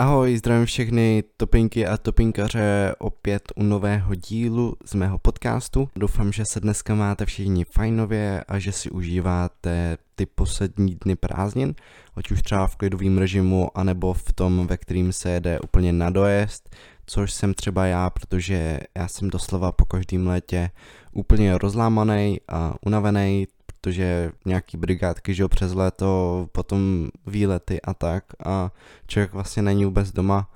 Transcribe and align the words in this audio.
Ahoj, 0.00 0.36
zdravím 0.36 0.66
všechny 0.66 1.24
topinky 1.36 1.86
a 1.86 1.96
topinkaře 1.96 2.94
opět 2.98 3.42
u 3.56 3.62
nového 3.62 4.14
dílu 4.14 4.76
z 4.84 4.94
mého 4.94 5.18
podcastu. 5.18 5.88
Doufám, 5.96 6.32
že 6.32 6.44
se 6.44 6.60
dneska 6.60 6.94
máte 6.94 7.26
všichni 7.26 7.64
fajnově 7.64 8.44
a 8.48 8.58
že 8.58 8.72
si 8.72 8.90
užíváte 8.90 9.98
ty 10.14 10.26
poslední 10.26 10.98
dny 11.04 11.16
prázdnin, 11.16 11.74
ať 12.16 12.30
už 12.30 12.42
třeba 12.42 12.66
v 12.66 12.76
klidovém 12.76 13.18
režimu, 13.18 13.78
anebo 13.78 14.12
v 14.12 14.32
tom, 14.32 14.66
ve 14.66 14.76
kterým 14.76 15.12
se 15.12 15.30
jede 15.30 15.60
úplně 15.60 15.92
na 15.92 16.10
dojezd, 16.10 16.76
což 17.06 17.32
jsem 17.32 17.54
třeba 17.54 17.86
já, 17.86 18.10
protože 18.10 18.80
já 18.98 19.08
jsem 19.08 19.30
doslova 19.30 19.72
po 19.72 19.84
každém 19.84 20.26
létě 20.26 20.70
úplně 21.12 21.58
rozlámaný 21.58 22.40
a 22.48 22.74
unavený, 22.86 23.46
protože 23.80 24.30
nějaký 24.46 24.76
brigádky, 24.76 25.34
že 25.34 25.42
jo, 25.42 25.48
přes 25.48 25.72
léto, 25.72 26.48
potom 26.52 27.08
výlety 27.26 27.80
a 27.80 27.94
tak 27.94 28.24
a 28.46 28.72
člověk 29.06 29.32
vlastně 29.32 29.62
není 29.62 29.84
vůbec 29.84 30.12
doma 30.12 30.50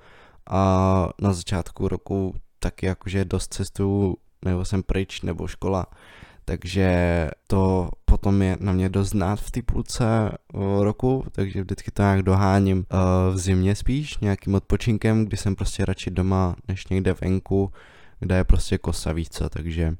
a 0.50 1.08
na 1.20 1.32
začátku 1.32 1.88
roku 1.88 2.34
taky 2.58 2.86
jakože 2.86 3.24
dost 3.24 3.54
cestu 3.54 4.16
nebo 4.44 4.64
jsem 4.64 4.82
pryč, 4.82 5.22
nebo 5.22 5.46
škola, 5.46 5.86
takže 6.44 7.30
to 7.46 7.90
potom 8.04 8.42
je 8.42 8.56
na 8.60 8.72
mě 8.72 8.88
dost 8.88 9.08
znát 9.08 9.40
v 9.40 9.50
té 9.50 9.62
půlce 9.62 10.04
roku, 10.80 11.24
takže 11.32 11.62
vždycky 11.62 11.90
to 11.90 12.02
nějak 12.02 12.22
doháním 12.22 12.86
v 13.32 13.38
zimě 13.38 13.74
spíš, 13.74 14.18
nějakým 14.18 14.54
odpočinkem, 14.54 15.24
kdy 15.24 15.36
jsem 15.36 15.56
prostě 15.56 15.84
radši 15.84 16.10
doma, 16.10 16.56
než 16.68 16.86
někde 16.86 17.12
venku, 17.20 17.72
kde 18.20 18.36
je 18.36 18.44
prostě 18.44 18.78
kosa 18.78 19.12
více, 19.12 19.48
takže 19.48 19.96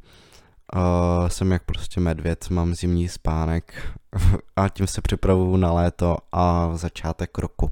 Uh, 0.74 1.28
jsem 1.28 1.52
jak 1.52 1.64
prostě 1.64 2.00
medvěd, 2.00 2.50
mám 2.50 2.74
zimní 2.74 3.08
spánek 3.08 3.92
a 4.56 4.68
tím 4.68 4.86
se 4.86 5.02
připravuju 5.02 5.56
na 5.56 5.72
léto 5.72 6.16
a 6.32 6.70
začátek 6.74 7.38
roku. 7.38 7.70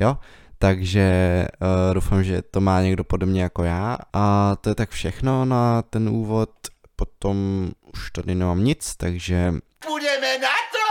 Jo, 0.00 0.18
takže 0.58 1.46
uh, 1.60 1.94
doufám, 1.94 2.24
že 2.24 2.42
to 2.42 2.60
má 2.60 2.82
někdo 2.82 3.04
podobně 3.04 3.42
jako 3.42 3.64
já 3.64 3.98
a 4.12 4.56
to 4.60 4.68
je 4.68 4.74
tak 4.74 4.90
všechno 4.90 5.44
na 5.44 5.82
ten 5.82 6.08
úvod, 6.08 6.50
potom 6.96 7.68
už 7.94 8.10
tady 8.10 8.34
nemám 8.34 8.64
nic, 8.64 8.96
takže... 8.96 9.54
Půjdeme 9.86 10.38
na 10.38 10.48
to! 10.48 10.88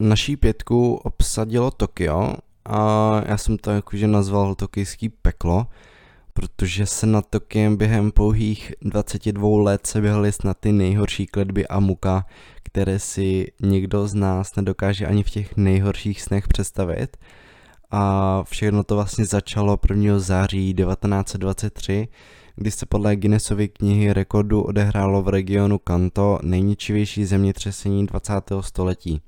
Naší 0.08 0.36
pětku 0.36 0.94
obsadilo 0.94 1.70
Tokio 1.70 2.34
a 2.64 3.12
já 3.26 3.38
jsem 3.38 3.58
to 3.58 3.70
jakože 3.70 4.06
nazval 4.06 4.54
tokijský 4.54 5.08
peklo, 5.08 5.66
protože 6.34 6.86
se 6.86 7.06
na 7.06 7.22
Tokiem 7.22 7.76
během 7.76 8.12
pouhých 8.12 8.72
22 8.82 9.62
let 9.62 9.86
se 9.86 10.00
běhali 10.00 10.32
snad 10.32 10.56
ty 10.60 10.72
nejhorší 10.72 11.26
kledby 11.26 11.66
a 11.66 11.80
muka, 11.80 12.26
které 12.62 12.98
si 12.98 13.52
nikdo 13.60 14.08
z 14.08 14.14
nás 14.14 14.56
nedokáže 14.56 15.06
ani 15.06 15.22
v 15.22 15.30
těch 15.30 15.56
nejhorších 15.56 16.22
snech 16.22 16.48
představit. 16.48 17.16
A 17.90 18.42
všechno 18.44 18.84
to 18.84 18.94
vlastně 18.94 19.24
začalo 19.24 19.78
1. 19.90 20.18
září 20.18 20.74
1923, 20.74 22.08
kdy 22.56 22.70
se 22.70 22.86
podle 22.86 23.16
Guinnessovy 23.16 23.68
knihy 23.68 24.12
rekordu 24.12 24.62
odehrálo 24.62 25.22
v 25.22 25.28
regionu 25.28 25.78
Kanto 25.78 26.38
nejničivější 26.42 27.24
zemětřesení 27.24 28.06
20. 28.06 28.32
století. 28.60 29.20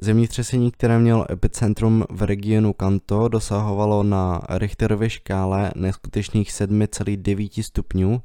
Zemětřesení, 0.00 0.70
které 0.70 0.98
mělo 0.98 1.32
epicentrum 1.32 2.04
v 2.10 2.22
regionu 2.22 2.72
Kanto, 2.72 3.28
dosahovalo 3.28 4.02
na 4.02 4.40
Richterově 4.48 5.10
škále 5.10 5.72
neskutečných 5.76 6.50
7,9 6.50 7.62
stupňů 7.62 8.22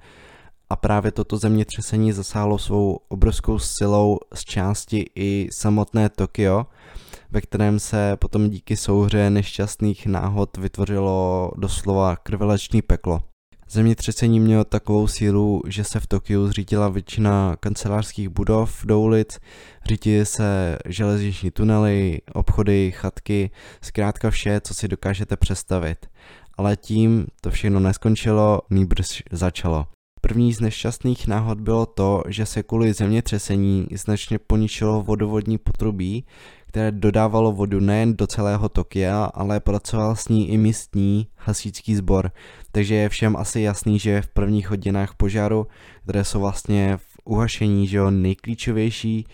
a 0.69 0.75
právě 0.75 1.11
toto 1.11 1.37
zemětřesení 1.37 2.11
zasáhlo 2.11 2.57
svou 2.57 2.99
obrovskou 3.07 3.59
silou 3.59 4.19
z 4.33 4.43
části 4.43 5.05
i 5.15 5.47
samotné 5.51 6.09
Tokio, 6.09 6.65
ve 7.31 7.41
kterém 7.41 7.79
se 7.79 8.17
potom 8.17 8.49
díky 8.49 8.77
souhře 8.77 9.29
nešťastných 9.29 10.05
náhod 10.05 10.57
vytvořilo 10.57 11.51
doslova 11.57 12.15
krvelačný 12.15 12.81
peklo. 12.81 13.30
Zemětřesení 13.71 14.39
mělo 14.39 14.63
takovou 14.63 15.07
sílu, 15.07 15.61
že 15.67 15.83
se 15.83 15.99
v 15.99 16.07
Tokiu 16.07 16.47
zřítila 16.47 16.89
většina 16.89 17.55
kancelářských 17.59 18.29
budov 18.29 18.85
do 18.85 18.99
ulic, 18.99 19.39
řítily 19.85 20.25
se 20.25 20.77
železniční 20.85 21.51
tunely, 21.51 22.21
obchody, 22.33 22.91
chatky, 22.95 23.51
zkrátka 23.81 24.29
vše, 24.29 24.61
co 24.63 24.73
si 24.73 24.87
dokážete 24.87 25.37
představit. 25.37 26.05
Ale 26.57 26.77
tím 26.77 27.27
to 27.41 27.51
všechno 27.51 27.79
neskončilo, 27.79 28.61
nýbrž 28.69 29.23
začalo. 29.31 29.87
První 30.21 30.53
z 30.53 30.59
nešťastných 30.59 31.27
náhod 31.27 31.61
bylo 31.61 31.85
to, 31.85 32.23
že 32.27 32.45
se 32.45 32.63
kvůli 32.63 32.93
zemětřesení 32.93 33.87
značně 33.95 34.39
poničilo 34.39 35.01
vodovodní 35.01 35.57
potrubí, 35.57 36.25
které 36.67 36.91
dodávalo 36.91 37.51
vodu 37.51 37.79
nejen 37.79 38.15
do 38.15 38.27
celého 38.27 38.69
Tokia, 38.69 39.23
ale 39.23 39.59
pracoval 39.59 40.15
s 40.15 40.27
ní 40.27 40.49
i 40.49 40.57
místní 40.57 41.27
hasičský 41.35 41.95
sbor. 41.95 42.31
Takže 42.71 42.95
je 42.95 43.09
všem 43.09 43.35
asi 43.35 43.61
jasný, 43.61 43.99
že 43.99 44.21
v 44.21 44.27
prvních 44.27 44.69
hodinách 44.69 45.15
požáru, 45.15 45.67
které 46.03 46.23
jsou 46.23 46.39
vlastně 46.39 46.97
v 46.97 47.17
uhašení 47.25 47.87
že 47.87 47.97
jo, 47.97 48.11
nejklíčovější, 48.11 49.25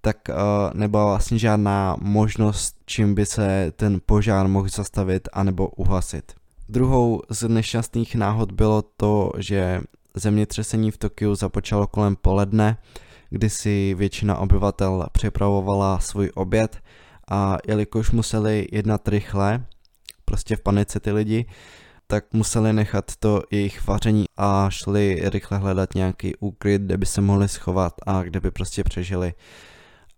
tak 0.00 0.16
uh, 0.28 0.34
nebyla 0.74 1.04
vlastně 1.04 1.38
žádná 1.38 1.96
možnost, 2.00 2.76
čím 2.86 3.14
by 3.14 3.26
se 3.26 3.72
ten 3.76 4.00
požár 4.06 4.48
mohl 4.48 4.68
zastavit 4.68 5.28
anebo 5.32 5.68
uhasit. 5.68 6.32
Druhou 6.68 7.22
z 7.28 7.48
nešťastných 7.48 8.14
náhod 8.14 8.52
bylo 8.52 8.82
to, 8.82 9.32
že 9.38 9.80
zemětřesení 10.14 10.90
v 10.90 10.96
Tokiu 10.96 11.34
započalo 11.34 11.86
kolem 11.86 12.16
poledne, 12.16 12.76
kdy 13.30 13.50
si 13.50 13.94
většina 13.94 14.38
obyvatel 14.38 15.06
připravovala 15.12 15.98
svůj 15.98 16.30
oběd 16.34 16.78
a 17.30 17.58
jelikož 17.68 18.10
museli 18.10 18.66
jednat 18.72 19.08
rychle, 19.08 19.64
prostě 20.24 20.56
v 20.56 20.60
panice 20.60 21.00
ty 21.00 21.12
lidi, 21.12 21.46
tak 22.12 22.24
museli 22.32 22.72
nechat 22.72 23.16
to 23.18 23.42
jejich 23.50 23.86
vaření 23.86 24.24
a 24.36 24.70
šli 24.70 25.20
rychle 25.24 25.58
hledat 25.58 25.94
nějaký 25.94 26.36
úkryt, 26.36 26.82
kde 26.82 26.96
by 26.96 27.06
se 27.06 27.20
mohli 27.20 27.48
schovat 27.48 27.94
a 28.06 28.22
kde 28.22 28.40
by 28.40 28.50
prostě 28.50 28.84
přežili. 28.84 29.34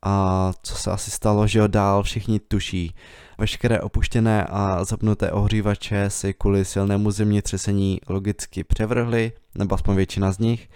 A 0.03 0.53
co 0.63 0.75
se 0.75 0.91
asi 0.91 1.11
stalo, 1.11 1.47
že 1.47 1.59
jo, 1.59 1.67
dál 1.67 2.03
všichni 2.03 2.41
tuší. 2.41 2.95
Veškeré 3.39 3.81
opuštěné 3.81 4.45
a 4.45 4.85
zapnuté 4.85 5.33
ohřívače 5.33 6.11
si 6.11 6.35
kvůli 6.35 6.65
silnému 6.65 7.11
zemětřesení 7.11 8.01
logicky 8.09 8.65
převrhly, 8.65 9.33
nebo 9.55 9.75
aspoň 9.75 9.97
většina 9.97 10.33
z 10.33 10.39
nich, 10.39 10.69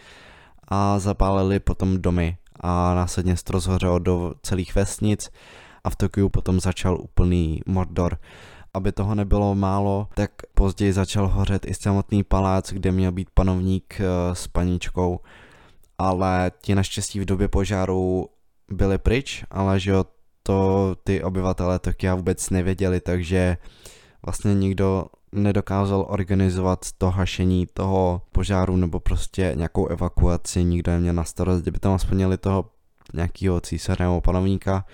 a 0.69 0.99
zapálili 0.99 1.61
potom 1.61 2.03
domy 2.03 2.37
a 2.61 2.95
následně 2.95 3.37
se 3.37 3.43
rozhořelo 3.51 3.99
do 3.99 4.35
celých 4.43 4.75
vesnic 4.75 5.31
a 5.85 5.91
v 5.91 5.97
Tokiu 5.97 6.29
potom 6.29 6.61
začal 6.61 6.99
úplný 7.01 7.61
Mordor. 7.67 8.19
Aby 8.79 8.93
toho 8.93 9.15
nebylo 9.15 9.55
málo, 9.55 10.09
tak 10.15 10.31
později 10.55 10.93
začal 10.93 11.29
hořet 11.29 11.67
i 11.67 11.75
samotný 11.75 12.25
palác, 12.25 12.73
kde 12.73 12.93
měl 12.93 13.13
být 13.13 13.29
panovník 13.35 14.01
eh, 14.01 14.35
s 14.35 14.47
paničkou, 14.47 15.21
ale 15.99 16.53
ti 16.63 16.75
naštěstí 16.75 17.21
v 17.21 17.25
době 17.25 17.49
požáru 17.49 18.29
byli 18.71 18.99
pryč, 18.99 19.45
ale 19.51 19.81
že 19.81 19.91
jo, 19.91 20.05
to 20.43 20.95
ty 21.05 21.23
obyvatele 21.23 21.79
Tokia 21.79 22.15
vůbec 22.15 22.51
nevěděli, 22.51 23.01
takže 23.01 23.57
vlastně 24.27 24.55
nikdo 24.55 25.07
nedokázal 25.33 26.07
organizovat 26.09 26.87
to 26.99 27.11
hašení 27.11 27.67
toho 27.75 28.23
požáru 28.33 28.77
nebo 28.77 29.01
prostě 29.01 29.53
nějakou 29.57 29.87
evakuaci, 29.87 30.65
nikdo 30.65 30.93
neměl 30.93 31.15
na 31.15 31.25
starost, 31.25 31.63
kdyby 31.63 31.79
tam 31.79 31.93
aspoň 31.93 32.17
měli 32.17 32.39
toho 32.39 32.71
nějakého 33.15 33.61
císaře 33.61 34.05
nebo 34.05 34.21
panovníka, 34.21 34.85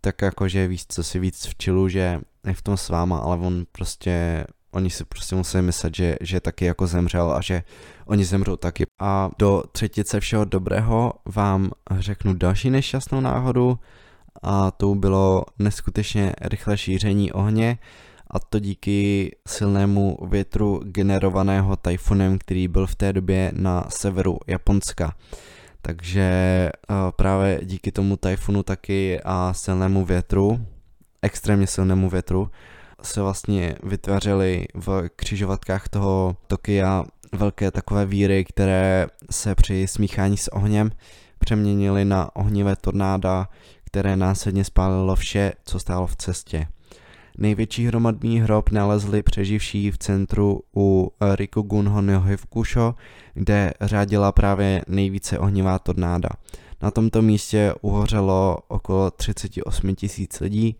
tak 0.00 0.22
jakože 0.22 0.68
víc, 0.68 0.86
co 0.88 1.02
si 1.02 1.18
víc 1.18 1.46
v 1.46 1.54
čilu, 1.54 1.88
že 1.88 2.20
je 2.46 2.54
v 2.54 2.62
tom 2.62 2.76
s 2.76 2.88
váma, 2.88 3.18
ale 3.18 3.36
on 3.36 3.64
prostě, 3.72 4.44
oni 4.70 4.90
si 4.90 5.04
prostě 5.04 5.36
museli 5.36 5.62
myslet, 5.62 5.94
že, 5.94 6.16
že 6.20 6.40
taky 6.40 6.64
jako 6.64 6.86
zemřel 6.86 7.32
a 7.32 7.40
že 7.40 7.62
oni 8.06 8.24
zemřou 8.24 8.56
taky. 8.56 8.86
A 8.98 9.30
do 9.38 9.62
třetice 9.72 10.20
všeho 10.20 10.44
dobrého 10.44 11.12
vám 11.24 11.70
řeknu 11.98 12.34
další 12.34 12.70
nešťastnou 12.70 13.20
náhodu 13.20 13.78
a 14.42 14.70
to 14.70 14.94
bylo 14.94 15.44
neskutečně 15.58 16.32
rychlé 16.40 16.78
šíření 16.78 17.32
ohně, 17.32 17.78
a 18.30 18.38
to 18.38 18.58
díky 18.58 19.30
silnému 19.48 20.18
větru 20.28 20.80
generovaného 20.84 21.76
tajfunem, 21.76 22.38
který 22.38 22.68
byl 22.68 22.86
v 22.86 22.94
té 22.94 23.12
době 23.12 23.52
na 23.54 23.84
severu 23.88 24.38
Japonska. 24.46 25.14
Takže 25.82 26.22
eh, 26.22 26.94
právě 27.16 27.60
díky 27.62 27.92
tomu 27.92 28.16
tajfunu 28.16 28.62
taky 28.62 29.20
a 29.24 29.52
silnému 29.52 30.04
větru, 30.04 30.66
extrémně 31.22 31.66
silnému 31.66 32.10
větru, 32.10 32.50
se 33.02 33.22
vlastně 33.22 33.74
vytvářely 33.82 34.66
v 34.74 35.08
křižovatkách 35.16 35.88
toho 35.88 36.36
Tokia 36.46 37.04
velké 37.32 37.70
takové 37.70 38.06
víry, 38.06 38.44
které 38.44 39.06
se 39.30 39.54
při 39.54 39.86
smíchání 39.86 40.36
s 40.36 40.48
ohněm 40.48 40.90
přeměnily 41.38 42.04
na 42.04 42.36
ohnivé 42.36 42.76
tornáda, 42.76 43.48
které 43.84 44.16
následně 44.16 44.64
spálilo 44.64 45.16
vše, 45.16 45.52
co 45.64 45.78
stálo 45.78 46.06
v 46.06 46.16
cestě. 46.16 46.66
Největší 47.38 47.86
hromadný 47.86 48.40
hrob 48.40 48.70
nalezli 48.70 49.22
přeživší 49.22 49.90
v 49.90 49.98
centru 49.98 50.60
u 50.76 51.12
Rikugun 51.34 52.20
Hivkusho, 52.26 52.94
kde 53.34 53.72
řádila 53.80 54.32
právě 54.32 54.84
nejvíce 54.88 55.38
ohnivá 55.38 55.78
tornáda. 55.78 56.28
Na 56.82 56.90
tomto 56.90 57.22
místě 57.22 57.74
uhořelo 57.80 58.58
okolo 58.68 59.10
38 59.10 59.94
tisíc 59.94 60.40
lidí 60.40 60.76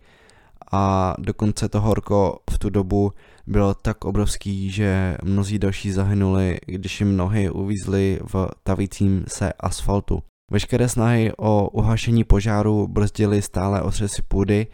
a 0.71 1.15
dokonce 1.19 1.69
to 1.69 1.81
horko 1.81 2.39
v 2.51 2.59
tu 2.59 2.69
dobu 2.69 3.11
bylo 3.47 3.73
tak 3.73 4.05
obrovský, 4.05 4.71
že 4.71 5.17
mnozí 5.23 5.59
další 5.59 5.91
zahynuli, 5.91 6.59
když 6.65 6.99
jim 6.99 7.17
nohy 7.17 7.49
uvízly 7.49 8.19
v 8.33 8.47
tavícím 8.63 9.25
se 9.27 9.53
asfaltu. 9.53 10.23
Veškeré 10.51 10.89
snahy 10.89 11.31
o 11.37 11.69
uhašení 11.69 12.23
požáru 12.23 12.87
brzdily 12.87 13.41
stále 13.41 13.81
otřesy 13.81 14.21
půdy 14.21 14.67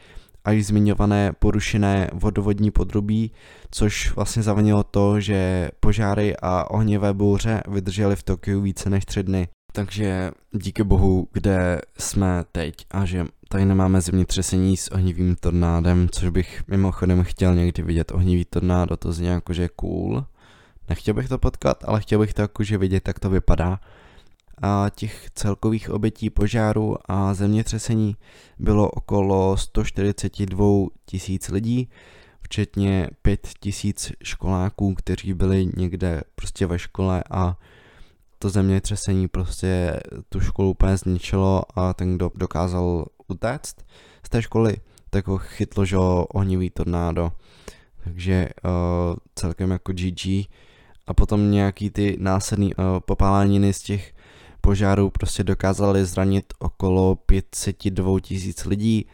a 0.45 0.51
již 0.51 0.65
zmiňované 0.65 1.33
porušené 1.39 2.09
vodovodní 2.13 2.71
podrubí, 2.71 3.31
což 3.71 4.15
vlastně 4.15 4.43
zavinilo 4.43 4.83
to, 4.83 5.19
že 5.19 5.69
požáry 5.79 6.35
a 6.41 6.71
ohnivé 6.71 7.13
bouře 7.13 7.63
vydržely 7.67 8.15
v 8.15 8.23
Tokiu 8.23 8.61
více 8.61 8.89
než 8.89 9.05
tři 9.05 9.23
dny. 9.23 9.47
Takže 9.75 10.31
díky 10.51 10.83
bohu, 10.83 11.27
kde 11.33 11.81
jsme 11.97 12.43
teď 12.51 12.75
a 12.91 13.05
že 13.05 13.25
tady 13.49 13.65
nemáme 13.65 14.01
zemětřesení 14.01 14.77
s 14.77 14.91
ohnivým 14.91 15.35
tornádem, 15.35 16.09
což 16.11 16.29
bych 16.29 16.63
mimochodem 16.67 17.23
chtěl 17.23 17.55
někdy 17.55 17.83
vidět 17.83 18.11
ohnivý 18.11 18.45
tornádo, 18.45 18.97
to 18.97 19.11
zní 19.11 19.27
jako, 19.27 19.53
že 19.53 19.61
je 19.61 19.69
cool. 19.75 20.25
Nechtěl 20.89 21.13
bych 21.13 21.29
to 21.29 21.37
potkat, 21.37 21.83
ale 21.87 22.01
chtěl 22.01 22.19
bych 22.19 22.33
to 22.33 22.41
jakože 22.41 22.77
vidět, 22.77 23.07
jak 23.07 23.19
to 23.19 23.29
vypadá. 23.29 23.79
A 24.61 24.91
těch 24.95 25.29
celkových 25.35 25.89
obětí 25.89 26.29
požáru 26.29 26.95
a 27.05 27.33
zemětřesení 27.33 28.15
bylo 28.59 28.89
okolo 28.89 29.57
142 29.57 30.65
tisíc 31.05 31.49
lidí, 31.49 31.89
včetně 32.41 33.09
5 33.21 33.49
tisíc 33.59 34.11
školáků, 34.23 34.93
kteří 34.93 35.33
byli 35.33 35.67
někde 35.77 36.21
prostě 36.35 36.65
ve 36.65 36.79
škole 36.79 37.23
a 37.31 37.57
to 38.45 38.49
zemětřesení 38.49 39.27
prostě 39.27 39.99
tu 40.29 40.39
školu 40.39 40.69
úplně 40.69 40.97
zničilo 40.97 41.63
a 41.75 41.93
ten, 41.93 42.15
kdo 42.15 42.31
dokázal 42.35 43.05
utéct 43.27 43.85
z 44.23 44.29
té 44.29 44.41
školy, 44.41 44.77
tak 45.09 45.27
ho 45.27 45.37
chytlo, 45.37 45.85
že 45.85 45.97
ohnivý 46.27 46.69
tornádo. 46.69 47.31
Takže 48.03 48.49
uh, 48.65 48.71
celkem 49.35 49.71
jako 49.71 49.93
GG. 49.93 50.25
A 51.07 51.13
potom 51.15 51.51
nějaký 51.51 51.89
ty 51.89 52.17
následný 52.19 52.75
uh, 52.75 52.85
popáleniny 52.99 53.73
z 53.73 53.79
těch 53.79 54.13
požárů 54.61 55.09
prostě 55.09 55.43
dokázali 55.43 56.05
zranit 56.05 56.53
okolo 56.59 57.15
502 57.15 58.19
tisíc 58.19 58.65
lidí 58.65 59.05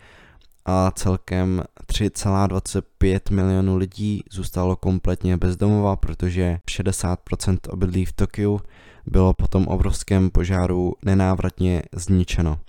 a 0.66 0.92
celkem 0.92 1.64
3,25 1.86 3.20
milionů 3.32 3.78
lidí 3.78 4.24
zůstalo 4.32 4.76
kompletně 4.76 5.38
bezdomova, 5.38 5.96
protože 5.96 6.60
60% 6.72 7.58
obydlí 7.70 8.06
v 8.06 8.14
Tokiu 8.14 8.62
bylo 9.06 9.34
po 9.34 9.48
tom 9.48 9.68
obrovském 9.68 10.30
požáru 10.30 10.94
nenávratně 11.06 11.84
zničeno. 11.94 12.60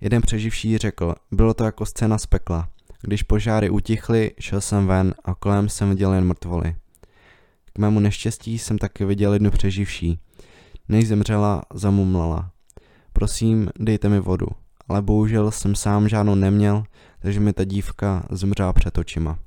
Jeden 0.00 0.22
přeživší 0.22 0.78
řekl, 0.78 1.14
bylo 1.30 1.54
to 1.54 1.64
jako 1.64 1.86
scéna 1.86 2.18
z 2.18 2.26
pekla. 2.26 2.68
Když 3.02 3.22
požáry 3.22 3.70
utichly, 3.70 4.30
šel 4.40 4.60
jsem 4.60 4.86
ven 4.86 5.14
a 5.24 5.34
kolem 5.34 5.68
jsem 5.68 5.90
viděl 5.90 6.12
jen 6.12 6.24
mrtvoly. 6.24 6.76
K 7.72 7.78
mému 7.78 8.00
neštěstí 8.00 8.58
jsem 8.58 8.78
taky 8.78 9.04
viděl 9.04 9.32
jednu 9.32 9.50
přeživší. 9.50 10.18
Než 10.88 11.08
zemřela, 11.08 11.62
zamumlala. 11.74 12.50
Prosím, 13.12 13.68
dejte 13.78 14.08
mi 14.08 14.20
vodu. 14.20 14.46
Ale 14.88 15.02
bohužel 15.02 15.50
jsem 15.50 15.74
sám 15.74 16.08
žádnou 16.08 16.34
neměl, 16.34 16.84
takže 17.18 17.40
mi 17.40 17.52
ta 17.52 17.64
dívka 17.64 18.26
zemřela 18.30 18.72
před 18.72 18.98
očima. 18.98 19.38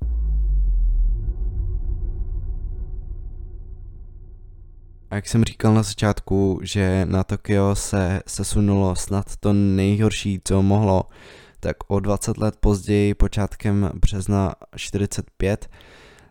A 5.10 5.14
jak 5.14 5.28
jsem 5.28 5.44
říkal 5.44 5.74
na 5.74 5.82
začátku, 5.82 6.60
že 6.62 7.06
na 7.08 7.24
Tokio 7.24 7.74
se 7.74 8.20
sesunulo 8.26 8.96
snad 8.96 9.36
to 9.36 9.52
nejhorší, 9.52 10.40
co 10.44 10.62
mohlo, 10.62 11.02
tak 11.60 11.76
o 11.86 12.00
20 12.00 12.38
let 12.38 12.56
později, 12.60 13.14
počátkem 13.14 13.90
března 13.94 14.54
45, 14.76 15.68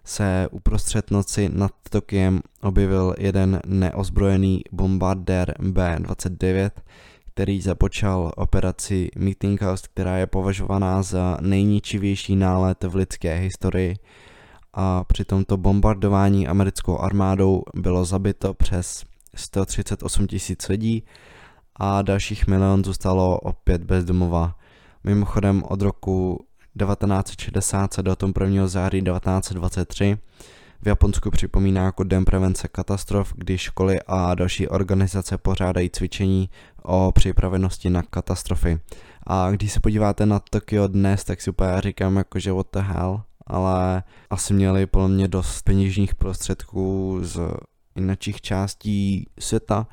se 0.04 0.48
uprostřed 0.52 1.12
noci 1.12 1.50
nad 1.54 1.72
Tokiem 1.90 2.42
objevil 2.62 3.16
jeden 3.18 3.60
neozbrojený 3.66 4.62
bombardér 4.72 5.54
B-29, 5.60 6.70
který 7.34 7.62
započal 7.62 8.32
operaci 8.36 9.10
Meeting 9.18 9.62
House, 9.62 9.88
která 9.94 10.18
je 10.18 10.28
považovaná 10.28 11.04
za 11.04 11.38
nejničivější 11.42 12.36
nálet 12.36 12.84
v 12.84 12.96
lidské 12.96 13.36
historii 13.36 13.96
a 14.80 15.04
při 15.04 15.26
tomto 15.26 15.58
bombardování 15.58 16.48
americkou 16.48 17.00
armádou 17.00 17.64
bylo 17.74 18.06
zabito 18.06 18.54
přes 18.54 19.04
138 19.36 20.28
tisíc 20.28 20.68
lidí 20.68 21.04
a 21.76 22.02
dalších 22.02 22.48
milion 22.48 22.84
zůstalo 22.84 23.40
opět 23.40 23.84
bezdomova. 23.84 24.56
Mimochodem 25.04 25.64
od 25.64 25.82
roku 25.82 26.46
1960 26.80 27.94
se 27.94 28.04
datum 28.04 28.34
1. 28.44 28.68
září 28.68 29.02
1923 29.02 30.18
v 30.82 30.88
Japonsku 30.88 31.32
připomíná 31.32 31.84
jako 31.84 32.04
Den 32.04 32.26
prevence 32.26 32.68
katastrof, 32.68 33.34
kdy 33.36 33.58
školy 33.58 34.00
a 34.08 34.36
další 34.36 34.68
organizace 34.68 35.38
pořádají 35.38 35.90
cvičení 35.90 36.50
o 36.84 37.12
připravenosti 37.12 37.90
na 37.90 38.04
katastrofy. 38.04 38.80
A 39.28 39.52
když 39.52 39.72
se 39.72 39.80
podíváte 39.80 40.26
na 40.26 40.40
Tokio 40.40 40.88
dnes, 40.88 41.24
tak 41.24 41.42
si 41.42 41.50
úplně 41.50 41.82
říkám 41.82 42.16
jako, 42.16 42.40
že 42.40 42.52
what 42.52 42.68
the 42.74 42.80
hell, 42.80 43.22
ale 43.48 44.04
asi 44.30 44.54
měli 44.54 44.86
podle 44.86 45.08
mě 45.08 45.28
dost 45.28 45.62
peněžních 45.62 46.16
prostředků 46.16 47.20
z 47.22 47.40
jiných 47.96 48.42
částí 48.42 49.28
světa, 49.40 49.88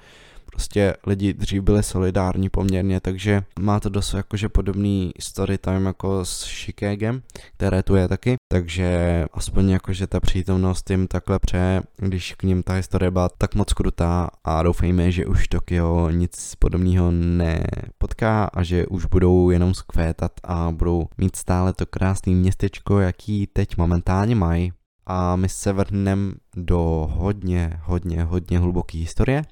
prostě 0.55 0.95
lidi 1.07 1.33
dřív 1.33 1.63
byli 1.63 1.83
solidární 1.83 2.51
poměrně, 2.51 3.01
takže 3.01 3.43
má 3.61 3.81
to 3.81 3.89
dost 3.89 4.15
jakože 4.15 4.49
podobný 4.49 5.13
story 5.21 5.59
time 5.59 5.87
jako 5.87 6.25
s 6.25 6.45
Shikegem, 6.45 7.23
které 7.57 7.83
tu 7.83 7.97
je 7.97 8.09
taky, 8.09 8.37
takže 8.53 9.25
aspoň 9.33 9.71
jakože 9.71 10.07
ta 10.07 10.21
přítomnost 10.21 10.91
jim 10.91 11.07
takhle 11.07 11.39
pře, 11.39 11.83
když 11.97 12.35
k 12.35 12.43
ním 12.43 12.63
ta 12.63 12.73
historie 12.73 13.11
byla 13.11 13.29
tak 13.29 13.55
moc 13.55 13.73
krutá 13.73 14.31
a 14.45 14.63
doufejme, 14.63 15.13
že 15.13 15.27
už 15.27 15.49
Tokio 15.49 16.11
nic 16.11 16.55
podobného 16.59 17.11
nepotká 17.11 18.45
a 18.45 18.63
že 18.63 18.87
už 18.87 19.05
budou 19.07 19.51
jenom 19.51 19.75
skvétat 19.75 20.33
a 20.45 20.71
budou 20.71 21.07
mít 21.19 21.37
stále 21.37 21.73
to 21.73 21.87
krásné 21.87 22.33
městečko, 22.33 23.01
jaký 23.01 23.47
teď 23.47 23.77
momentálně 23.77 24.35
mají. 24.35 24.73
A 25.07 25.37
my 25.37 25.49
se 25.49 25.73
vrhneme 25.73 26.33
do 26.57 27.11
hodně, 27.11 27.81
hodně, 27.83 28.23
hodně 28.23 28.59
hluboké 28.59 28.99
historie 28.99 29.43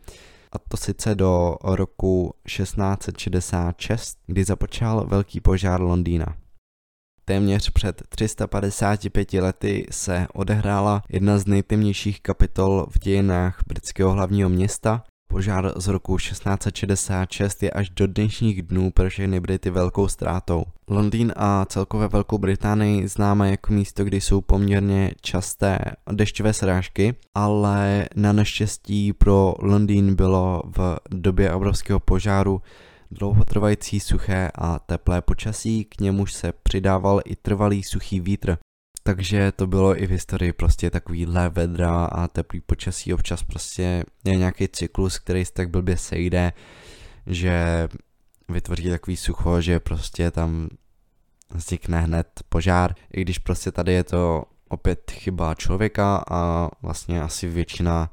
a 0.53 0.59
to 0.59 0.77
sice 0.77 1.15
do 1.15 1.57
roku 1.63 2.35
1666, 2.47 4.19
kdy 4.27 4.45
započal 4.45 5.07
velký 5.07 5.41
požár 5.41 5.81
Londýna. 5.81 6.37
Téměř 7.25 7.71
před 7.71 8.03
355 8.09 9.33
lety 9.33 9.87
se 9.91 10.27
odehrála 10.35 11.03
jedna 11.09 11.39
z 11.39 11.47
nejtemnějších 11.47 12.21
kapitol 12.21 12.87
v 12.91 12.99
dějinách 12.99 13.61
britského 13.67 14.13
hlavního 14.13 14.49
města 14.49 15.05
Požár 15.33 15.73
z 15.77 15.89
roku 15.89 16.17
1666 16.17 17.63
je 17.63 17.71
až 17.71 17.91
do 17.91 18.07
dnešních 18.07 18.63
dnů 18.63 18.91
pro 18.91 19.09
všechny 19.09 19.41
Brity 19.41 19.71
velkou 19.71 20.09
ztrátou. 20.09 20.65
Londýn 20.89 21.33
a 21.37 21.65
celkově 21.65 22.09
Velkou 22.09 22.39
Británii 22.39 23.09
známe 23.09 23.51
jako 23.51 23.73
místo, 23.73 24.05
kde 24.05 24.17
jsou 24.17 24.41
poměrně 24.41 25.11
časté 25.21 25.79
dešťové 26.13 26.53
srážky, 26.53 27.15
ale 27.35 28.09
na 28.17 28.33
neštěstí 28.33 29.13
pro 29.13 29.55
Londýn 29.59 30.15
bylo 30.15 30.63
v 30.77 30.97
době 31.11 31.53
obrovského 31.53 32.01
požáru 32.01 32.63
dlouhotrvající 33.11 34.01
suché 34.01 34.51
a 34.55 34.79
teplé 34.79 35.23
počasí, 35.23 35.85
k 35.85 36.01
němuž 36.01 36.33
se 36.33 36.53
přidával 36.63 37.21
i 37.25 37.37
trvalý 37.37 37.83
suchý 37.83 38.21
vítr, 38.21 38.57
takže 39.03 39.53
to 39.53 39.67
bylo 39.67 40.03
i 40.03 40.07
v 40.07 40.11
historii 40.11 40.53
prostě 40.53 40.91
takový 40.91 41.27
vedra 41.51 42.05
a 42.05 42.29
teplý 42.29 42.61
počasí, 42.61 43.15
občas 43.15 43.43
prostě 43.43 44.05
je 44.25 44.37
nějaký 44.37 44.69
cyklus, 44.69 45.19
který 45.19 45.45
se 45.45 45.53
tak 45.53 45.71
blbě 45.71 45.97
sejde, 45.97 46.53
že 47.27 47.89
vytvoří 48.49 48.89
takový 48.91 49.17
sucho, 49.17 49.61
že 49.61 49.81
prostě 49.81 50.31
tam 50.31 50.69
vznikne 51.51 52.01
hned 52.01 52.27
požár, 52.49 52.95
i 53.13 53.23
když 53.23 53.39
prostě 53.39 53.73
tady 53.73 53.93
je 53.93 54.05
to 54.05 54.45
opět 54.69 55.11
chyba 55.11 55.55
člověka 55.55 56.25
a 56.31 56.71
vlastně 56.83 57.23
asi 57.23 57.49
většina 57.49 58.11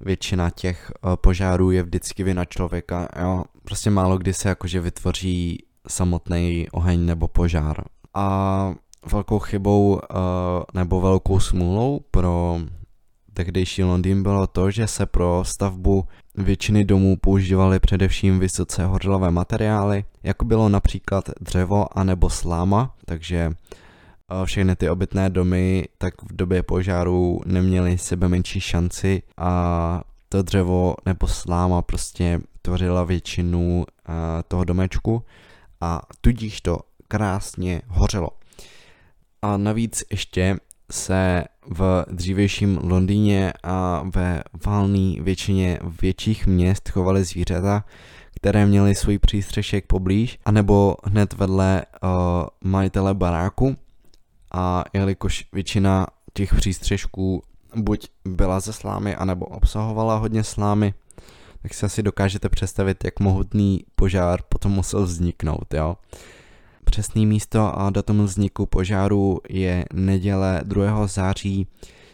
většina 0.00 0.50
těch 0.50 0.92
eh, 0.92 1.16
požárů 1.16 1.70
je 1.70 1.82
vždycky 1.82 2.24
vina 2.24 2.44
člověka, 2.44 3.08
jo. 3.22 3.44
Prostě 3.64 3.90
málo 3.90 4.18
kdy 4.18 4.32
se 4.32 4.48
jakože 4.48 4.80
vytvoří 4.80 5.58
samotný 5.88 6.66
oheň 6.72 7.06
nebo 7.06 7.28
požár. 7.28 7.84
A 8.14 8.74
velkou 9.12 9.38
chybou 9.38 9.92
uh, 9.92 9.98
nebo 10.74 11.00
velkou 11.00 11.40
smůlou 11.40 12.00
pro 12.10 12.60
tehdejší 13.34 13.84
Londýn 13.84 14.22
bylo 14.22 14.46
to, 14.46 14.70
že 14.70 14.86
se 14.86 15.06
pro 15.06 15.42
stavbu 15.46 16.04
většiny 16.34 16.84
domů 16.84 17.16
používaly 17.16 17.80
především 17.80 18.38
vysoce 18.38 18.84
hořlavé 18.84 19.30
materiály, 19.30 20.04
jako 20.22 20.44
bylo 20.44 20.68
například 20.68 21.30
dřevo 21.40 21.98
a 21.98 22.04
nebo 22.04 22.30
sláma, 22.30 22.94
takže 23.06 23.48
uh, 23.48 24.44
všechny 24.46 24.76
ty 24.76 24.90
obytné 24.90 25.30
domy 25.30 25.84
tak 25.98 26.22
v 26.22 26.36
době 26.36 26.62
požáru 26.62 27.40
neměly 27.46 27.98
sebe 27.98 28.28
menší 28.28 28.60
šanci 28.60 29.22
a 29.36 30.02
to 30.28 30.42
dřevo 30.42 30.94
nebo 31.06 31.26
sláma 31.26 31.82
prostě 31.82 32.40
tvořila 32.62 33.04
většinu 33.04 33.78
uh, 33.78 34.14
toho 34.48 34.64
domečku 34.64 35.22
a 35.80 36.02
tudíž 36.20 36.60
to 36.60 36.78
krásně 37.08 37.82
hořelo. 37.88 38.28
A 39.44 39.56
navíc 39.56 40.04
ještě 40.10 40.56
se 40.90 41.44
v 41.66 42.04
dřívějším 42.10 42.78
Londýně 42.82 43.52
a 43.62 44.04
ve 44.14 44.42
válné 44.66 45.22
většině 45.22 45.78
větších 46.02 46.46
měst 46.46 46.88
chovaly 46.88 47.24
zvířata, 47.24 47.84
které 48.36 48.66
měly 48.66 48.94
svůj 48.94 49.18
přístřešek 49.18 49.86
poblíž, 49.86 50.38
anebo 50.44 50.96
hned 51.04 51.32
vedle 51.32 51.82
uh, 52.02 52.10
majitele 52.70 53.14
baráku. 53.14 53.76
A 54.52 54.84
jelikož 54.92 55.46
většina 55.52 56.06
těch 56.32 56.54
přístřešků 56.54 57.42
buď 57.76 58.08
byla 58.24 58.60
ze 58.60 58.72
slámy, 58.72 59.16
anebo 59.16 59.46
obsahovala 59.46 60.16
hodně 60.16 60.44
slámy, 60.44 60.94
tak 61.62 61.74
si 61.74 61.86
asi 61.86 62.02
dokážete 62.02 62.48
představit, 62.48 63.04
jak 63.04 63.20
mohutný 63.20 63.84
požár 63.96 64.42
potom 64.48 64.72
musel 64.72 65.02
vzniknout, 65.02 65.74
jo. 65.74 65.96
Přesný 66.84 67.26
místo 67.26 67.78
a 67.78 67.90
datum 67.90 68.24
vzniku 68.24 68.66
požáru 68.66 69.40
je 69.48 69.84
neděle 69.92 70.60
2. 70.64 71.06
září 71.06 71.66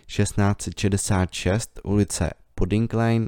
1666, 0.06 1.80
ulice 1.84 2.30
Pudding 2.54 2.94
Lane, 2.94 3.26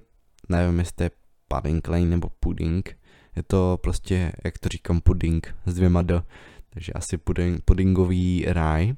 nevím 0.49 0.79
jestli 0.79 1.05
je 1.05 1.11
Pudding 1.49 1.89
Lane 1.89 2.07
nebo 2.07 2.29
Pudding, 2.41 2.99
je 3.37 3.43
to 3.43 3.79
prostě, 3.83 4.33
jak 4.45 4.59
to 4.59 4.69
říkám, 4.69 5.01
pudding 5.01 5.55
s 5.67 5.75
dvěma 5.75 6.03
d, 6.03 6.23
takže 6.71 6.93
asi 6.93 7.19
pudding, 7.19 7.65
puddingový 7.65 8.45
ráj. 8.49 8.95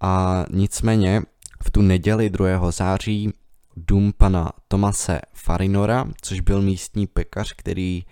A 0.00 0.44
nicméně 0.50 1.22
v 1.62 1.70
tu 1.70 1.82
neděli 1.82 2.30
2. 2.30 2.70
září 2.70 3.32
dům 3.76 4.12
pana 4.18 4.52
Tomase 4.68 5.20
Farinora, 5.34 6.06
což 6.22 6.40
byl 6.40 6.62
místní 6.62 7.06
pekař, 7.06 7.52
který 7.56 8.04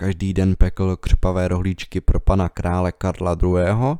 každý 0.00 0.32
den 0.32 0.56
pekl 0.56 0.96
křepavé 0.96 1.48
rohlíčky 1.48 2.00
pro 2.00 2.20
pana 2.20 2.48
krále 2.48 2.92
Karla 2.92 3.36
II., 3.42 3.96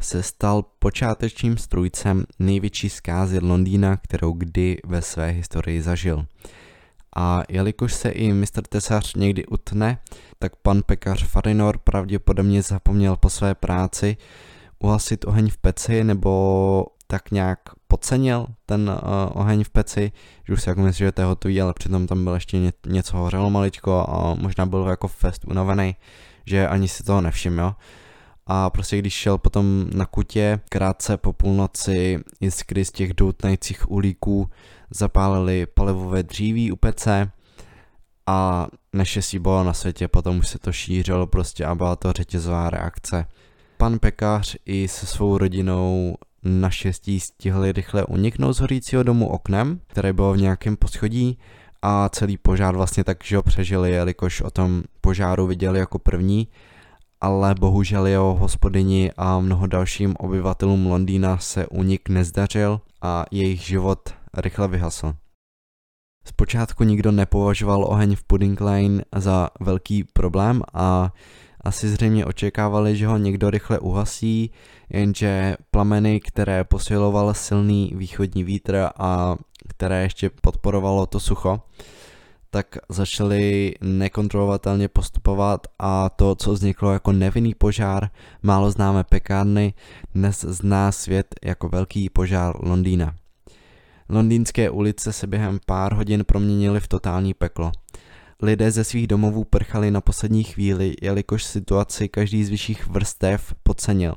se 0.00 0.22
stal 0.22 0.64
počátečním 0.78 1.58
strůjcem 1.58 2.24
největší 2.38 2.88
zkázy 2.88 3.38
Londýna, 3.38 3.96
kterou 3.96 4.32
kdy 4.32 4.78
ve 4.86 5.02
své 5.02 5.30
historii 5.30 5.82
zažil. 5.82 6.26
A 7.16 7.42
jelikož 7.48 7.94
se 7.94 8.10
i 8.10 8.32
mistr 8.32 8.62
tesař 8.62 9.14
někdy 9.14 9.46
utne, 9.46 9.98
tak 10.38 10.56
pan 10.56 10.82
pekař 10.86 11.24
Farinor 11.24 11.78
pravděpodobně 11.78 12.62
zapomněl 12.62 13.16
po 13.16 13.30
své 13.30 13.54
práci 13.54 14.16
uhasit 14.78 15.24
oheň 15.24 15.50
v 15.50 15.56
peci 15.56 16.04
nebo 16.04 16.86
tak 17.06 17.30
nějak 17.30 17.58
podcenil 17.90 18.46
ten 18.66 18.90
uh, 18.90 19.42
oheň 19.42 19.64
v 19.64 19.70
peci, 19.70 20.12
že 20.46 20.52
už 20.52 20.62
si 20.62 20.68
jako 20.68 20.80
myslí, 20.80 20.98
že 21.04 21.12
to 21.12 21.20
je 21.20 21.26
hotový, 21.26 21.60
ale 21.60 21.74
přitom 21.74 22.06
tam 22.06 22.24
bylo 22.24 22.34
ještě 22.34 22.58
ně, 22.58 22.72
něco 22.86 23.16
hořelo 23.16 23.50
maličko 23.50 24.06
a 24.08 24.34
možná 24.34 24.66
byl 24.66 24.86
jako 24.86 25.08
fest 25.08 25.44
unavený, 25.44 25.96
že 26.46 26.68
ani 26.68 26.88
si 26.88 27.02
toho 27.02 27.20
nevšiml, 27.20 27.60
jo. 27.60 27.74
A 28.46 28.70
prostě 28.70 28.98
když 28.98 29.14
šel 29.14 29.38
potom 29.38 29.86
na 29.94 30.06
kutě, 30.06 30.60
krátce 30.68 31.16
po 31.16 31.32
půlnoci 31.32 32.18
jiskry 32.40 32.84
z 32.84 32.90
těch 32.90 33.14
doutnajících 33.14 33.90
ulíků 33.90 34.50
zapálili 34.90 35.66
palivové 35.66 36.22
dříví 36.22 36.72
u 36.72 36.76
pece 36.76 37.30
a 38.26 38.66
neštěstí 38.92 39.38
bylo 39.38 39.64
na 39.64 39.72
světě, 39.72 40.08
potom 40.08 40.38
už 40.38 40.48
se 40.48 40.58
to 40.58 40.72
šířilo 40.72 41.26
prostě 41.26 41.64
a 41.64 41.74
byla 41.74 41.96
to 41.96 42.12
řetězová 42.12 42.70
reakce. 42.70 43.26
Pan 43.76 43.98
pekař 43.98 44.56
i 44.66 44.88
se 44.88 45.06
svou 45.06 45.38
rodinou 45.38 46.16
naštěstí 46.42 47.20
stihli 47.20 47.72
rychle 47.72 48.04
uniknout 48.04 48.52
z 48.52 48.60
hořícího 48.60 49.02
domu 49.02 49.28
oknem, 49.28 49.80
které 49.86 50.12
bylo 50.12 50.32
v 50.32 50.38
nějakém 50.38 50.76
poschodí 50.76 51.38
a 51.82 52.08
celý 52.08 52.36
požár 52.36 52.76
vlastně 52.76 53.04
tak, 53.04 53.24
že 53.24 53.36
ho 53.36 53.42
přežili, 53.42 53.90
jelikož 53.90 54.40
o 54.40 54.50
tom 54.50 54.82
požáru 55.00 55.46
viděli 55.46 55.78
jako 55.78 55.98
první, 55.98 56.48
ale 57.20 57.54
bohužel 57.54 58.06
jeho 58.06 58.34
hospodyni 58.34 59.12
a 59.16 59.40
mnoho 59.40 59.66
dalším 59.66 60.14
obyvatelům 60.18 60.86
Londýna 60.86 61.38
se 61.38 61.66
unik 61.66 62.08
nezdařil 62.08 62.80
a 63.02 63.24
jejich 63.30 63.60
život 63.60 64.14
rychle 64.36 64.68
vyhasl. 64.68 65.14
Zpočátku 66.24 66.84
nikdo 66.84 67.12
nepovažoval 67.12 67.84
oheň 67.84 68.16
v 68.16 68.24
Pudding 68.24 68.60
Lane 68.60 69.04
za 69.16 69.50
velký 69.60 70.04
problém 70.04 70.62
a 70.74 71.12
asi 71.60 71.88
zřejmě 71.88 72.24
očekávali, 72.24 72.96
že 72.96 73.06
ho 73.06 73.16
někdo 73.16 73.50
rychle 73.50 73.78
uhasí, 73.78 74.50
jenže 74.90 75.56
plameny, 75.70 76.20
které 76.20 76.64
posiloval 76.64 77.34
silný 77.34 77.92
východní 77.96 78.44
vítr 78.44 78.88
a 78.98 79.36
které 79.68 80.02
ještě 80.02 80.30
podporovalo 80.30 81.06
to 81.06 81.20
sucho, 81.20 81.60
tak 82.50 82.66
začaly 82.88 83.74
nekontrolovatelně 83.80 84.88
postupovat 84.88 85.66
a 85.78 86.08
to, 86.10 86.34
co 86.34 86.52
vzniklo 86.52 86.92
jako 86.92 87.12
nevinný 87.12 87.54
požár, 87.54 88.10
málo 88.42 88.70
známé 88.70 89.04
pekárny, 89.04 89.74
dnes 90.14 90.40
zná 90.40 90.92
svět 90.92 91.34
jako 91.44 91.68
velký 91.68 92.10
požár 92.10 92.56
Londýna. 92.68 93.14
Londýnské 94.08 94.70
ulice 94.70 95.12
se 95.12 95.26
během 95.26 95.58
pár 95.66 95.94
hodin 95.94 96.24
proměnily 96.24 96.80
v 96.80 96.88
totální 96.88 97.34
peklo. 97.34 97.72
Lidé 98.42 98.70
ze 98.70 98.84
svých 98.84 99.06
domovů 99.06 99.44
prchali 99.44 99.90
na 99.90 100.00
poslední 100.00 100.44
chvíli, 100.44 100.94
jelikož 101.02 101.44
situaci 101.44 102.08
každý 102.08 102.44
z 102.44 102.48
vyšších 102.48 102.86
vrstev 102.86 103.54
podcenil 103.62 104.14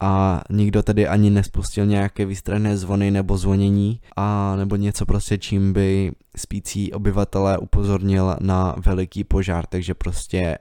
a 0.00 0.42
nikdo 0.50 0.82
tedy 0.82 1.08
ani 1.08 1.30
nespustil 1.30 1.86
nějaké 1.86 2.26
výstražné 2.26 2.76
zvony 2.76 3.10
nebo 3.10 3.38
zvonění 3.38 4.00
a 4.16 4.56
nebo 4.56 4.76
něco 4.76 5.06
prostě 5.06 5.38
čím 5.38 5.72
by 5.72 6.12
spící 6.36 6.92
obyvatelé 6.92 7.58
upozornil 7.58 8.36
na 8.40 8.74
veliký 8.86 9.24
požár, 9.24 9.66
takže 9.66 9.94
prostě 9.94 10.58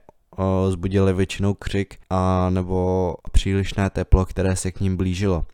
zbudili 0.70 1.13
většinou 1.13 1.54
křik 1.54 1.96
a 2.10 2.50
nebo 2.50 3.16
přílišné 3.32 3.89
teplo, 3.89 4.25
které 4.25 4.56
se 4.56 4.72
k 4.72 4.80
ním 4.82 4.98
blížilo. 4.98 5.46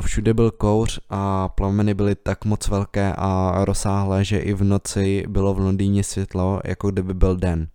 Všude 0.00 0.34
byl 0.34 0.50
kouř 0.50 1.00
a 1.10 1.48
plameny 1.48 1.94
byly 1.94 2.14
tak 2.14 2.44
moc 2.44 2.68
velké 2.68 3.12
a 3.16 3.64
rozsáhlé, 3.64 4.24
že 4.24 4.38
i 4.38 4.54
v 4.54 4.64
noci 4.64 5.24
bylo 5.28 5.54
v 5.54 5.58
Londýně 5.58 6.04
světlo, 6.04 6.60
jako 6.64 6.90
kdyby 6.90 7.14
byl 7.14 7.36
den. 7.36 7.68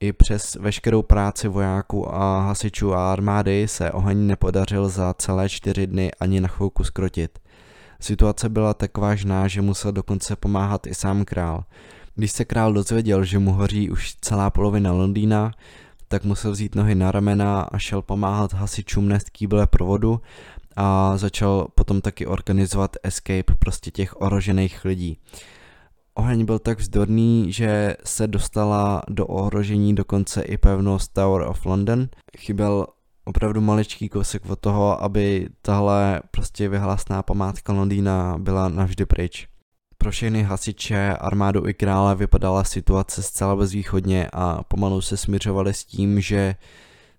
I 0.00 0.12
přes 0.12 0.54
veškerou 0.54 1.02
práci 1.02 1.48
vojáků 1.48 2.14
a 2.14 2.40
hasičů 2.40 2.94
a 2.94 3.12
armády 3.12 3.68
se 3.68 3.92
oheň 3.92 4.26
nepodařil 4.26 4.88
za 4.88 5.14
celé 5.14 5.48
čtyři 5.48 5.86
dny 5.86 6.10
ani 6.20 6.40
na 6.40 6.48
chvilku 6.48 6.84
skrotit. 6.84 7.38
Situace 8.00 8.48
byla 8.48 8.74
tak 8.74 8.98
vážná, 8.98 9.48
že 9.48 9.62
musel 9.62 9.92
dokonce 9.92 10.36
pomáhat 10.36 10.86
i 10.86 10.94
sám 10.94 11.24
král. 11.24 11.64
Když 12.14 12.32
se 12.32 12.44
král 12.44 12.72
dozvěděl, 12.72 13.24
že 13.24 13.38
mu 13.38 13.52
hoří 13.52 13.90
už 13.90 14.14
celá 14.20 14.50
polovina 14.50 14.92
Londýna, 14.92 15.52
tak 16.08 16.24
musel 16.24 16.50
vzít 16.50 16.74
nohy 16.74 16.94
na 16.94 17.12
ramena 17.12 17.62
a 17.62 17.78
šel 17.78 18.02
pomáhat 18.02 18.52
hasičům 18.52 19.08
nést 19.08 19.30
kýble 19.30 19.66
provodu 19.66 20.20
a 20.76 21.16
začal 21.16 21.68
potom 21.74 22.00
taky 22.00 22.26
organizovat 22.26 22.96
escape 23.02 23.54
prostě 23.58 23.90
těch 23.90 24.20
ohrožených 24.20 24.84
lidí. 24.84 25.18
Oheň 26.14 26.44
byl 26.44 26.58
tak 26.58 26.78
vzdorný, 26.78 27.52
že 27.52 27.96
se 28.04 28.26
dostala 28.26 29.02
do 29.08 29.26
ohrožení 29.26 29.94
dokonce 29.94 30.42
i 30.42 30.58
pevnost 30.58 31.12
Tower 31.12 31.42
of 31.42 31.66
London. 31.66 32.08
Chyběl 32.38 32.86
opravdu 33.24 33.60
maličký 33.60 34.08
kousek 34.08 34.50
od 34.50 34.58
toho, 34.58 35.02
aby 35.02 35.48
tahle 35.62 36.20
prostě 36.30 36.68
vyhlasná 36.68 37.22
památka 37.22 37.72
Londýna 37.72 38.38
byla 38.38 38.68
navždy 38.68 39.06
pryč. 39.06 39.48
Pro 39.98 40.10
všechny 40.10 40.42
hasiče, 40.42 41.16
armádu 41.20 41.68
i 41.68 41.74
krále 41.74 42.14
vypadala 42.14 42.64
situace 42.64 43.22
zcela 43.22 43.56
bezvýchodně 43.56 44.28
a 44.32 44.62
pomalu 44.62 45.00
se 45.00 45.16
směřovali 45.16 45.74
s 45.74 45.84
tím, 45.84 46.20
že 46.20 46.54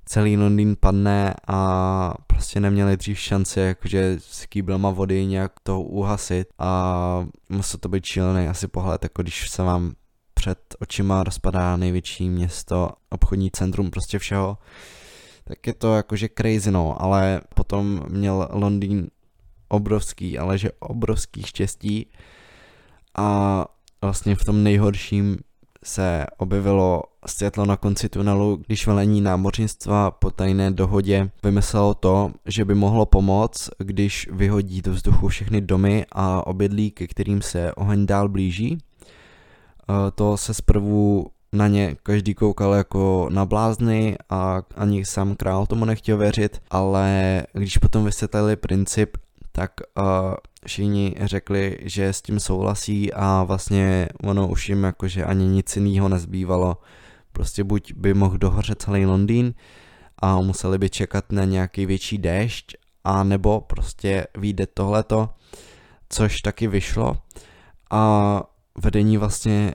celý 0.05 0.38
Londýn 0.38 0.75
padne 0.79 1.34
a 1.48 2.13
prostě 2.27 2.60
neměli 2.60 2.98
dřív 2.98 3.20
šanci 3.20 3.60
jakože 3.60 4.15
s 4.20 4.46
kýblema 4.46 4.89
vody 4.89 5.25
nějak 5.25 5.51
to 5.63 5.81
uhasit. 5.81 6.48
A 6.60 7.25
muselo 7.50 7.79
to 7.79 7.89
být 7.89 8.05
šílený 8.05 8.48
asi 8.48 8.67
pohled, 8.67 9.03
jako 9.03 9.22
když 9.22 9.50
se 9.50 9.63
vám 9.63 9.93
před 10.34 10.60
očima 10.79 11.24
rozpadá 11.24 11.77
největší 11.77 12.29
město, 12.29 12.89
obchodní 13.10 13.51
centrum 13.51 13.91
prostě 13.91 14.20
všeho, 14.20 14.58
tak 15.43 15.67
je 15.67 15.74
to 15.74 15.96
jakože 15.96 16.29
crazy 16.38 16.72
no, 16.72 17.01
ale 17.01 17.41
potom 17.55 18.03
měl 18.10 18.50
Londýn 18.51 19.08
obrovský, 19.70 20.38
ale 20.38 20.58
že 20.58 20.72
obrovský 20.79 21.43
štěstí 21.43 22.12
a 23.17 23.65
vlastně 24.01 24.36
v 24.36 24.46
tom 24.46 24.63
nejhorším 24.63 25.38
se 25.84 26.26
objevilo 26.38 27.04
světlo 27.26 27.66
na 27.66 27.78
konci 27.78 28.10
tunelu, 28.10 28.60
když 28.68 28.88
velení 28.88 29.22
námořnictva 29.22 30.12
po 30.12 30.32
tajné 30.32 30.72
dohodě 30.72 31.30
vymyslelo 31.44 31.94
to, 31.94 32.32
že 32.46 32.66
by 32.66 32.76
mohlo 32.76 33.06
pomoct, 33.06 33.70
když 33.78 34.30
vyhodí 34.32 34.82
do 34.82 34.92
vzduchu 34.92 35.28
všechny 35.28 35.62
domy 35.62 36.06
a 36.12 36.48
obydlí, 36.48 36.92
ke 36.92 37.08
kterým 37.08 37.42
se 37.42 37.74
oheň 37.74 38.06
dál 38.06 38.30
blíží. 38.30 38.78
E, 38.78 40.12
to 40.12 40.38
se 40.38 40.54
zprvu 40.54 41.28
na 41.54 41.68
ně 41.68 41.96
každý 42.04 42.34
koukal 42.34 42.74
jako 42.74 43.30
na 43.32 43.46
blázny 43.46 44.18
a 44.30 44.62
ani 44.76 45.06
sám 45.06 45.36
král 45.36 45.66
tomu 45.66 45.86
nechtěl 45.86 46.18
věřit, 46.18 46.62
ale 46.70 47.44
když 47.54 47.78
potom 47.78 48.06
vysvětlili 48.06 48.56
princip, 48.56 49.18
tak 49.51 49.72
uh, 49.98 50.03
všichni 50.65 51.15
řekli, 51.22 51.77
že 51.81 52.13
s 52.13 52.22
tím 52.22 52.39
souhlasí 52.39 53.13
a 53.13 53.43
vlastně 53.43 54.10
ono 54.24 54.48
už 54.48 54.70
jim 54.70 54.84
jakože 54.84 55.25
ani 55.25 55.48
nic 55.48 55.75
jiného 55.75 56.10
nezbývalo. 56.10 56.77
Prostě 57.31 57.63
buď 57.63 57.93
by 57.93 58.13
mohl 58.13 58.38
dohořet 58.38 58.81
celý 58.81 59.05
Londýn 59.05 59.53
a 60.20 60.41
museli 60.41 60.77
by 60.77 60.89
čekat 60.89 61.31
na 61.31 61.46
nějaký 61.46 61.86
větší 61.86 62.17
déšť, 62.17 62.75
a 63.03 63.24
nebo 63.24 63.62
prostě 63.62 64.27
vyjde 64.38 64.67
tohleto, 64.67 65.29
což 66.10 66.41
taky 66.41 66.67
vyšlo 66.67 67.17
a 67.91 68.43
vedení 68.84 69.17
vlastně 69.17 69.74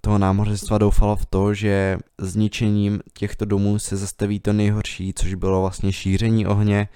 toho 0.00 0.18
námořnictva 0.18 0.78
doufalo 0.78 1.16
v 1.16 1.26
to, 1.26 1.54
že 1.54 1.98
zničením 2.18 3.00
těchto 3.12 3.44
domů 3.44 3.78
se 3.78 3.96
zastaví 3.96 4.40
to 4.40 4.52
nejhorší, 4.52 5.12
což 5.14 5.34
bylo 5.34 5.60
vlastně 5.60 5.92
šíření 5.92 6.46
ohně, 6.46 6.88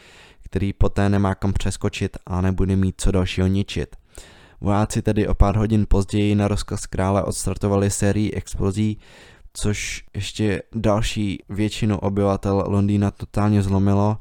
který 0.50 0.72
poté 0.72 1.08
nemá 1.08 1.34
kam 1.34 1.52
přeskočit 1.52 2.16
a 2.26 2.40
nebude 2.40 2.76
mít 2.76 2.94
co 2.98 3.10
dalšího 3.10 3.46
ničit. 3.46 3.96
Vojáci 4.60 5.02
tedy 5.02 5.28
o 5.28 5.34
pár 5.34 5.56
hodin 5.56 5.86
později 5.88 6.34
na 6.34 6.48
rozkaz 6.48 6.86
krále 6.86 7.22
odstartovali 7.22 7.90
sérii 7.90 8.32
explozí, 8.32 8.98
což 9.52 10.04
ještě 10.14 10.62
další 10.74 11.42
většinu 11.48 11.98
obyvatel 11.98 12.64
Londýna 12.66 13.10
totálně 13.10 13.62
zlomilo 13.62 14.18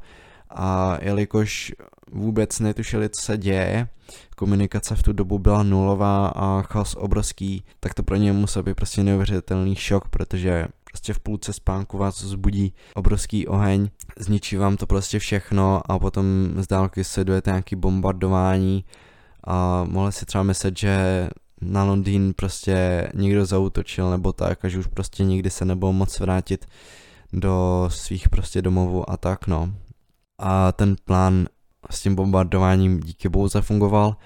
a 0.50 0.98
jelikož 1.02 1.72
vůbec 2.12 2.60
netušili, 2.60 3.08
co 3.08 3.22
se 3.22 3.38
děje, 3.38 3.88
komunikace 4.36 4.96
v 4.96 5.02
tu 5.02 5.12
dobu 5.12 5.38
byla 5.38 5.62
nulová 5.62 6.28
a 6.28 6.62
chaos 6.62 6.94
obrovský, 6.98 7.64
tak 7.80 7.94
to 7.94 8.02
pro 8.02 8.16
ně 8.16 8.32
musel 8.32 8.62
být 8.62 8.74
prostě 8.74 9.02
neuvěřitelný 9.02 9.76
šok, 9.76 10.08
protože 10.08 10.66
prostě 10.92 11.12
v 11.14 11.20
půlce 11.20 11.52
spánku 11.52 11.98
vás 11.98 12.24
zbudí 12.24 12.74
obrovský 12.94 13.46
oheň, 13.46 13.90
zničí 14.18 14.56
vám 14.56 14.76
to 14.76 14.86
prostě 14.86 15.18
všechno 15.18 15.82
a 15.90 15.98
potom 15.98 16.24
z 16.56 16.66
dálky 16.66 17.04
sledujete 17.04 17.50
nějaký 17.50 17.76
bombardování 17.76 18.84
a 19.46 19.84
mohli 19.84 20.12
si 20.12 20.26
třeba 20.26 20.44
myslet, 20.44 20.78
že 20.78 21.28
na 21.60 21.84
Londýn 21.84 22.32
prostě 22.36 23.08
někdo 23.14 23.46
zautočil 23.46 24.10
nebo 24.10 24.32
tak 24.32 24.64
a 24.64 24.68
že 24.68 24.78
už 24.78 24.86
prostě 24.86 25.24
nikdy 25.24 25.50
se 25.50 25.64
nebudou 25.64 25.92
moc 25.92 26.20
vrátit 26.20 26.66
do 27.32 27.88
svých 27.92 28.28
prostě 28.28 28.62
domovů 28.62 29.10
a 29.10 29.16
tak 29.16 29.46
no. 29.46 29.72
A 30.38 30.72
ten 30.72 30.96
plán 31.04 31.46
s 31.90 32.02
tím 32.02 32.14
bombardováním 32.14 33.00
díky 33.00 33.28
bohu 33.28 33.48
zafungoval 33.48 34.16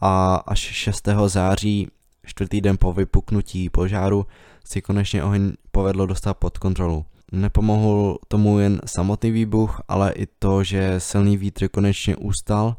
a 0.00 0.34
až 0.34 0.58
6. 0.58 1.08
září, 1.26 1.88
čtvrtý 2.26 2.60
den 2.60 2.76
po 2.80 2.92
vypuknutí 2.92 3.70
požáru, 3.70 4.26
si 4.64 4.82
konečně 4.82 5.24
oheň 5.24 5.52
povedlo 5.70 6.06
dostat 6.06 6.34
pod 6.34 6.58
kontrolu. 6.58 7.04
Nepomohl 7.32 8.18
tomu 8.28 8.58
jen 8.58 8.80
samotný 8.86 9.30
výbuch, 9.30 9.80
ale 9.88 10.12
i 10.12 10.26
to, 10.38 10.64
že 10.64 11.00
silný 11.00 11.36
vítr 11.36 11.68
konečně 11.68 12.16
ustal 12.16 12.76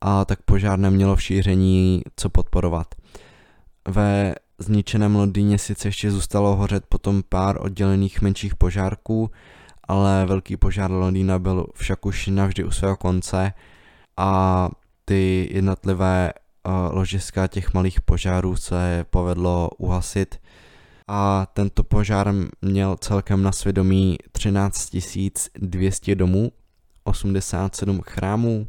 a 0.00 0.24
tak 0.24 0.42
požár 0.42 0.78
nemělo 0.78 1.16
v 1.16 1.22
šíření 1.22 2.02
co 2.16 2.28
podporovat. 2.28 2.94
Ve 3.88 4.34
zničeném 4.58 5.16
Londýně 5.16 5.58
sice 5.58 5.88
ještě 5.88 6.10
zůstalo 6.10 6.56
hořet 6.56 6.86
potom 6.86 7.22
pár 7.28 7.56
oddělených 7.60 8.22
menších 8.22 8.54
požárků, 8.54 9.30
ale 9.88 10.26
velký 10.26 10.56
požár 10.56 10.90
Londýna 10.90 11.38
byl 11.38 11.66
však 11.74 12.06
už 12.06 12.26
navždy 12.26 12.64
u 12.64 12.70
svého 12.70 12.96
konce 12.96 13.52
a 14.16 14.68
ty 15.04 15.48
jednotlivé 15.52 16.32
uh, 16.32 16.72
ložiska 16.96 17.46
těch 17.46 17.74
malých 17.74 18.00
požárů 18.00 18.56
se 18.56 19.06
povedlo 19.10 19.70
uhasit 19.78 20.38
a 21.08 21.46
tento 21.52 21.84
požár 21.84 22.34
měl 22.62 22.96
celkem 22.96 23.42
na 23.42 23.52
svědomí 23.52 24.16
13 24.32 24.96
200 25.58 26.14
domů, 26.14 26.52
87 27.04 28.00
chrámů, 28.02 28.68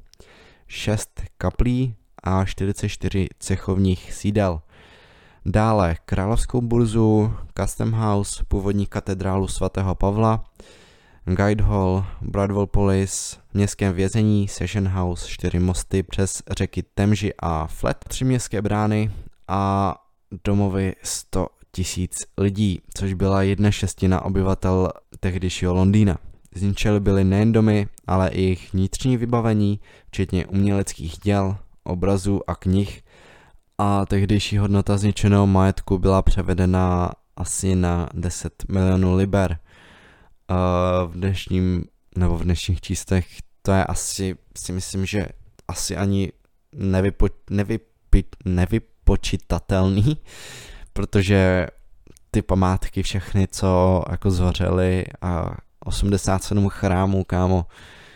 6 0.67 1.21
kaplí 1.37 1.95
a 2.23 2.45
44 2.45 3.27
cechovních 3.39 4.13
sídel. 4.13 4.61
Dále 5.45 5.95
Královskou 6.05 6.61
burzu, 6.61 7.33
Custom 7.59 7.91
House, 7.91 8.43
původní 8.47 8.85
katedrálu 8.85 9.47
svatého 9.47 9.95
Pavla, 9.95 10.43
Guildehall, 11.25 12.05
Bradwell 12.21 12.67
Police, 12.67 13.37
městském 13.53 13.93
vězení, 13.93 14.47
Session 14.47 14.87
House, 14.87 15.29
čtyři 15.29 15.59
mosty 15.59 16.03
přes 16.03 16.43
řeky 16.51 16.83
Temži 16.83 17.33
a 17.39 17.67
Flat, 17.67 17.97
tři 18.07 18.25
městské 18.25 18.61
brány 18.61 19.11
a 19.47 19.95
domovy 20.45 20.95
100 21.03 21.47
tisíc 21.75 22.23
lidí, 22.37 22.81
což 22.93 23.13
byla 23.13 23.43
jedna 23.43 23.71
šestina 23.71 24.21
obyvatel 24.21 24.89
tehdejšího 25.19 25.73
Londýna. 25.73 26.17
Zničily 26.55 26.99
byly 26.99 27.23
nejen 27.23 27.51
domy, 27.51 27.87
ale 28.07 28.29
i 28.29 28.41
jejich 28.41 28.73
vnitřní 28.73 29.17
vybavení, 29.17 29.79
včetně 30.07 30.45
uměleckých 30.45 31.17
děl, 31.17 31.57
obrazů 31.83 32.49
a 32.49 32.55
knih. 32.55 33.03
A 33.77 34.05
tehdejší 34.05 34.57
hodnota 34.57 34.97
zničeného 34.97 35.47
majetku 35.47 35.99
byla 35.99 36.21
převedena 36.21 37.11
asi 37.35 37.75
na 37.75 38.09
10 38.13 38.63
milionů 38.69 39.15
liber. 39.15 39.59
v 41.05 41.11
dnešním, 41.13 41.85
nebo 42.17 42.37
v 42.37 42.43
dnešních 42.43 42.81
čístech 42.81 43.27
to 43.61 43.71
je 43.71 43.85
asi, 43.85 44.35
si 44.57 44.71
myslím, 44.71 45.05
že 45.05 45.25
asi 45.67 45.97
ani 45.97 46.31
nevypo, 46.73 47.27
nevypi, 47.49 48.23
nevypočitatelný, 48.45 50.17
protože 50.95 51.67
ty 52.31 52.41
památky 52.41 53.03
všechny, 53.03 53.47
co 53.47 54.03
jako 54.09 54.31
zhořely 54.31 55.05
a 55.21 55.57
87 55.85 56.69
chrámů, 56.69 57.23
kámo, 57.23 57.65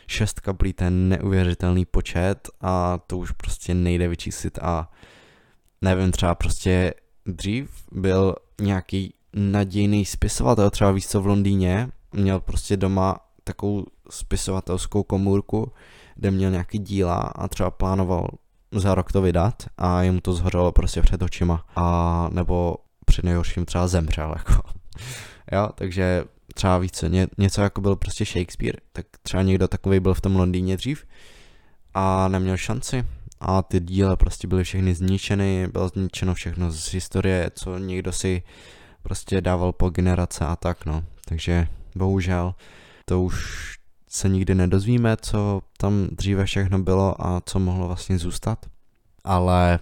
6 0.07 0.39
kaplí, 0.39 0.73
ten 0.73 1.09
neuvěřitelný 1.09 1.85
počet 1.85 2.49
a 2.61 2.99
to 3.07 3.17
už 3.17 3.31
prostě 3.31 3.73
nejde 3.73 4.07
vyčíslit 4.07 4.59
a 4.61 4.91
nevím, 5.81 6.11
třeba 6.11 6.35
prostě 6.35 6.93
dřív 7.25 7.71
byl 7.91 8.35
nějaký 8.61 9.13
nadějný 9.33 10.05
spisovatel, 10.05 10.69
třeba 10.69 10.91
víc 10.91 11.07
co 11.07 11.21
v 11.21 11.27
Londýně, 11.27 11.89
měl 12.13 12.39
prostě 12.39 12.77
doma 12.77 13.19
takovou 13.43 13.85
spisovatelskou 14.09 15.03
komůrku, 15.03 15.71
kde 16.15 16.31
měl 16.31 16.51
nějaký 16.51 16.79
díla 16.79 17.15
a 17.15 17.47
třeba 17.47 17.71
plánoval 17.71 18.27
za 18.71 18.95
rok 18.95 19.11
to 19.11 19.21
vydat 19.21 19.63
a 19.77 20.01
jemu 20.01 20.21
to 20.21 20.33
zhořelo 20.33 20.71
prostě 20.71 21.01
před 21.01 21.21
očima 21.21 21.65
a 21.75 22.29
nebo 22.31 22.75
při 23.05 23.21
nejhorším 23.23 23.65
třeba 23.65 23.87
zemřel 23.87 24.29
jako. 24.37 24.61
jo, 25.51 25.69
takže 25.75 26.23
třeba 26.55 26.77
více, 26.77 27.09
ně, 27.09 27.27
něco 27.37 27.61
jako 27.61 27.81
byl 27.81 27.95
prostě 27.95 28.25
Shakespeare, 28.25 28.77
tak 28.93 29.05
třeba 29.21 29.43
někdo 29.43 29.67
takový 29.67 29.99
byl 29.99 30.13
v 30.13 30.21
tom 30.21 30.35
Londýně 30.35 30.77
dřív 30.77 31.05
a 31.93 32.27
neměl 32.27 32.57
šanci 32.57 33.05
a 33.39 33.61
ty 33.61 33.79
díle 33.79 34.17
prostě 34.17 34.47
byly 34.47 34.63
všechny 34.63 34.95
zničeny, 34.95 35.67
bylo 35.67 35.87
zničeno 35.87 36.33
všechno 36.33 36.71
z 36.71 36.93
historie, 36.93 37.51
co 37.55 37.77
někdo 37.77 38.11
si 38.11 38.43
prostě 39.03 39.41
dával 39.41 39.71
po 39.71 39.89
generace 39.89 40.45
a 40.45 40.55
tak 40.55 40.85
no, 40.85 41.03
takže 41.25 41.67
bohužel 41.95 42.55
to 43.05 43.21
už 43.21 43.78
se 44.09 44.29
nikdy 44.29 44.55
nedozvíme, 44.55 45.17
co 45.21 45.61
tam 45.77 46.07
dříve 46.11 46.45
všechno 46.45 46.79
bylo 46.79 47.27
a 47.27 47.41
co 47.45 47.59
mohlo 47.59 47.87
vlastně 47.87 48.17
zůstat, 48.17 48.65
ale 49.23 49.79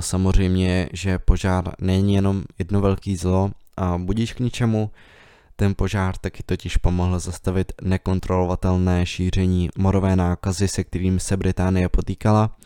samozřejmě, 0.00 0.88
že 0.92 1.18
požár 1.18 1.74
není 1.80 2.14
jenom 2.14 2.44
jedno 2.58 2.80
velký 2.80 3.16
zlo 3.16 3.50
a 3.76 3.98
budíš 3.98 4.32
k 4.32 4.40
ničemu, 4.40 4.90
ten 5.56 5.74
požár 5.74 6.16
taky 6.16 6.42
totiž 6.42 6.76
pomohl 6.76 7.18
zastavit 7.18 7.72
nekontrolovatelné 7.82 9.06
šíření 9.06 9.68
morové 9.78 10.16
nákazy, 10.16 10.68
se 10.68 10.84
kterým 10.84 11.20
se 11.20 11.36
Británie 11.36 11.88
potýkala. 11.88 12.56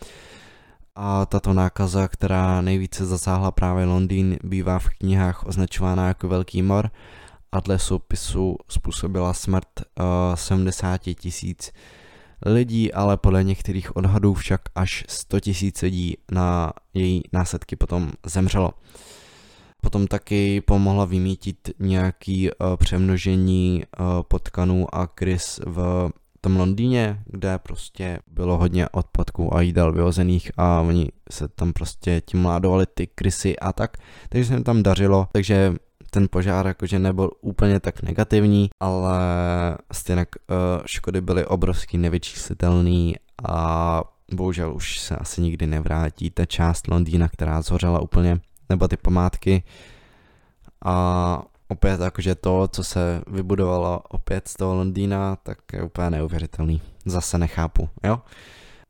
A 0.95 1.25
tato 1.25 1.53
nákaza, 1.53 2.07
která 2.07 2.61
nejvíce 2.61 3.05
zasáhla 3.05 3.51
právě 3.51 3.85
Londýn, 3.85 4.37
bývá 4.43 4.79
v 4.79 4.89
knihách 4.89 5.45
označována 5.45 6.07
jako 6.07 6.27
Velký 6.27 6.61
mor 6.61 6.91
a 7.53 7.59
dle 7.59 7.77
způsobila 8.69 9.33
smrt 9.33 9.67
uh, 9.99 10.05
70 10.35 10.97
tisíc 10.97 11.71
lidí, 12.45 12.93
ale 12.93 13.17
podle 13.17 13.43
některých 13.43 13.95
odhadů 13.95 14.33
však 14.33 14.61
až 14.75 15.05
100 15.07 15.39
tisíc 15.39 15.81
lidí 15.81 16.17
na 16.31 16.73
její 16.93 17.21
následky 17.33 17.75
potom 17.75 18.11
zemřelo. 18.25 18.73
Potom 19.81 20.07
taky 20.07 20.61
pomohla 20.61 21.05
vymítit 21.05 21.69
nějaký 21.79 22.49
uh, 22.49 22.75
přemnožení 22.75 23.83
uh, 23.99 24.05
potkanů 24.23 24.95
a 24.95 25.07
krys 25.07 25.59
v 25.65 26.09
tom 26.41 26.57
Londýně, 26.57 27.23
kde 27.25 27.57
prostě 27.57 28.19
bylo 28.27 28.57
hodně 28.57 28.89
odpadků 28.89 29.55
a 29.55 29.61
jídel 29.61 29.91
vyhozených 29.91 30.51
a 30.57 30.81
oni 30.81 31.09
se 31.31 31.47
tam 31.47 31.73
prostě 31.73 32.21
tím 32.25 32.41
mládovali 32.41 32.85
ty 32.93 33.07
krysy 33.07 33.59
a 33.59 33.73
tak, 33.73 33.97
takže 34.29 34.45
se 34.47 34.53
jim 34.53 34.63
tam 34.63 34.83
dařilo, 34.83 35.27
takže 35.31 35.73
ten 36.09 36.27
požár 36.31 36.67
jakože 36.67 36.99
nebyl 36.99 37.29
úplně 37.41 37.79
tak 37.79 38.01
negativní, 38.01 38.69
ale 38.79 39.17
stejně 39.91 40.25
uh, 40.25 40.55
škody 40.85 41.21
byly 41.21 41.45
obrovský 41.45 41.97
nevyčíslitelný 41.97 43.15
a 43.47 44.03
bohužel 44.33 44.73
už 44.73 44.99
se 44.99 45.15
asi 45.15 45.41
nikdy 45.41 45.67
nevrátí 45.67 46.29
ta 46.29 46.45
část 46.45 46.87
Londýna, 46.87 47.27
která 47.27 47.61
zhořela 47.61 48.01
úplně, 48.01 48.39
nebo 48.69 48.87
ty 48.87 48.97
památky 48.97 49.63
a 50.85 51.43
opět 51.67 52.01
jakože 52.01 52.35
to, 52.35 52.67
co 52.67 52.83
se 52.83 53.21
vybudovalo 53.27 53.99
opět 54.09 54.47
z 54.47 54.53
toho 54.53 54.75
Londýna, 54.75 55.35
tak 55.35 55.57
je 55.73 55.83
úplně 55.83 56.09
neuvěřitelný. 56.09 56.81
Zase 57.05 57.37
nechápu, 57.37 57.89
jo? 58.03 58.19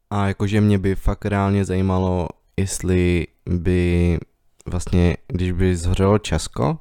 A 0.09 0.27
jakože 0.27 0.61
mě 0.61 0.79
by 0.79 0.95
fakt 0.95 1.25
reálně 1.25 1.65
zajímalo, 1.65 2.27
jestli 2.57 3.27
by 3.45 4.17
vlastně, 4.65 5.17
když 5.27 5.51
by 5.51 5.75
zhořelo 5.75 6.19
Česko, 6.19 6.77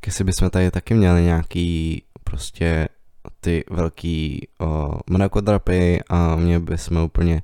tak 0.00 0.06
jestli 0.06 0.24
bychom 0.24 0.50
tady 0.50 0.70
taky 0.70 0.94
měli 0.94 1.22
nějaký 1.22 2.02
prostě 2.24 2.88
ty 3.40 3.64
velký 3.70 4.48
uh, 4.58 4.94
mrakodrapy 5.10 6.00
a 6.08 6.36
mě 6.36 6.60
bychom 6.60 7.02
úplně 7.02 7.42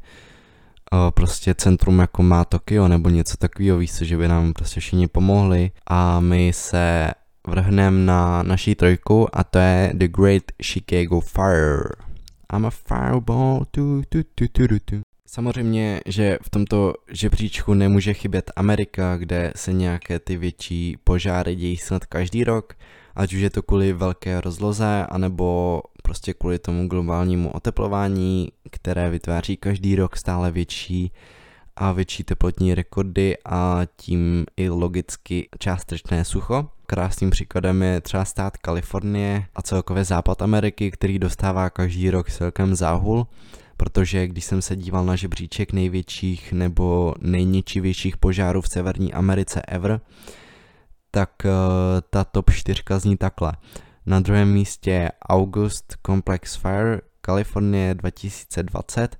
uh, 0.92 1.10
prostě 1.10 1.54
centrum 1.54 1.98
jako 1.98 2.22
má 2.22 2.44
Tokio 2.44 2.88
nebo 2.88 3.08
něco 3.08 3.36
takového, 3.36 3.78
víc, 3.78 4.02
že 4.02 4.16
by 4.16 4.28
nám 4.28 4.52
prostě 4.52 4.80
všichni 4.80 5.08
pomohli 5.08 5.70
a 5.86 6.20
my 6.20 6.52
se 6.52 7.10
vrhneme 7.46 8.04
na 8.04 8.42
naší 8.42 8.74
trojku 8.74 9.28
a 9.36 9.44
to 9.44 9.58
je 9.58 9.90
The 9.94 10.08
Great 10.08 10.42
Chicago 10.62 11.20
Fire. 11.20 11.88
I'm 12.52 12.66
a 12.66 12.70
fireball. 12.70 13.64
Tu, 13.70 14.02
tu, 14.08 14.22
tu, 14.34 14.48
tu, 14.52 14.68
tu, 14.68 14.78
tu. 14.84 15.05
Samozřejmě, 15.26 16.00
že 16.06 16.38
v 16.42 16.50
tomto 16.50 16.94
žebříčku 17.10 17.74
nemůže 17.74 18.14
chybět 18.14 18.50
Amerika, 18.56 19.16
kde 19.16 19.52
se 19.56 19.72
nějaké 19.72 20.18
ty 20.18 20.36
větší 20.36 20.96
požáry 21.04 21.54
dějí 21.54 21.76
snad 21.76 22.06
každý 22.06 22.44
rok, 22.44 22.74
ať 23.14 23.32
už 23.32 23.40
je 23.40 23.50
to 23.50 23.62
kvůli 23.62 23.92
velké 23.92 24.40
rozloze, 24.40 25.06
anebo 25.08 25.82
prostě 26.02 26.34
kvůli 26.34 26.58
tomu 26.58 26.88
globálnímu 26.88 27.50
oteplování, 27.50 28.52
které 28.70 29.10
vytváří 29.10 29.56
každý 29.56 29.96
rok 29.96 30.16
stále 30.16 30.50
větší 30.50 31.12
a 31.76 31.92
větší 31.92 32.24
teplotní 32.24 32.74
rekordy 32.74 33.36
a 33.44 33.82
tím 33.96 34.46
i 34.56 34.68
logicky 34.68 35.48
částečné 35.58 36.24
sucho. 36.24 36.68
Krásným 36.86 37.30
příkladem 37.30 37.82
je 37.82 38.00
třeba 38.00 38.24
stát 38.24 38.56
Kalifornie 38.56 39.46
a 39.54 39.62
celkově 39.62 40.04
západ 40.04 40.42
Ameriky, 40.42 40.90
který 40.90 41.18
dostává 41.18 41.70
každý 41.70 42.10
rok 42.10 42.30
celkem 42.30 42.74
záhul, 42.74 43.26
protože 43.76 44.28
když 44.28 44.44
jsem 44.44 44.62
se 44.62 44.76
díval 44.76 45.04
na 45.04 45.16
žebříček 45.16 45.72
největších 45.72 46.52
nebo 46.52 47.14
nejničivějších 47.20 48.16
požárů 48.16 48.60
v 48.60 48.68
Severní 48.68 49.12
Americe 49.12 49.62
ever, 49.62 50.00
tak 51.10 51.30
uh, 51.44 51.50
ta 52.10 52.24
top 52.24 52.50
4 52.50 52.82
zní 52.98 53.16
takhle. 53.16 53.52
Na 54.06 54.20
druhém 54.20 54.52
místě 54.52 55.10
August 55.28 55.96
Complex 56.06 56.56
Fire, 56.56 57.00
Kalifornie 57.20 57.94
2020, 57.94 59.16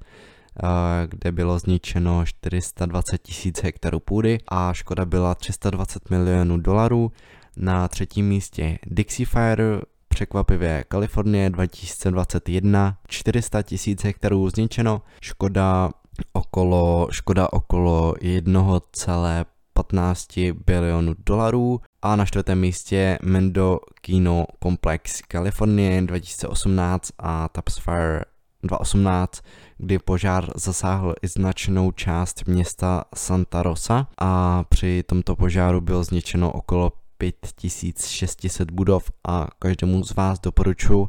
kde 1.07 1.33
bylo 1.33 1.59
zničeno 1.59 2.27
420 2.27 3.19
tisíc 3.23 3.63
hektarů 3.63 4.01
půdy 4.01 4.39
a 4.49 4.73
škoda 4.73 5.05
byla 5.05 5.35
320 5.35 6.11
milionů 6.11 6.57
dolarů. 6.57 7.13
Na 7.57 7.89
třetím 7.89 8.29
místě 8.29 8.79
Dixie 8.87 9.27
Fire, 9.27 9.81
překvapivě. 10.17 10.85
Kalifornie 10.89 11.51
2021, 11.51 12.97
400 13.09 13.63
tisíc 13.63 14.05
hektarů 14.05 14.51
zničeno, 14.51 15.03
škoda 15.21 15.91
okolo, 16.33 17.09
škoda 17.11 17.53
okolo 17.53 18.13
1,15 18.13 20.57
bilionu 20.67 21.15
dolarů. 21.27 21.81
A 22.03 22.17
na 22.17 22.25
čtvrtém 22.25 22.61
místě 22.61 23.19
Mendo 23.23 23.79
Kino 24.01 24.47
Complex 24.63 25.23
Kalifornie 25.29 26.03
2018 26.03 27.11
a 27.19 27.49
Taps 27.49 27.79
Fire 27.79 28.21
2018, 28.63 29.43
kdy 29.79 29.99
požár 29.99 30.51
zasáhl 30.55 31.15
i 31.23 31.29
značnou 31.29 31.93
část 31.93 32.43
města 32.47 33.05
Santa 33.15 33.63
Rosa. 33.63 34.07
A 34.19 34.65
při 34.69 35.03
tomto 35.07 35.37
požáru 35.37 35.81
bylo 35.81 36.05
zničeno 36.05 36.53
okolo 36.53 36.93
5600 37.19 38.71
budov 38.71 39.11
a 39.29 39.49
každému 39.59 40.05
z 40.05 40.15
vás 40.15 40.41
doporučuji, 40.41 41.09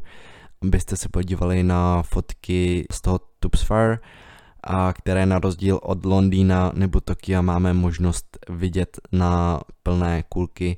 abyste 0.62 0.96
se 0.96 1.08
podívali 1.08 1.62
na 1.62 2.02
fotky 2.02 2.86
z 2.92 3.00
toho 3.00 3.20
Tubbs 3.40 3.62
Fire, 3.62 3.98
a 4.62 4.92
které 4.92 5.26
na 5.26 5.38
rozdíl 5.38 5.80
od 5.82 6.04
Londýna 6.04 6.72
nebo 6.74 7.00
Tokia 7.00 7.42
máme 7.42 7.72
možnost 7.72 8.38
vidět 8.48 8.98
na 9.12 9.60
plné 9.82 10.24
kulky. 10.28 10.76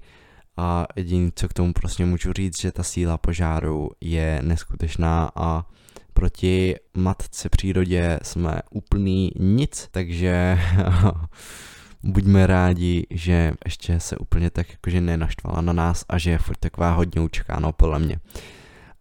A 0.56 0.86
jediné, 0.96 1.30
co 1.34 1.48
k 1.48 1.52
tomu 1.52 1.72
prostě 1.72 2.04
můžu 2.04 2.32
říct, 2.32 2.60
že 2.60 2.72
ta 2.72 2.82
síla 2.82 3.18
požáru 3.18 3.90
je 4.00 4.40
neskutečná 4.42 5.30
a 5.34 5.66
proti 6.12 6.76
matce 6.94 7.48
přírodě 7.48 8.18
jsme 8.22 8.60
úplný 8.70 9.30
nic, 9.38 9.88
takže 9.90 10.58
buďme 12.02 12.46
rádi, 12.46 13.06
že 13.10 13.52
ještě 13.64 14.00
se 14.00 14.16
úplně 14.16 14.50
tak 14.50 14.70
jakože 14.70 15.00
nenaštvala 15.00 15.60
na 15.60 15.72
nás 15.72 16.04
a 16.08 16.18
že 16.18 16.30
je 16.30 16.38
furt 16.38 16.56
taková 16.56 16.92
hodně 16.92 17.20
učekáno 17.20 17.72
podle 17.72 17.98
mě. 17.98 18.20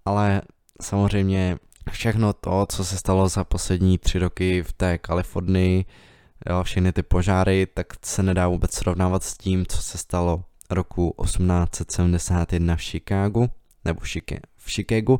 Ale 0.05 0.41
samozřejmě 0.81 1.57
všechno 1.91 2.33
to, 2.33 2.65
co 2.69 2.85
se 2.85 2.97
stalo 2.97 3.29
za 3.29 3.43
poslední 3.43 3.97
tři 3.97 4.19
roky 4.19 4.63
v 4.63 4.73
té 4.73 4.97
Kalifornii, 4.97 5.85
jo, 6.49 6.63
všechny 6.63 6.93
ty 6.93 7.03
požáry, 7.03 7.67
tak 7.73 7.88
se 8.05 8.23
nedá 8.23 8.47
vůbec 8.47 8.73
srovnávat 8.73 9.23
s 9.23 9.38
tím, 9.38 9.65
co 9.65 9.81
se 9.81 9.97
stalo 9.97 10.43
roku 10.69 11.15
1871 11.23 12.75
v 12.75 12.81
Chicagu, 12.81 13.49
nebo 13.85 13.99
v 14.57 14.71
Chicagu, 14.71 15.19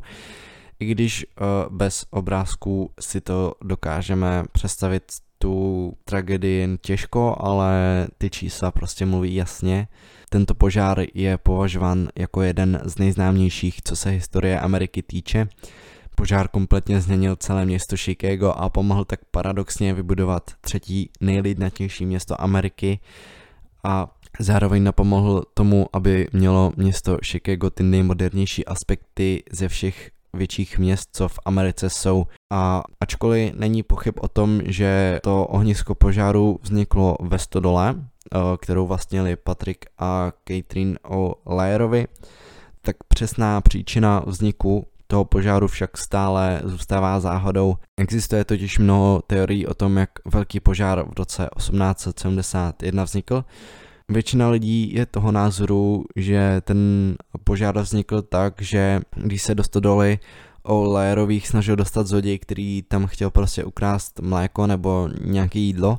i 0.80 0.86
když 0.86 1.26
uh, 1.26 1.76
bez 1.76 2.06
obrázků 2.10 2.90
si 3.00 3.20
to 3.20 3.54
dokážeme 3.62 4.44
představit 4.52 5.12
tu 5.42 5.92
tragedii 6.04 6.60
jen 6.60 6.78
těžko, 6.78 7.36
ale 7.40 8.06
ty 8.18 8.30
čísla 8.30 8.70
prostě 8.70 9.06
mluví 9.06 9.34
jasně. 9.34 9.88
Tento 10.30 10.54
požár 10.54 11.02
je 11.14 11.38
považován 11.38 12.08
jako 12.16 12.42
jeden 12.42 12.80
z 12.84 12.98
nejznámějších, 12.98 13.82
co 13.82 13.96
se 13.96 14.10
historie 14.10 14.60
Ameriky 14.60 15.02
týče. 15.02 15.48
Požár 16.16 16.48
kompletně 16.48 17.00
změnil 17.00 17.36
celé 17.36 17.66
město 17.66 17.96
Chicago 17.96 18.48
a 18.48 18.68
pomohl 18.68 19.04
tak 19.04 19.20
paradoxně 19.30 19.94
vybudovat 19.94 20.50
třetí 20.60 21.10
nejlidnatější 21.20 22.06
město 22.06 22.40
Ameriky 22.40 22.98
a 23.84 24.16
zároveň 24.38 24.82
napomohl 24.82 25.42
tomu, 25.54 25.86
aby 25.92 26.28
mělo 26.32 26.72
město 26.76 27.18
Chicago 27.24 27.70
ty 27.70 27.82
nejmodernější 27.82 28.66
aspekty 28.66 29.42
ze 29.52 29.68
všech 29.68 30.10
větších 30.32 30.78
měst, 30.78 31.08
co 31.12 31.28
v 31.28 31.38
Americe 31.44 31.90
jsou. 31.90 32.26
A 32.52 32.82
ačkoliv 33.00 33.54
není 33.54 33.82
pochyb 33.82 34.14
o 34.20 34.28
tom, 34.28 34.60
že 34.64 35.20
to 35.22 35.46
ohnisko 35.46 35.94
požáru 35.94 36.58
vzniklo 36.62 37.16
ve 37.20 37.38
Stodole, 37.38 37.94
eh, 37.98 38.38
kterou 38.60 38.86
vlastnili 38.86 39.36
Patrick 39.36 39.86
a 39.98 40.32
Catherine 40.48 40.98
O'Learovi, 40.98 42.06
tak 42.82 42.96
přesná 43.08 43.60
příčina 43.60 44.22
vzniku 44.26 44.86
toho 45.10 45.24
požáru 45.24 45.68
však 45.68 45.98
stále 45.98 46.60
zůstává 46.64 47.20
záhadou. 47.20 47.76
Existuje 47.96 48.44
totiž 48.44 48.78
mnoho 48.78 49.22
teorií 49.26 49.66
o 49.66 49.74
tom, 49.74 49.96
jak 49.96 50.10
velký 50.24 50.60
požár 50.60 51.04
v 51.10 51.18
roce 51.18 51.48
1871 51.56 53.04
vznikl, 53.04 53.44
Většina 54.10 54.50
lidí 54.50 54.94
je 54.94 55.06
toho 55.06 55.32
názoru, 55.32 56.04
že 56.16 56.60
ten 56.64 57.14
požár 57.44 57.78
vznikl 57.78 58.22
tak, 58.22 58.62
že 58.62 59.00
když 59.16 59.42
se 59.42 59.54
do 59.54 59.64
stodoly 59.64 60.18
o 60.62 60.82
Lajerových 60.82 61.48
snažil 61.48 61.76
dostat 61.76 62.06
zloděj, 62.06 62.38
který 62.38 62.82
tam 62.82 63.06
chtěl 63.06 63.30
prostě 63.30 63.64
ukrást 63.64 64.20
mléko 64.20 64.66
nebo 64.66 65.08
nějaké 65.24 65.58
jídlo, 65.58 65.98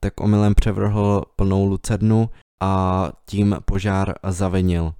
tak 0.00 0.20
omylem 0.20 0.54
převrhl 0.54 1.22
plnou 1.36 1.66
lucernu 1.66 2.30
a 2.62 3.04
tím 3.26 3.56
požár 3.64 4.14
zavinil. 4.28 4.92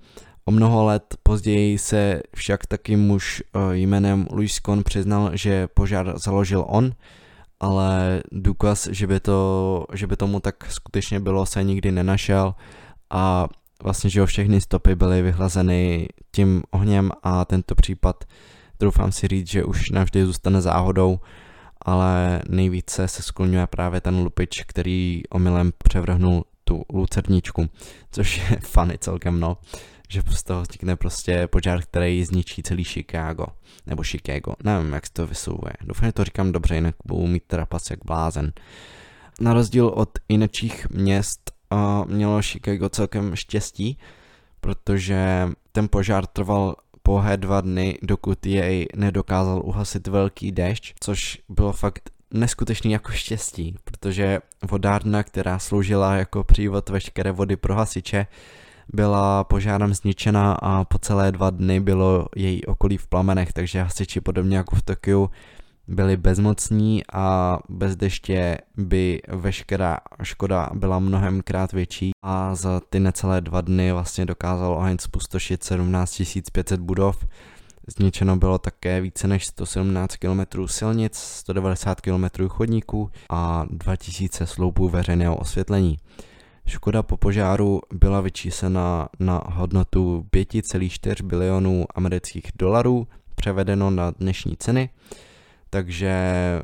O 0.45 0.51
mnoho 0.51 0.85
let 0.85 1.17
později 1.23 1.79
se 1.79 2.23
však 2.37 2.67
taky 2.67 2.97
muž 2.97 3.43
eh, 3.43 3.77
jménem 3.77 4.27
Louis 4.31 4.59
Kohn 4.61 4.83
přiznal, 4.83 5.31
že 5.35 5.69
požár 5.75 6.19
založil 6.19 6.65
on, 6.69 6.93
ale 7.61 8.23
důkaz, 8.33 8.89
že 8.91 9.07
by, 9.07 9.21
to, 9.21 9.87
že 9.93 10.07
by 10.07 10.17
tomu 10.17 10.41
tak 10.41 10.71
skutečně 10.71 11.21
bylo, 11.21 11.47
se 11.47 11.63
nikdy 11.63 11.93
nenašel. 11.93 12.55
A 13.11 13.49
vlastně, 13.83 14.11
že 14.11 14.27
všechny 14.27 14.61
stopy 14.61 14.95
byly 14.95 15.23
vyhlazeny 15.23 16.09
tím 16.33 16.63
ohněm 16.71 17.11
a 17.23 17.45
tento 17.45 17.75
případ 17.75 18.25
doufám 18.81 19.13
si 19.13 19.29
říct, 19.29 19.51
že 19.51 19.65
už 19.65 19.91
navždy 19.91 20.27
zůstane 20.27 20.61
záhodou, 20.61 21.19
ale 21.83 22.43
nejvíce 22.49 23.09
se 23.09 23.23
skloňuje 23.23 23.67
právě 23.67 24.01
ten 24.01 24.19
lupič, 24.19 24.65
který 24.65 25.23
omylem 25.31 25.73
převrhnul 25.79 26.45
tu 26.65 26.85
lucerničku, 26.93 27.69
což 28.11 28.37
je 28.39 28.59
funny 28.61 28.99
celkem 28.99 29.41
no 29.41 29.57
že 30.09 30.23
z 30.31 30.43
toho 30.43 30.63
vznikne 30.63 30.97
prostě 30.97 31.47
požár, 31.47 31.83
který 31.83 32.25
zničí 32.25 32.63
celý 32.63 32.85
Chicago. 32.85 33.47
Nebo 33.87 34.03
Chicago, 34.03 34.53
nevím, 34.65 34.93
jak 34.93 35.07
se 35.07 35.13
to 35.13 35.27
vyslovuje. 35.27 35.73
Doufám, 35.81 36.09
že 36.09 36.13
to 36.13 36.25
říkám 36.25 36.53
dobře, 36.53 36.75
jinak 36.75 36.95
budu 37.05 37.27
mít 37.27 37.43
trapas 37.47 37.91
jak 37.91 37.99
blázen. 38.05 38.53
Na 39.41 39.55
rozdíl 39.55 39.87
od 39.87 40.19
jinečích 40.29 40.91
měst 40.91 41.53
uh, 41.73 41.79
mělo 42.07 42.43
Chicago 42.43 42.89
celkem 42.89 43.37
štěstí, 43.37 43.99
protože 44.61 45.49
ten 45.73 45.89
požár 45.89 46.27
trval 46.27 46.77
pohé 47.03 47.37
dva 47.37 47.61
dny, 47.61 47.99
dokud 48.03 48.47
jej 48.47 48.87
nedokázal 48.97 49.63
uhasit 49.65 50.07
velký 50.07 50.53
déšť, 50.53 50.95
což 51.01 51.39
bylo 51.49 51.73
fakt 51.73 52.11
neskutečný 52.35 52.93
jako 52.93 53.13
štěstí, 53.13 53.77
protože 53.85 54.39
vodárna, 54.71 55.23
která 55.23 55.59
sloužila 55.59 56.15
jako 56.15 56.45
přívod 56.45 56.89
veškeré 56.89 57.33
vody 57.33 57.57
pro 57.57 57.75
hasiče, 57.75 58.27
byla 58.93 59.45
požárem 59.45 59.95
zničena 59.95 60.53
a 60.53 60.85
po 60.85 60.99
celé 60.99 61.33
dva 61.33 61.51
dny 61.51 61.81
bylo 61.81 62.27
její 62.37 62.65
okolí 62.65 62.97
v 62.97 63.07
plamenech, 63.07 63.53
takže 63.53 63.83
hasiči 63.83 64.21
podobně 64.21 64.57
jako 64.57 64.77
v 64.77 64.83
Tokiu 64.83 65.31
byli 65.89 66.17
bezmocní 66.17 67.03
a 67.13 67.59
bez 67.69 67.97
deště 67.97 68.59
by 68.77 69.23
veškerá 69.29 69.99
škoda 70.23 70.71
byla 70.75 70.99
mnohem 70.99 71.43
krát 71.43 71.73
větší 71.73 72.11
a 72.25 72.55
za 72.55 72.81
ty 72.91 73.01
necelé 73.01 73.41
dva 73.41 73.61
dny 73.61 73.93
vlastně 73.93 74.27
dokázal 74.27 74.73
oheň 74.73 74.97
spustošit 75.01 75.65
17 75.65 76.23
500 76.53 76.81
budov, 76.81 77.25
Zničeno 77.97 78.37
bylo 78.37 78.59
také 78.59 79.01
více 79.01 79.29
než 79.29 79.47
117 79.47 80.17
km 80.17 80.67
silnic, 80.67 81.17
190 81.19 82.01
km 82.01 82.49
chodníků 82.49 83.11
a 83.31 83.67
2000 83.71 84.47
sloupů 84.47 84.89
veřejného 84.89 85.37
osvětlení. 85.37 85.99
Škoda 86.69 87.03
po 87.03 87.17
požáru 87.17 87.81
byla 87.93 88.21
vyčíslena 88.21 89.09
na 89.21 89.43
hodnotu 89.47 90.27
5,4 90.33 91.25
bilionů 91.25 91.87
amerických 91.95 92.51
dolarů, 92.59 93.09
převedeno 93.35 93.91
na 93.91 94.11
dnešní 94.11 94.57
ceny. 94.57 94.91
Takže 95.71 96.13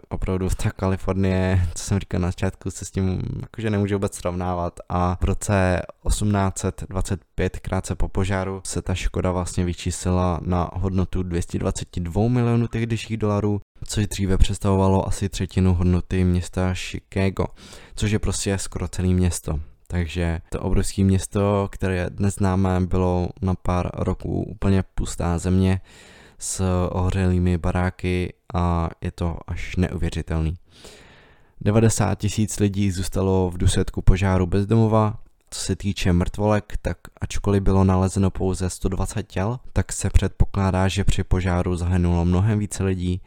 opravdu 0.09 0.49
ta 0.63 0.71
Kalifornie, 0.71 1.69
co 1.75 1.85
jsem 1.85 1.99
říkal 1.99 2.21
na 2.21 2.29
začátku, 2.29 2.71
se 2.71 2.85
s 2.85 2.91
tím 2.91 3.23
jakože 3.41 3.71
nemůže 3.71 3.95
vůbec 3.95 4.15
srovnávat 4.15 4.81
a 4.89 5.19
v 5.21 5.25
roce 5.25 5.83
1825, 6.09 7.59
krátce 7.59 7.95
po 7.95 8.09
požáru, 8.09 8.61
se 8.65 8.83
ta 8.83 8.95
škoda 8.95 9.33
vlastně 9.33 9.65
vyčíslila 9.65 10.41
na 10.43 10.71
hodnotu 10.75 11.23
222 11.23 12.29
milionů 12.29 12.69
tehdejších 12.69 13.17
dolarů, 13.17 13.61
což 13.85 14.07
dříve 14.07 14.39
představovalo 14.39 15.09
asi 15.09 15.29
třetinu 15.29 15.75
hodnoty 15.75 16.25
města 16.25 16.75
Chicago, 16.75 17.47
což 17.95 18.11
je 18.11 18.19
prostě 18.19 18.59
skoro 18.59 18.89
celé 18.89 19.09
město. 19.09 19.61
Takže 19.87 20.41
to 20.51 20.61
obrovské 20.61 21.05
město, 21.05 21.69
které 21.73 22.11
dnes 22.11 22.35
známe, 22.35 22.81
bylo 22.81 23.29
na 23.43 23.55
pár 23.55 23.91
roků 23.95 24.43
úplně 24.43 24.83
pustá 24.95 25.39
země 25.39 25.81
s 26.39 26.63
ohřelými 26.91 27.59
baráky 27.59 28.33
a 28.55 28.91
je 29.01 29.11
to 29.11 29.39
až 29.47 29.77
neuvěřitelný. 29.77 30.55
90 31.61 32.15
tisíc 32.15 32.59
lidí 32.61 32.91
zůstalo 32.91 33.51
v 33.51 33.59
důsledku 33.59 34.03
požáru 34.03 34.47
bezdomova. 34.47 35.19
Co 35.51 35.61
se 35.61 35.77
týče 35.77 36.13
mrtvolek, 36.13 36.75
tak 36.83 36.99
ačkoliv 37.21 37.63
bylo 37.63 37.85
nalezeno 37.85 38.31
pouze 38.31 38.71
120 38.71 39.23
těl, 39.23 39.59
tak 39.73 39.93
se 39.93 40.11
předpokládá, 40.11 40.89
že 40.89 41.05
při 41.05 41.25
požáru 41.25 41.77
zahynulo 41.77 42.25
mnohem 42.25 42.59
více 42.59 42.85
lidí. 42.85 43.21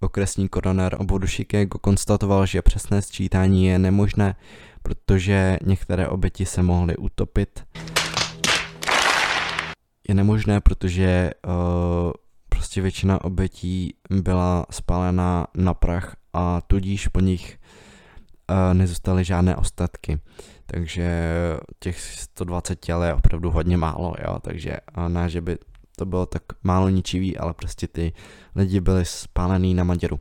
Okresní 0.00 0.48
koroner 0.48 0.96
obvodu 0.98 1.26
Chicago 1.26 1.78
konstatoval, 1.78 2.46
že 2.46 2.62
přesné 2.62 3.02
sčítání 3.02 3.66
je 3.66 3.78
nemožné, 3.78 4.34
protože 4.82 5.58
některé 5.64 6.08
oběti 6.08 6.46
se 6.46 6.62
mohly 6.62 6.96
utopit. 6.96 7.64
Je 10.08 10.14
nemožné, 10.14 10.60
protože 10.60 11.30
uh, 11.46 11.52
prostě 12.48 12.80
většina 12.80 13.24
obětí 13.24 13.94
byla 14.10 14.66
spálena 14.70 15.46
na 15.54 15.74
prach 15.74 16.16
a 16.32 16.60
tudíž 16.60 17.08
po 17.08 17.20
nich 17.20 17.58
uh, 18.50 18.74
nezůstaly 18.74 19.24
žádné 19.24 19.56
ostatky. 19.56 20.20
Takže 20.66 21.30
těch 21.78 22.00
120 22.00 22.80
těl 22.80 23.02
je 23.02 23.14
opravdu 23.14 23.50
hodně 23.50 23.76
málo, 23.76 24.14
jo, 24.26 24.38
takže 24.40 24.76
uh, 24.96 25.08
ne, 25.08 25.28
že 25.28 25.40
by 25.40 25.58
to 25.96 26.06
bylo 26.06 26.26
tak 26.26 26.42
málo 26.62 26.88
ničivý, 26.88 27.38
ale 27.38 27.54
prostě 27.54 27.88
ty 27.88 28.12
lidi 28.56 28.80
byli 28.80 29.04
spálený 29.04 29.74
na 29.74 29.84
Maděru. 29.84 30.16
A 30.16 30.20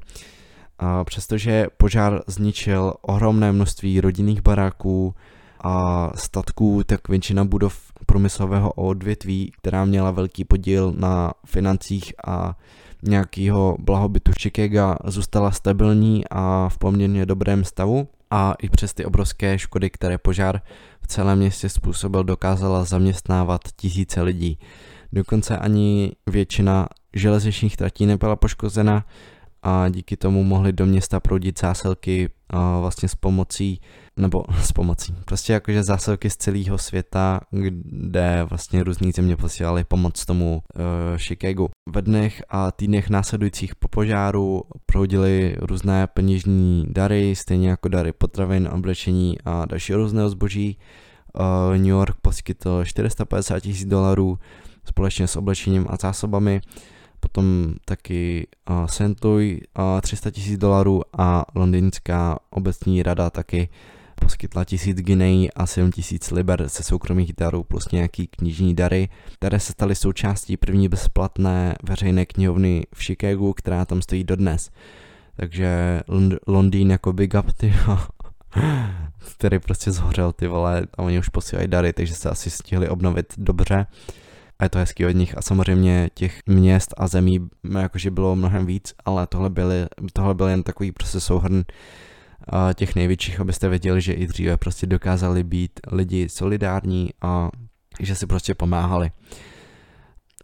přestože 1.03 1.67
požár 1.77 2.21
zničil 2.27 2.93
ohromné 3.01 3.51
množství 3.51 4.01
rodinných 4.01 4.41
baráků 4.41 5.15
a 5.63 6.09
statků, 6.15 6.83
tak 6.85 7.09
většina 7.09 7.43
budov 7.43 7.91
průmyslového 8.05 8.71
odvětví, 8.71 9.51
která 9.57 9.85
měla 9.85 10.11
velký 10.11 10.43
podíl 10.43 10.93
na 10.97 11.33
financích 11.45 12.13
a 12.27 12.57
nějakého 13.03 13.77
blahobytu 13.79 14.31
Chicago, 14.39 14.95
zůstala 15.05 15.51
stabilní 15.51 16.23
a 16.31 16.69
v 16.69 16.77
poměrně 16.77 17.25
dobrém 17.25 17.63
stavu 17.63 18.07
a 18.31 18.53
i 18.61 18.69
přes 18.69 18.93
ty 18.93 19.05
obrovské 19.05 19.59
škody, 19.59 19.89
které 19.89 20.17
požár 20.17 20.61
v 21.01 21.07
celém 21.07 21.37
městě 21.37 21.69
způsobil, 21.69 22.23
dokázala 22.23 22.83
zaměstnávat 22.83 23.61
tisíce 23.75 24.21
lidí. 24.21 24.57
Dokonce 25.13 25.57
ani 25.57 26.11
většina 26.27 26.87
železničních 27.13 27.77
tratí 27.77 28.05
nebyla 28.05 28.35
poškozena 28.35 29.05
a 29.63 29.89
díky 29.89 30.17
tomu 30.17 30.43
mohly 30.43 30.73
do 30.73 30.85
města 30.85 31.19
proudit 31.19 31.59
zásilky 31.59 32.29
vlastně 32.79 33.09
s 33.09 33.15
pomocí, 33.15 33.81
nebo 34.17 34.43
s 34.61 34.71
pomocí, 34.71 35.15
prostě 35.25 35.53
jakože 35.53 35.83
zásilky 35.83 36.29
z 36.29 36.37
celého 36.37 36.77
světa, 36.77 37.39
kde 37.51 38.43
vlastně 38.49 38.83
různý 38.83 39.11
země 39.11 39.35
posílali 39.35 39.83
pomoc 39.83 40.25
tomu 40.25 40.63
uh, 40.75 41.17
Chicagu. 41.17 41.69
Ve 41.89 42.01
dnech 42.01 42.43
a 42.49 42.71
týdnech 42.71 43.09
následujících 43.09 43.75
po 43.75 43.87
požáru 43.87 44.63
proudily 44.85 45.55
různé 45.59 46.07
peněžní 46.07 46.85
dary, 46.89 47.35
stejně 47.35 47.69
jako 47.69 47.89
dary 47.89 48.11
potravin, 48.11 48.69
oblečení 48.73 49.37
a 49.45 49.65
další 49.65 49.93
různého 49.93 50.29
zboží. 50.29 50.77
Uh, 51.39 51.77
New 51.77 51.87
York 51.87 52.15
poskytl 52.21 52.85
450 52.85 53.59
tisíc 53.59 53.87
dolarů 53.87 54.39
společně 54.85 55.27
s 55.27 55.35
oblečením 55.35 55.85
a 55.89 55.95
zásobami 56.01 56.61
potom 57.21 57.73
taky 57.85 58.47
uh, 58.69 58.85
Sentuj 58.85 59.61
uh, 59.79 60.01
300 60.01 60.31
tisíc 60.31 60.57
dolarů 60.57 61.01
a 61.17 61.45
londýnská 61.55 62.39
obecní 62.49 63.03
rada 63.03 63.29
taky 63.29 63.69
poskytla 64.21 64.63
tisíc 64.63 64.97
guineí 64.97 65.53
a 65.53 65.65
7 65.65 65.91
tisíc 65.91 66.31
liber 66.31 66.67
ze 66.67 66.83
soukromých 66.83 67.33
darů 67.37 67.63
plus 67.63 67.91
nějaký 67.91 68.27
knižní 68.27 68.75
dary, 68.75 69.09
které 69.33 69.59
se 69.59 69.71
staly 69.71 69.95
součástí 69.95 70.57
první 70.57 70.89
bezplatné 70.89 71.75
veřejné 71.83 72.25
knihovny 72.25 72.83
v 72.93 73.03
Chicagu, 73.03 73.53
která 73.53 73.85
tam 73.85 74.01
stojí 74.01 74.23
dodnes. 74.23 74.69
Takže 75.35 76.01
Lond- 76.07 76.37
Londýn 76.47 76.91
jako 76.91 77.13
big 77.13 77.33
up, 77.39 77.51
ty 77.57 77.73
který 79.37 79.59
prostě 79.59 79.91
zhořel 79.91 80.31
ty 80.31 80.47
vole 80.47 80.87
a 80.97 81.03
oni 81.03 81.19
už 81.19 81.29
posílají 81.29 81.67
dary, 81.67 81.93
takže 81.93 82.15
se 82.15 82.29
asi 82.29 82.49
stihli 82.49 82.89
obnovit 82.89 83.33
dobře 83.37 83.85
a 84.61 84.65
je 84.65 84.69
to 84.69 84.79
hezký 84.79 85.05
od 85.05 85.11
nich 85.11 85.37
a 85.37 85.41
samozřejmě 85.41 86.09
těch 86.13 86.39
měst 86.45 86.93
a 86.97 87.07
zemí 87.07 87.49
jakože 87.79 88.11
bylo 88.11 88.35
mnohem 88.35 88.65
víc, 88.65 88.93
ale 89.05 89.27
tohle, 89.27 89.49
byly, 89.49 89.85
tohle 90.13 90.33
byl 90.33 90.47
jen 90.47 90.63
takový 90.63 90.91
prostě 90.91 91.19
souhrn 91.19 91.63
těch 92.73 92.95
největších, 92.95 93.39
abyste 93.39 93.69
věděli, 93.69 94.01
že 94.01 94.13
i 94.13 94.27
dříve 94.27 94.57
prostě 94.57 94.87
dokázali 94.87 95.43
být 95.43 95.79
lidi 95.91 96.29
solidární 96.29 97.09
a 97.21 97.49
že 97.99 98.15
si 98.15 98.27
prostě 98.27 98.55
pomáhali. 98.55 99.11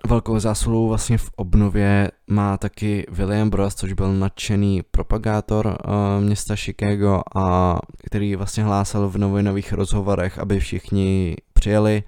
Velkou 0.07 0.39
zásluhu 0.39 0.87
vlastně 0.87 1.17
v 1.17 1.29
obnově 1.35 2.11
má 2.27 2.57
taky 2.57 3.05
William 3.09 3.49
Bros, 3.49 3.75
což 3.75 3.93
byl 3.93 4.13
nadšený 4.13 4.81
propagátor 4.91 5.77
města 6.19 6.55
Chicago 6.55 7.21
a 7.35 7.79
který 8.05 8.35
vlastně 8.35 8.63
hlásal 8.63 9.09
v 9.09 9.17
novinových 9.17 9.73
rozhovorech, 9.73 10.39
aby 10.39 10.59
všichni 10.59 11.35
přijeli 11.53 12.03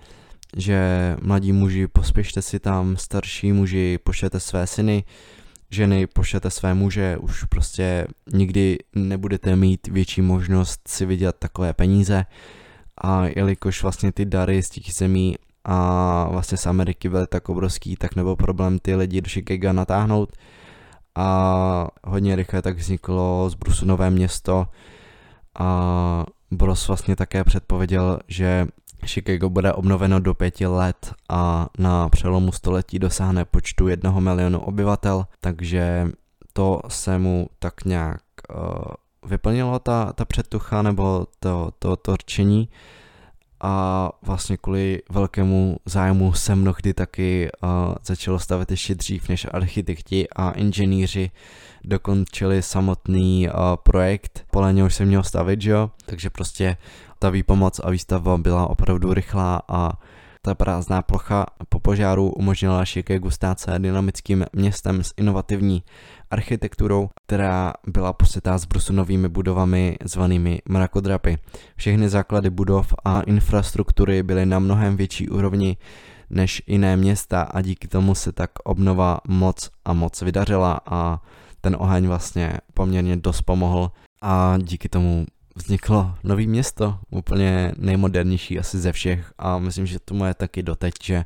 že 0.57 0.79
mladí 1.21 1.53
muži 1.53 1.88
pospěšte 1.88 2.41
si 2.41 2.59
tam, 2.59 2.97
starší 2.97 3.53
muži 3.53 3.99
pošlete 4.03 4.39
své 4.39 4.67
syny, 4.67 5.03
ženy 5.71 6.07
pošlete 6.07 6.49
své 6.49 6.73
muže, 6.73 7.17
už 7.17 7.43
prostě 7.43 8.07
nikdy 8.33 8.77
nebudete 8.95 9.55
mít 9.55 9.88
větší 9.88 10.21
možnost 10.21 10.88
si 10.88 11.05
vydělat 11.05 11.35
takové 11.39 11.73
peníze. 11.73 12.25
A 13.03 13.25
jelikož 13.25 13.83
vlastně 13.83 14.12
ty 14.12 14.25
dary 14.25 14.63
z 14.63 14.69
těch 14.69 14.93
zemí 14.93 15.35
a 15.63 16.27
vlastně 16.31 16.57
z 16.57 16.65
Ameriky 16.65 17.09
byly 17.09 17.27
tak 17.27 17.49
obrovský, 17.49 17.95
tak 17.95 18.15
nebyl 18.15 18.35
problém 18.35 18.79
ty 18.79 18.95
lidi 18.95 19.21
do 19.21 19.29
Chicago 19.29 19.73
natáhnout. 19.73 20.38
A 21.15 21.88
hodně 22.03 22.35
rychle 22.35 22.62
tak 22.62 22.77
vzniklo 22.77 23.49
z 23.49 23.55
Brusu 23.55 23.85
nové 23.85 24.09
město 24.09 24.67
a 25.59 26.25
Bros 26.51 26.88
vlastně 26.88 27.15
také 27.15 27.43
předpověděl, 27.43 28.19
že 28.27 28.67
Chicago 29.05 29.49
bude 29.49 29.73
obnoveno 29.73 30.19
do 30.19 30.33
pěti 30.33 30.67
let 30.67 31.13
a 31.29 31.67
na 31.77 32.09
přelomu 32.09 32.51
století 32.51 32.99
dosáhne 32.99 33.45
počtu 33.45 33.88
jednoho 33.88 34.21
milionu 34.21 34.59
obyvatel, 34.59 35.25
takže 35.41 36.07
to 36.53 36.81
se 36.88 37.19
mu 37.19 37.49
tak 37.59 37.85
nějak 37.85 38.21
uh, 38.55 39.29
vyplnilo 39.29 39.79
ta, 39.79 40.13
ta 40.13 40.25
předtucha 40.25 40.81
nebo 40.81 41.25
to, 41.39 41.71
to, 41.79 41.95
to 41.95 42.15
rčení 42.15 42.69
a 43.62 44.10
vlastně 44.22 44.58
kvůli 44.58 45.02
velkému 45.10 45.78
zájmu 45.86 46.34
se 46.34 46.56
mnohdy 46.56 46.93
taky 46.93 47.50
uh, 47.63 47.69
začalo 48.04 48.39
stavět 48.39 48.72
ještě 48.72 48.95
dřív, 48.95 49.30
než 49.30 49.48
architekti 49.52 50.28
a 50.36 50.52
inženýři 50.52 51.32
dokončili 51.84 52.62
samotný 52.62 53.50
uh, 53.50 53.56
projekt, 53.84 54.45
podle 54.52 54.74
něhož 54.74 54.95
se 54.95 55.06
měl 55.06 55.24
stavit, 55.24 55.62
že 55.62 55.72
jo? 55.72 55.91
Takže 56.06 56.30
prostě 56.30 56.78
ta 57.19 57.30
výpomoc 57.30 57.80
a 57.84 57.89
výstavba 57.89 58.38
byla 58.38 58.69
opravdu 58.69 59.13
rychlá 59.13 59.62
a 59.67 59.91
ta 60.41 60.56
prázdná 60.56 61.02
plocha 61.02 61.45
po 61.69 61.80
požáru 61.80 62.32
umožnila 62.32 62.84
stát 63.30 63.60
se 63.60 63.80
dynamickým 63.80 64.45
městem 64.54 65.04
s 65.04 65.13
inovativní 65.17 65.84
architekturou, 66.31 67.09
která 67.25 67.73
byla 67.87 68.13
posetá 68.13 68.57
s 68.57 68.65
brusunovými 68.65 69.29
budovami 69.29 69.97
zvanými 70.03 70.61
mrakodrapy. 70.69 71.37
Všechny 71.75 72.09
základy 72.09 72.49
budov 72.49 72.93
a 73.05 73.21
infrastruktury 73.21 74.23
byly 74.23 74.45
na 74.45 74.59
mnohem 74.59 74.97
větší 74.97 75.29
úrovni 75.29 75.77
než 76.29 76.63
jiné 76.67 76.97
města 76.97 77.41
a 77.41 77.61
díky 77.61 77.87
tomu 77.87 78.15
se 78.15 78.31
tak 78.31 78.51
obnova 78.63 79.19
moc 79.27 79.69
a 79.85 79.93
moc 79.93 80.21
vydařila 80.21 80.79
a 80.85 81.21
ten 81.61 81.75
oheň 81.79 82.07
vlastně 82.07 82.53
poměrně 82.73 83.17
dost 83.17 83.41
pomohl 83.41 83.91
a 84.21 84.57
díky 84.57 84.89
tomu 84.89 85.25
vzniklo 85.55 86.15
nový 86.23 86.47
město, 86.47 86.99
úplně 87.09 87.71
nejmodernější 87.77 88.59
asi 88.59 88.79
ze 88.79 88.91
všech 88.91 89.33
a 89.37 89.59
myslím, 89.59 89.85
že 89.85 89.99
tomu 89.99 90.25
je 90.25 90.33
taky 90.33 90.63
doteď, 90.63 90.93
že 91.03 91.25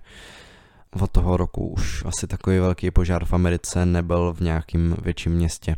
od 1.01 1.11
toho 1.11 1.37
roku 1.37 1.67
už 1.67 2.05
asi 2.05 2.27
takový 2.27 2.59
velký 2.59 2.91
požár 2.91 3.25
v 3.25 3.33
Americe 3.33 3.85
nebyl 3.85 4.33
v 4.33 4.39
nějakém 4.39 4.95
větším 5.01 5.31
městě. 5.31 5.75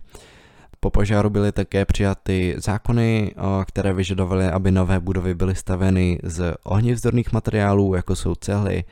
Po 0.80 0.90
požáru 0.90 1.30
byly 1.30 1.52
také 1.52 1.86
přijaty 1.86 2.56
zákony, 2.58 3.36
které 3.66 3.94
vyžadovaly, 3.94 4.46
aby 4.46 4.72
nové 4.72 5.00
budovy 5.00 5.34
byly 5.34 5.56
stavěny 5.56 6.20
z 6.24 6.56
ohnivzdorných 6.64 7.34
materiálů, 7.34 7.96
jako 7.96 8.16
jsou 8.16 8.36
cehly, 8.36 8.84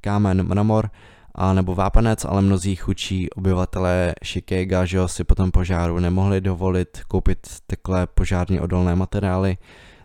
kámen, 0.00 0.42
mramor, 0.42 0.90
a 1.34 1.52
nebo 1.52 1.74
vápenec, 1.74 2.24
ale 2.24 2.42
mnozí 2.42 2.76
chudší 2.76 3.30
obyvatelé 3.30 4.14
Chicago 4.24 4.86
že 4.86 4.98
si 5.06 5.24
po 5.24 5.34
tom 5.34 5.50
požáru 5.50 5.98
nemohli 5.98 6.40
dovolit 6.40 7.00
koupit 7.08 7.46
takhle 7.66 8.06
požárně 8.06 8.60
odolné 8.60 8.96
materiály, 8.96 9.56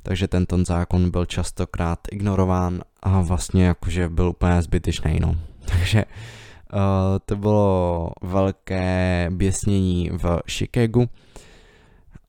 takže 0.03 0.27
tento 0.27 0.65
zákon 0.65 1.11
byl 1.11 1.25
častokrát 1.25 1.99
ignorován 2.11 2.81
a 3.03 3.21
vlastně 3.21 3.65
jakože 3.65 4.09
byl 4.09 4.29
úplně 4.29 4.61
zbytečný. 4.61 5.19
No. 5.19 5.35
Takže 5.77 6.05
uh, 6.05 6.79
to 7.25 7.35
bylo 7.35 8.09
velké 8.21 9.27
běsnění 9.33 10.09
v 10.13 10.41
Chicagu. 10.47 11.09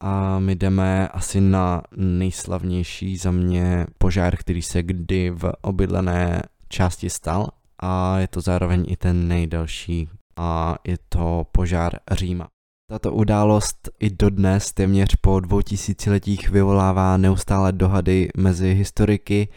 A 0.01 0.39
my 0.39 0.57
jdeme 0.57 1.09
asi 1.09 1.41
na 1.41 1.83
nejslavnější 1.97 3.17
za 3.17 3.31
mě 3.31 3.87
požár, 3.99 4.37
který 4.37 4.63
se 4.63 4.83
kdy 4.83 5.31
v 5.31 5.53
obydlené 5.61 6.43
části 6.69 7.11
stal. 7.11 7.49
A 7.79 8.19
je 8.19 8.29
to 8.29 8.41
zároveň 8.41 8.85
i 8.89 8.97
ten 8.97 9.29
nejdelší 9.29 10.09
a 10.37 10.77
je 10.85 10.97
to 11.09 11.47
požár 11.53 11.99
Říma. 12.13 12.49
Tato 12.91 13.13
událost 13.13 13.89
i 14.01 14.11
dodnes 14.11 14.73
téměř 14.73 15.17
po 15.21 15.41
dvou 15.41 15.63
tisíciletích 15.63 16.51
vyvolává 16.51 17.17
neustále 17.17 17.73
dohady 17.73 18.29
mezi 18.37 18.75
historiky 18.75 19.49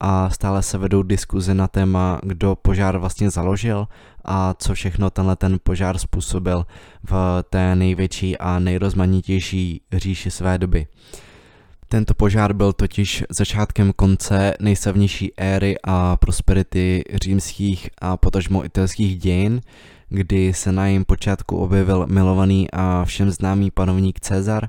a 0.00 0.30
stále 0.30 0.62
se 0.62 0.78
vedou 0.78 1.02
diskuze 1.02 1.54
na 1.54 1.68
téma, 1.68 2.20
kdo 2.22 2.56
požár 2.56 2.98
vlastně 2.98 3.30
založil 3.30 3.88
a 4.24 4.54
co 4.54 4.74
všechno 4.74 5.10
tenhle 5.10 5.36
ten 5.36 5.58
požár 5.62 5.98
způsobil 5.98 6.66
v 7.10 7.44
té 7.50 7.76
největší 7.76 8.38
a 8.38 8.58
nejrozmanitější 8.58 9.80
říši 9.92 10.30
své 10.30 10.58
doby. 10.58 10.86
Tento 11.88 12.14
požár 12.14 12.52
byl 12.52 12.72
totiž 12.72 13.24
začátkem 13.30 13.92
konce 13.92 14.54
nejslavnější 14.60 15.32
éry 15.36 15.76
a 15.84 16.16
prosperity 16.16 17.04
římských 17.22 17.90
a 17.98 18.16
potažmo 18.16 18.64
italských 18.64 19.18
dějin, 19.18 19.60
kdy 20.08 20.54
se 20.54 20.72
na 20.72 20.86
jejím 20.86 21.04
počátku 21.04 21.56
objevil 21.56 22.06
milovaný 22.06 22.70
a 22.72 23.04
všem 23.04 23.30
známý 23.30 23.70
panovník 23.70 24.20
Cezar 24.20 24.68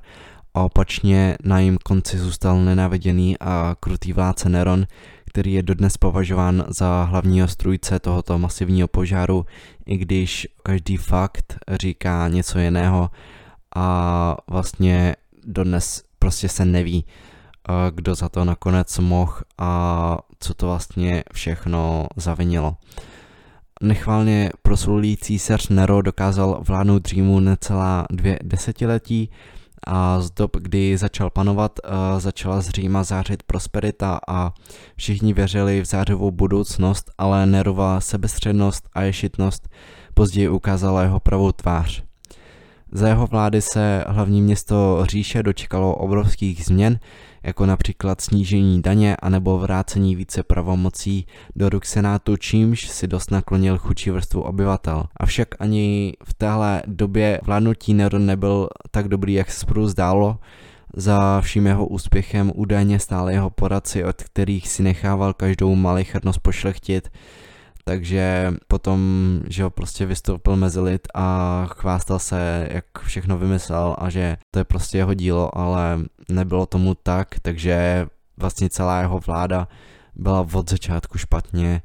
a 0.53 0.61
opačně 0.61 1.37
na 1.43 1.59
jejím 1.59 1.77
konci 1.83 2.17
zůstal 2.17 2.61
nenáviděný 2.61 3.39
a 3.39 3.75
krutý 3.79 4.13
vládce 4.13 4.49
Neron, 4.49 4.85
který 5.29 5.53
je 5.53 5.63
dodnes 5.63 5.97
považován 5.97 6.65
za 6.67 7.03
hlavního 7.03 7.47
strůjce 7.47 7.99
tohoto 7.99 8.37
masivního 8.37 8.87
požáru, 8.87 9.45
i 9.85 9.97
když 9.97 10.47
každý 10.63 10.97
fakt 10.97 11.57
říká 11.71 12.27
něco 12.27 12.59
jiného 12.59 13.09
a 13.75 14.37
vlastně 14.47 15.15
dodnes 15.45 16.03
prostě 16.19 16.49
se 16.49 16.65
neví, 16.65 17.05
eh, 17.05 17.73
kdo 17.91 18.15
za 18.15 18.29
to 18.29 18.45
nakonec 18.45 18.99
mohl 18.99 19.33
a 19.57 20.17
co 20.39 20.53
to 20.53 20.65
vlastně 20.65 21.23
všechno 21.33 22.07
zavinilo. 22.15 22.75
Nechválně 23.81 24.49
proslulý 24.61 25.17
císař 25.17 25.69
Nero 25.69 26.01
dokázal 26.01 26.63
vládnout 26.67 27.05
Římu 27.05 27.39
necelá 27.39 28.05
dvě 28.09 28.39
desetiletí 28.43 29.29
a 29.87 30.21
z 30.21 30.31
dob, 30.31 30.57
kdy 30.57 30.97
začal 30.97 31.29
panovat, 31.29 31.79
eh, 31.83 32.19
začala 32.19 32.61
z 32.61 32.69
Říma 32.69 33.03
zářit 33.03 33.43
prosperita 33.43 34.19
a 34.27 34.53
všichni 34.95 35.33
věřili 35.33 35.81
v 35.81 35.85
zářivou 35.85 36.31
budoucnost, 36.31 37.11
ale 37.17 37.45
Nerova 37.45 38.01
sebestřednost 38.01 38.89
a 38.93 39.01
ješitnost 39.01 39.69
později 40.13 40.49
ukázala 40.49 41.03
jeho 41.03 41.19
pravou 41.19 41.51
tvář. 41.51 42.03
Za 42.91 43.07
jeho 43.07 43.27
vlády 43.27 43.61
se 43.61 44.03
hlavní 44.07 44.41
město 44.41 45.05
říše 45.09 45.43
dočkalo 45.43 45.95
obrovských 45.95 46.65
změn, 46.65 46.99
jako 47.43 47.65
například 47.65 48.21
snížení 48.21 48.81
daně 48.81 49.15
anebo 49.15 49.57
vrácení 49.57 50.15
více 50.15 50.43
pravomocí 50.43 51.25
do 51.55 51.69
ruk 51.69 51.85
senátu, 51.85 52.37
čímž 52.37 52.87
si 52.87 53.07
dost 53.07 53.31
naklonil 53.31 53.77
chudší 53.77 54.09
vrstvu 54.09 54.41
obyvatel. 54.41 55.03
Avšak 55.17 55.47
ani 55.59 56.13
v 56.23 56.33
téhle 56.33 56.83
době 56.87 57.39
vládnutí 57.43 57.93
Neron 57.93 58.25
nebyl 58.25 58.69
tak 58.91 59.07
dobrý, 59.07 59.33
jak 59.33 59.51
se 59.51 59.59
zprvu 59.59 59.87
zdálo, 59.87 60.37
za 60.95 61.41
vším 61.41 61.65
jeho 61.65 61.87
úspěchem 61.87 62.51
údajně 62.55 62.99
stále 62.99 63.33
jeho 63.33 63.49
poradci, 63.49 64.03
od 64.03 64.23
kterých 64.23 64.67
si 64.67 64.83
nechával 64.83 65.33
každou 65.33 65.75
malichrnost 65.75 66.39
pošlechtit, 66.39 67.09
takže 67.83 68.53
potom, 68.67 68.99
že 69.47 69.63
ho 69.63 69.69
prostě 69.69 70.05
vystoupil 70.05 70.55
mezi 70.55 70.79
lid 70.79 71.07
a 71.13 71.65
chvástal 71.65 72.19
se, 72.19 72.67
jak 72.71 72.85
všechno 72.99 73.37
vymyslel 73.37 73.95
a 73.99 74.09
že 74.09 74.37
to 74.51 74.59
je 74.59 74.65
prostě 74.65 74.97
jeho 74.97 75.13
dílo, 75.13 75.57
ale 75.57 75.99
nebylo 76.29 76.65
tomu 76.65 76.95
tak, 77.03 77.39
takže 77.41 78.07
vlastně 78.37 78.69
celá 78.69 78.99
jeho 78.99 79.19
vláda 79.19 79.67
byla 80.15 80.47
od 80.53 80.69
začátku 80.69 81.17
špatně 81.17 81.81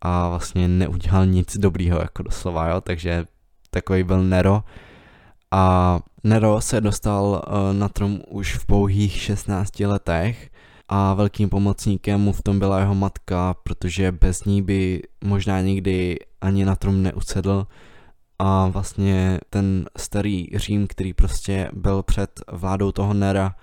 a 0.00 0.28
vlastně 0.28 0.68
neudělal 0.68 1.26
nic 1.26 1.56
dobrýho, 1.56 1.98
jako 1.98 2.22
doslova, 2.22 2.68
jo, 2.68 2.80
takže 2.80 3.24
takový 3.70 4.02
byl 4.02 4.22
Nero. 4.22 4.62
A 5.50 5.98
Nero 6.24 6.60
se 6.60 6.80
dostal 6.80 7.24
uh, 7.24 7.78
na 7.78 7.88
tron 7.88 8.20
už 8.28 8.56
v 8.56 8.66
pouhých 8.66 9.12
16 9.12 9.80
letech 9.80 10.50
a 10.88 11.14
velkým 11.14 11.48
pomocníkem 11.48 12.20
mu 12.20 12.32
v 12.32 12.42
tom 12.42 12.58
byla 12.58 12.80
jeho 12.80 12.94
matka, 12.94 13.54
protože 13.62 14.12
bez 14.12 14.44
ní 14.44 14.62
by 14.62 15.02
možná 15.24 15.60
nikdy 15.60 16.18
ani 16.40 16.64
na 16.64 16.76
trum 16.76 17.02
neusedl. 17.02 17.66
A 18.38 18.68
vlastně 18.68 19.38
ten 19.50 19.86
starý 19.96 20.46
Řím, 20.54 20.86
který 20.86 21.12
prostě 21.12 21.70
byl 21.72 22.02
před 22.02 22.40
vládou 22.52 22.92
toho 22.92 23.14
Nera, 23.14 23.54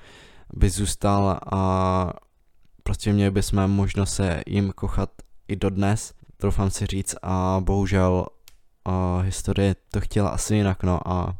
by 0.53 0.69
zůstal 0.69 1.39
a 1.51 2.13
prostě 2.83 3.13
měli 3.13 3.31
bychom 3.31 3.67
možnost 3.67 4.13
se 4.13 4.43
jim 4.47 4.71
kochat 4.71 5.09
i 5.47 5.55
dodnes, 5.55 6.13
troufám 6.37 6.69
si 6.69 6.85
říct 6.85 7.15
a 7.21 7.61
bohužel 7.63 8.25
a 8.85 9.19
historie 9.19 9.75
to 9.91 10.01
chtěla 10.01 10.29
asi 10.29 10.55
jinak, 10.55 10.83
no 10.83 11.07
a 11.07 11.35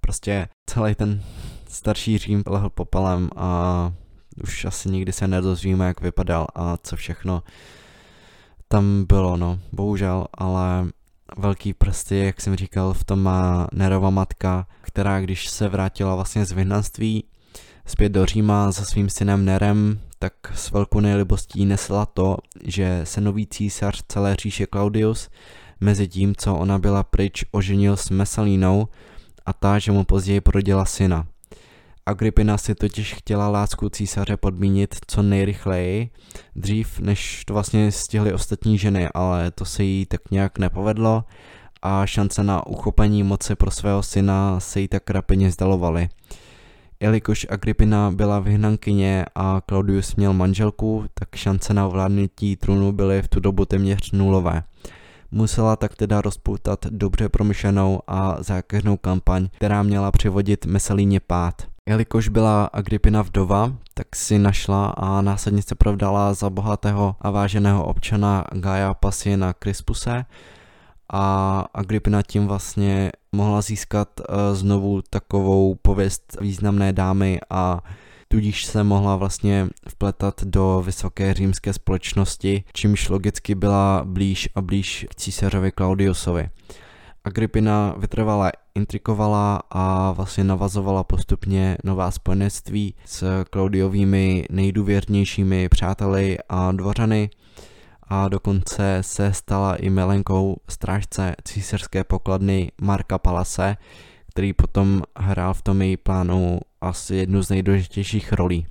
prostě 0.00 0.48
celý 0.66 0.94
ten 0.94 1.22
starší 1.68 2.18
Řím 2.18 2.42
lehl 2.46 2.70
popelem 2.70 3.30
a 3.36 3.92
už 4.42 4.64
asi 4.64 4.90
nikdy 4.90 5.12
se 5.12 5.28
nedozvíme, 5.28 5.86
jak 5.86 6.00
vypadal 6.00 6.46
a 6.54 6.76
co 6.82 6.96
všechno 6.96 7.42
tam 8.68 9.04
bylo, 9.04 9.36
no, 9.36 9.58
bohužel, 9.72 10.26
ale 10.34 10.88
velký 11.36 11.74
prsty, 11.74 12.18
jak 12.18 12.40
jsem 12.40 12.56
říkal, 12.56 12.92
v 12.92 13.04
tom 13.04 13.22
má 13.22 13.68
Nerova 13.72 14.10
matka, 14.10 14.66
která 14.80 15.20
když 15.20 15.48
se 15.48 15.68
vrátila 15.68 16.14
vlastně 16.14 16.44
z 16.44 16.52
vyhnanství 16.52 17.24
zpět 17.86 18.08
do 18.08 18.26
Říma 18.26 18.70
za 18.70 18.84
svým 18.84 19.10
synem 19.10 19.44
Nerem, 19.44 20.00
tak 20.18 20.32
s 20.54 20.70
velkou 20.70 21.00
nejlibostí 21.00 21.66
nesla 21.66 22.06
to, 22.06 22.36
že 22.64 23.00
se 23.04 23.20
nový 23.20 23.46
císař 23.46 24.02
celé 24.08 24.36
říše 24.36 24.66
Claudius 24.66 25.28
mezi 25.80 26.08
tím, 26.08 26.34
co 26.36 26.56
ona 26.56 26.78
byla 26.78 27.02
pryč, 27.02 27.44
oženil 27.50 27.96
s 27.96 28.10
Mesalínou 28.10 28.88
a 29.46 29.52
ta, 29.52 29.78
že 29.78 29.92
mu 29.92 30.04
později 30.04 30.40
porodila 30.40 30.84
syna. 30.84 31.26
Agrippina 32.08 32.58
si 32.58 32.74
totiž 32.74 33.14
chtěla 33.14 33.48
lásku 33.48 33.88
císaře 33.88 34.36
podmínit 34.36 34.96
co 35.06 35.22
nejrychleji, 35.22 36.10
dřív 36.56 37.00
než 37.00 37.44
to 37.44 37.54
vlastně 37.54 37.92
stihly 37.92 38.32
ostatní 38.32 38.78
ženy, 38.78 39.08
ale 39.14 39.50
to 39.50 39.64
se 39.64 39.84
jí 39.84 40.06
tak 40.06 40.20
nějak 40.30 40.58
nepovedlo 40.58 41.24
a 41.82 42.06
šance 42.06 42.42
na 42.42 42.66
uchopení 42.66 43.22
moci 43.22 43.54
pro 43.54 43.70
svého 43.70 44.02
syna 44.02 44.60
se 44.60 44.80
jí 44.80 44.88
tak 44.88 45.10
rapině 45.10 45.50
zdalovaly. 45.50 46.08
Jelikož 47.00 47.46
Agrippina 47.50 48.10
byla 48.10 48.38
vyhnankyně 48.38 49.24
a 49.34 49.60
Claudius 49.68 50.16
měl 50.16 50.32
manželku, 50.32 51.04
tak 51.14 51.36
šance 51.36 51.74
na 51.74 51.86
ovládnutí 51.86 52.56
trůnu 52.56 52.92
byly 52.92 53.22
v 53.22 53.28
tu 53.28 53.40
dobu 53.40 53.64
téměř 53.64 54.12
nulové. 54.12 54.62
Musela 55.30 55.76
tak 55.76 55.96
teda 55.96 56.20
rozpoutat 56.20 56.86
dobře 56.86 57.28
promyšlenou 57.28 58.00
a 58.06 58.42
zákeřnou 58.42 58.96
kampaň, 58.96 59.48
která 59.56 59.82
měla 59.82 60.12
přivodit 60.12 60.66
Messalíně 60.66 61.20
pád. 61.20 61.77
Jelikož 61.88 62.28
byla 62.28 62.64
Agrippina 62.64 63.22
vdova, 63.22 63.72
tak 63.94 64.16
si 64.16 64.38
našla 64.38 64.86
a 64.86 65.20
následně 65.20 65.62
se 65.62 65.74
provdala 65.74 66.34
za 66.34 66.50
bohatého 66.50 67.16
a 67.20 67.30
váženého 67.30 67.84
občana 67.84 68.44
Gaia 68.52 68.94
Pasina 68.94 69.52
Crispuse 69.52 70.24
a 71.12 71.60
Agrippina 71.74 72.22
tím 72.22 72.46
vlastně 72.46 73.12
mohla 73.32 73.60
získat 73.60 74.08
uh, 74.20 74.56
znovu 74.56 75.02
takovou 75.10 75.74
pověst 75.82 76.36
významné 76.40 76.92
dámy 76.92 77.40
a 77.50 77.80
tudíž 78.28 78.64
se 78.64 78.84
mohla 78.84 79.16
vlastně 79.16 79.68
vpletat 79.88 80.44
do 80.44 80.82
vysoké 80.86 81.34
římské 81.34 81.72
společnosti, 81.72 82.64
čímž 82.72 83.08
logicky 83.08 83.54
byla 83.54 84.02
blíž 84.04 84.48
a 84.54 84.62
blíž 84.62 85.06
k 85.10 85.14
císařovi 85.14 85.72
Claudiusovi. 85.72 86.48
Agrippina 87.28 87.94
vytrvala 87.98 88.50
intrikovala 88.74 89.62
a 89.70 90.12
vlastně 90.12 90.44
navazovala 90.44 91.04
postupně 91.04 91.76
nová 91.84 92.10
spojenectví 92.10 92.94
s 93.04 93.44
Klaudiovými 93.50 94.44
nejdůvěrnějšími 94.50 95.68
přáteli 95.68 96.38
a 96.48 96.72
dvořany 96.72 97.30
a 98.02 98.28
dokonce 98.28 98.98
se 99.00 99.32
stala 99.32 99.76
i 99.76 99.90
milenkou 99.90 100.56
strážce 100.68 101.34
císařské 101.44 102.04
pokladny 102.04 102.72
Marka 102.80 103.18
Palase, 103.18 103.76
který 104.28 104.52
potom 104.52 105.02
hrál 105.16 105.54
v 105.54 105.62
tom 105.62 105.82
její 105.82 105.96
plánu 105.96 106.60
asi 106.80 107.16
jednu 107.16 107.42
z 107.42 107.50
nejdůležitějších 107.50 108.32
rolí. 108.32 108.66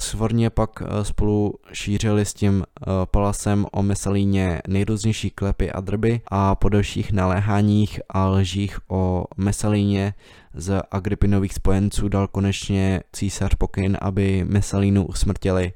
Svorně 0.00 0.50
pak 0.50 0.82
eh, 0.82 1.04
spolu 1.04 1.54
šířili 1.72 2.24
s 2.24 2.34
tím 2.34 2.64
eh, 2.64 2.84
palasem 3.04 3.66
o 3.72 3.82
Mesalíně 3.82 4.60
nejrůznější 4.68 5.30
klepy 5.30 5.72
a 5.72 5.80
drby 5.80 6.20
a 6.28 6.54
po 6.54 6.68
dalších 6.68 7.12
naléháních 7.12 8.00
a 8.08 8.28
lžích 8.28 8.78
o 8.88 9.24
Mesalíně 9.36 10.14
z 10.54 10.82
Agripinových 10.90 11.54
spojenců 11.54 12.08
dal 12.08 12.28
konečně 12.28 13.02
císař 13.12 13.54
pokyn, 13.54 13.98
aby 14.00 14.44
Mesalínu 14.48 15.06
usmrtili, 15.06 15.72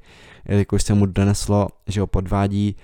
jelikož 0.47 0.83
se 0.83 0.93
mu 0.93 1.05
doneslo, 1.05 1.67
že 1.87 2.01
ho 2.01 2.07
podvádí 2.07 2.75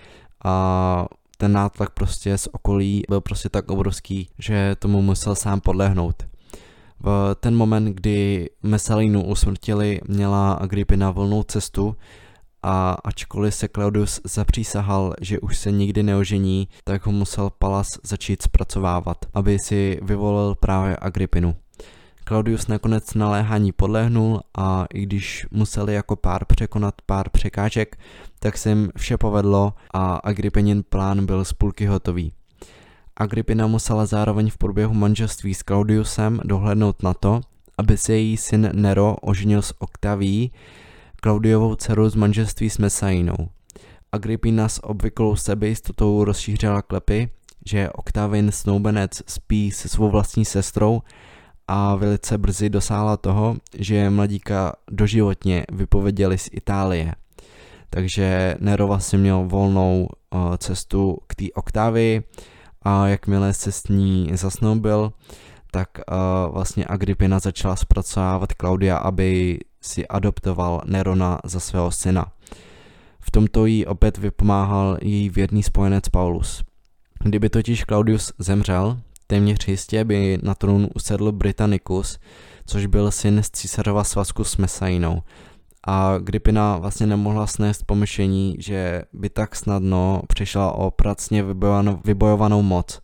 a 0.44 1.06
ten 1.38 1.52
nátlak 1.52 1.90
prostě 1.90 2.38
z 2.38 2.48
okolí 2.52 3.04
byl 3.10 3.22
prostě 3.22 3.50
tak 3.50 3.72
obrovský, 3.72 4.30
že 4.40 4.76
tomu 4.80 5.02
musel 5.02 5.36
sám 5.36 5.62
podlehnout. 5.62 6.31
V 7.04 7.36
ten 7.40 7.56
moment, 7.56 7.86
kdy 7.86 8.50
Messalinu 8.64 9.26
usmrtili, 9.26 10.02
měla 10.08 10.54
Agrippina 10.54 11.12
volnou 11.12 11.44
cestu 11.44 11.96
a 12.64 12.98
ačkoliv 13.04 13.56
se 13.56 13.68
Claudius 13.68 14.22
zapřísahal, 14.24 15.14
že 15.22 15.40
už 15.40 15.58
se 15.58 15.72
nikdy 15.72 16.04
neožení, 16.04 16.68
tak 16.84 17.06
ho 17.06 17.12
musel 17.12 17.50
Palas 17.50 17.88
začít 18.04 18.42
zpracovávat, 18.42 19.18
aby 19.34 19.58
si 19.60 20.00
vyvolil 20.02 20.56
právě 20.56 20.98
Agrippinu. 21.02 21.56
Claudius 22.28 22.68
nakonec 22.68 23.14
naléhání 23.14 23.72
podlehnul 23.72 24.42
a 24.58 24.86
i 24.94 25.02
když 25.02 25.48
museli 25.52 25.94
jako 25.94 26.16
pár 26.16 26.46
překonat 26.46 26.96
pár 27.06 27.30
překážek, 27.30 28.00
tak 28.40 28.58
se 28.58 28.70
jim 28.70 28.92
vše 28.98 29.18
povedlo 29.18 29.74
a 29.94 30.16
Agrippenin 30.16 30.84
plán 30.90 31.26
byl 31.26 31.46
z 31.46 31.54
půlky 31.54 31.86
hotový. 31.86 32.34
Agrippina 33.18 33.68
musela 33.68 34.06
zároveň 34.06 34.50
v 34.50 34.58
průběhu 34.58 34.94
manželství 34.94 35.54
s 35.54 35.64
Claudiusem 35.64 36.42
dohlednout 36.44 37.04
na 37.04 37.14
to, 37.14 37.42
aby 37.78 37.98
se 37.98 38.14
její 38.14 38.38
syn 38.38 38.70
Nero 38.74 39.16
oženil 39.22 39.62
s 39.62 39.82
Octaví, 39.82 40.52
Claudiovou 41.24 41.76
dceru 41.76 42.10
z 42.10 42.16
manželství 42.16 42.70
s 42.70 42.78
Mesainou. 42.78 43.50
Agrippina 44.12 44.70
s 44.70 44.84
obvyklou 44.84 45.36
sebejistotou 45.36 46.24
rozšířila 46.24 46.82
klepy, 46.82 47.30
že 47.66 47.90
Octavin 47.90 48.52
snoubenec 48.52 49.22
spí 49.28 49.72
se 49.72 49.90
svou 49.90 50.10
vlastní 50.10 50.46
sestrou 50.46 51.02
a 51.68 51.96
velice 51.96 52.38
brzy 52.38 52.70
dosáhla 52.70 53.18
toho, 53.18 53.56
že 53.78 54.10
mladíka 54.10 54.74
doživotně 54.92 55.66
vypověděli 55.72 56.38
z 56.38 56.50
Itálie. 56.52 57.16
Takže 57.90 58.56
Nero 58.60 58.88
vlastně 58.88 59.20
měl 59.20 59.44
volnou 59.48 60.08
uh, 60.34 60.56
cestu 60.58 61.18
k 61.28 61.36
té 61.36 61.46
Oktávii, 61.56 62.24
a 62.82 63.08
jakmile 63.08 63.54
se 63.54 63.72
s 63.72 63.88
ní 63.88 64.30
zasnoubil, 64.34 65.14
tak 65.72 65.90
uh, 65.98 66.54
vlastně 66.54 66.86
Agrippina 66.86 67.40
začala 67.40 67.76
zpracovávat 67.76 68.54
Klaudia, 68.54 68.98
aby 68.98 69.60
si 69.82 70.08
adoptoval 70.08 70.82
Nerona 70.86 71.40
za 71.44 71.60
svého 71.60 71.92
syna. 71.92 72.26
V 73.20 73.32
tomto 73.32 73.66
jí 73.66 73.86
opět 73.86 74.18
vypomáhal 74.18 74.98
její 75.02 75.30
věrný 75.30 75.64
spojenec 75.64 76.10
Paulus. 76.10 76.64
Kdyby 77.24 77.50
totiž 77.50 77.84
Claudius 77.84 78.34
zemřel, 78.40 79.00
téměř 79.28 79.68
jistě 79.68 80.04
by 80.04 80.40
na 80.44 80.56
trůn 80.56 80.88
usedl 80.96 81.32
Britannicus, 81.32 82.20
což 82.66 82.86
byl 82.86 83.12
syn 83.12 83.44
z 83.44 83.50
císařova 83.50 84.04
svazku 84.04 84.44
s 84.44 84.58
Mesainou, 84.58 85.22
a 85.88 86.18
Gripina 86.18 86.78
vlastně 86.78 87.08
nemohla 87.08 87.48
snést 87.48 87.86
pomyšlení, 87.86 88.56
že 88.60 89.02
by 89.14 89.30
tak 89.30 89.56
snadno 89.56 90.22
přišla 90.28 90.72
o 90.72 90.92
pracně 90.92 91.44
vybojovanou, 91.44 92.00
vybojovanou 92.06 92.62
moc. 92.62 93.02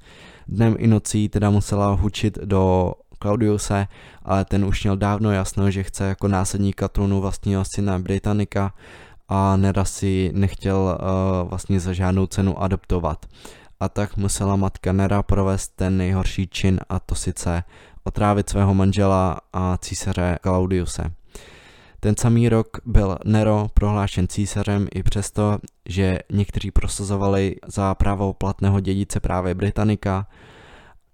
Dnem 0.47 0.75
i 0.79 0.87
nocí 0.87 1.29
teda 1.29 1.49
musela 1.49 1.91
hučit 1.91 2.37
do 2.45 2.93
Claudiuse, 3.21 3.87
ale 4.23 4.45
ten 4.45 4.65
už 4.65 4.83
měl 4.83 4.97
dávno 4.97 5.31
jasno, 5.31 5.71
že 5.71 5.83
chce 5.83 6.03
jako 6.03 6.27
následníka 6.27 6.87
trůnu 6.87 7.21
vlastního 7.21 7.65
syna 7.65 7.99
Britannika 7.99 8.73
a 9.27 9.55
Nera 9.55 9.85
si 9.85 10.31
nechtěl 10.33 10.77
uh, 10.77 11.49
vlastně 11.49 11.79
za 11.79 11.93
žádnou 11.93 12.25
cenu 12.27 12.61
adoptovat. 12.63 13.25
A 13.79 13.89
tak 13.89 14.17
musela 14.17 14.55
matka 14.55 14.91
Nera 14.91 15.23
provést 15.23 15.67
ten 15.75 15.97
nejhorší 15.97 16.47
čin 16.47 16.79
a 16.89 16.99
to 16.99 17.15
sice 17.15 17.63
otrávit 18.03 18.49
svého 18.49 18.73
manžela 18.73 19.39
a 19.53 19.77
císaře 19.77 20.39
Claudiuse. 20.43 21.11
Ten 21.99 22.15
samý 22.17 22.49
rok 22.49 22.67
byl 22.85 23.17
Nero 23.25 23.67
prohlášen 23.73 24.27
císařem 24.27 24.87
i 24.95 25.03
přesto, 25.03 25.57
že 25.85 26.19
někteří 26.31 26.71
prosazovali 26.71 27.55
za 27.67 27.95
právo 27.95 28.33
platného 28.33 28.79
dědice 28.79 29.19
právě 29.19 29.55
Britannika, 29.55 30.27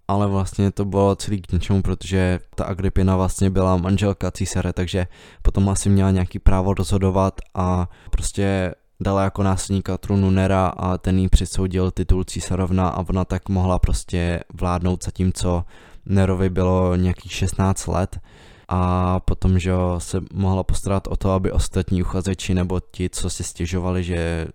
ale 0.07 0.27
vlastně 0.27 0.71
to 0.71 0.85
bylo 0.85 1.15
celý 1.15 1.41
k 1.41 1.51
ničemu, 1.51 1.81
protože 1.81 2.39
ta 2.55 2.65
Agrippina 2.65 3.15
vlastně 3.15 3.49
byla 3.49 3.77
manželka 3.77 4.31
císaře, 4.31 4.73
takže 4.73 5.07
potom 5.41 5.69
asi 5.69 5.89
měla 5.89 6.11
nějaký 6.11 6.39
právo 6.39 6.73
rozhodovat 6.73 7.41
a 7.53 7.89
prostě 8.11 8.75
dala 8.99 9.23
jako 9.23 9.43
následníka 9.43 9.97
trůnu 9.97 10.29
Nera 10.29 10.67
a 10.67 10.97
ten 10.97 11.19
jí 11.19 11.29
přisoudil 11.29 11.91
titul 11.91 12.23
císarovna 12.23 12.89
a 12.89 13.09
ona 13.09 13.25
tak 13.25 13.49
mohla 13.49 13.79
prostě 13.79 14.39
vládnout 14.53 15.03
zatímco 15.03 15.63
Nerovi 16.05 16.49
bylo 16.49 16.95
nějakých 16.95 17.33
16 17.33 17.87
let 17.87 18.19
a 18.67 19.19
potom, 19.19 19.59
že 19.59 19.71
se 19.97 20.21
mohla 20.33 20.63
postarat 20.63 21.07
o 21.07 21.15
to, 21.15 21.31
aby 21.31 21.51
ostatní 21.51 22.01
uchazeči 22.01 22.53
nebo 22.53 22.79
ti, 22.91 23.09
co 23.09 23.29
si 23.29 23.43
stěžovali, 23.43 24.03
že 24.03 24.47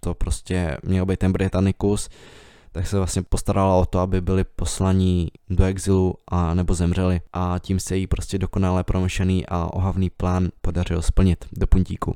to 0.00 0.14
prostě 0.14 0.76
měl 0.82 1.06
být 1.06 1.18
ten 1.18 1.32
Britannicus, 1.32 2.08
tak 2.72 2.86
se 2.86 2.96
vlastně 2.96 3.22
postarala 3.22 3.74
o 3.74 3.86
to, 3.86 3.98
aby 3.98 4.20
byli 4.20 4.44
poslaní 4.44 5.28
do 5.50 5.64
exilu 5.64 6.14
a 6.28 6.54
nebo 6.54 6.74
zemřeli 6.74 7.20
a 7.32 7.58
tím 7.58 7.80
se 7.80 7.96
jí 7.96 8.06
prostě 8.06 8.38
dokonale 8.38 8.84
promyšlený 8.84 9.46
a 9.46 9.72
ohavný 9.72 10.10
plán 10.10 10.48
podařil 10.60 11.02
splnit 11.02 11.44
do 11.52 11.66
puntíku. 11.66 12.14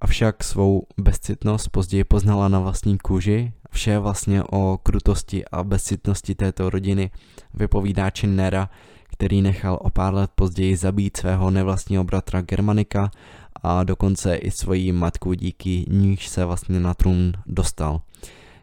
Avšak 0.00 0.44
svou 0.44 0.86
bezcitnost 0.98 1.68
později 1.68 2.04
poznala 2.04 2.48
na 2.48 2.60
vlastní 2.60 2.98
kůži. 2.98 3.52
Vše 3.70 3.98
vlastně 3.98 4.42
o 4.42 4.78
krutosti 4.82 5.44
a 5.44 5.64
bezcitnosti 5.64 6.34
této 6.34 6.70
rodiny 6.70 7.10
vypovídá 7.54 8.10
Nera, 8.26 8.68
který 9.16 9.42
nechal 9.42 9.78
o 9.80 9.90
pár 9.90 10.14
let 10.14 10.30
později 10.34 10.76
zabít 10.76 11.16
svého 11.16 11.50
nevlastního 11.50 12.04
bratra 12.04 12.40
Germanika 12.40 13.10
a 13.62 13.84
dokonce 13.84 14.36
i 14.36 14.50
svoji 14.50 14.92
matku 14.92 15.32
díky 15.32 15.84
níž 15.88 16.28
se 16.28 16.44
vlastně 16.44 16.80
na 16.80 16.94
trůn 16.94 17.32
dostal. 17.46 18.00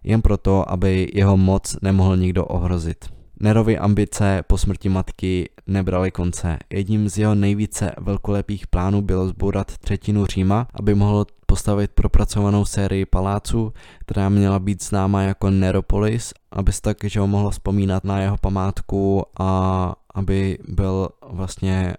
Jen 0.03 0.21
proto, 0.21 0.71
aby 0.71 1.11
jeho 1.13 1.37
moc 1.37 1.77
nemohl 1.81 2.17
nikdo 2.17 2.45
ohrozit. 2.45 3.05
Nerovi 3.39 3.77
ambice 3.77 4.43
po 4.47 4.57
smrti 4.57 4.89
matky 4.89 5.49
nebrali 5.67 6.11
konce. 6.11 6.57
Jedním 6.73 7.09
z 7.09 7.17
jeho 7.17 7.35
nejvíce 7.35 7.91
velkolepých 7.97 8.67
plánů 8.67 9.01
bylo 9.01 9.27
zbourat 9.27 9.77
třetinu 9.77 10.25
Říma, 10.25 10.67
aby 10.73 10.95
mohl 10.95 11.25
postavit 11.45 11.91
propracovanou 11.91 12.65
sérii 12.65 13.05
paláců, 13.05 13.73
která 13.99 14.29
měla 14.29 14.59
být 14.59 14.83
známa 14.83 15.21
jako 15.21 15.49
Neropolis, 15.49 16.33
aby 16.51 16.71
se 16.71 16.81
tak, 16.81 16.97
že 17.03 17.19
ho 17.19 17.27
mohlo 17.27 17.49
vzpomínat 17.49 18.03
na 18.03 18.21
jeho 18.21 18.37
památku 18.37 19.23
a 19.39 19.95
aby 20.13 20.57
byl 20.67 21.09
vlastně 21.21 21.95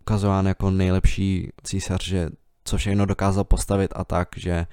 ukazován 0.00 0.46
jako 0.46 0.70
nejlepší 0.70 1.50
císař, 1.62 2.04
že 2.04 2.28
co 2.64 2.76
všechno 2.76 3.06
dokázal 3.06 3.44
postavit 3.44 3.92
a 3.96 4.04
tak, 4.04 4.28
že 4.36 4.66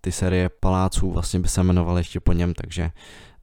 ty 0.00 0.12
série 0.12 0.48
paláců 0.48 1.10
vlastně 1.10 1.40
by 1.40 1.48
se 1.48 1.60
jmenovaly 1.60 2.00
ještě 2.00 2.20
po 2.20 2.32
něm, 2.32 2.54
takže 2.54 2.90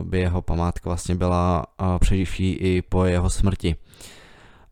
by 0.04 0.20
jeho 0.20 0.42
památka 0.42 0.90
vlastně 0.90 1.16
byla 1.16 1.66
přeživší 2.00 2.54
i 2.54 2.82
po 2.82 3.06
jeho 3.06 3.30
smrti. 3.30 3.76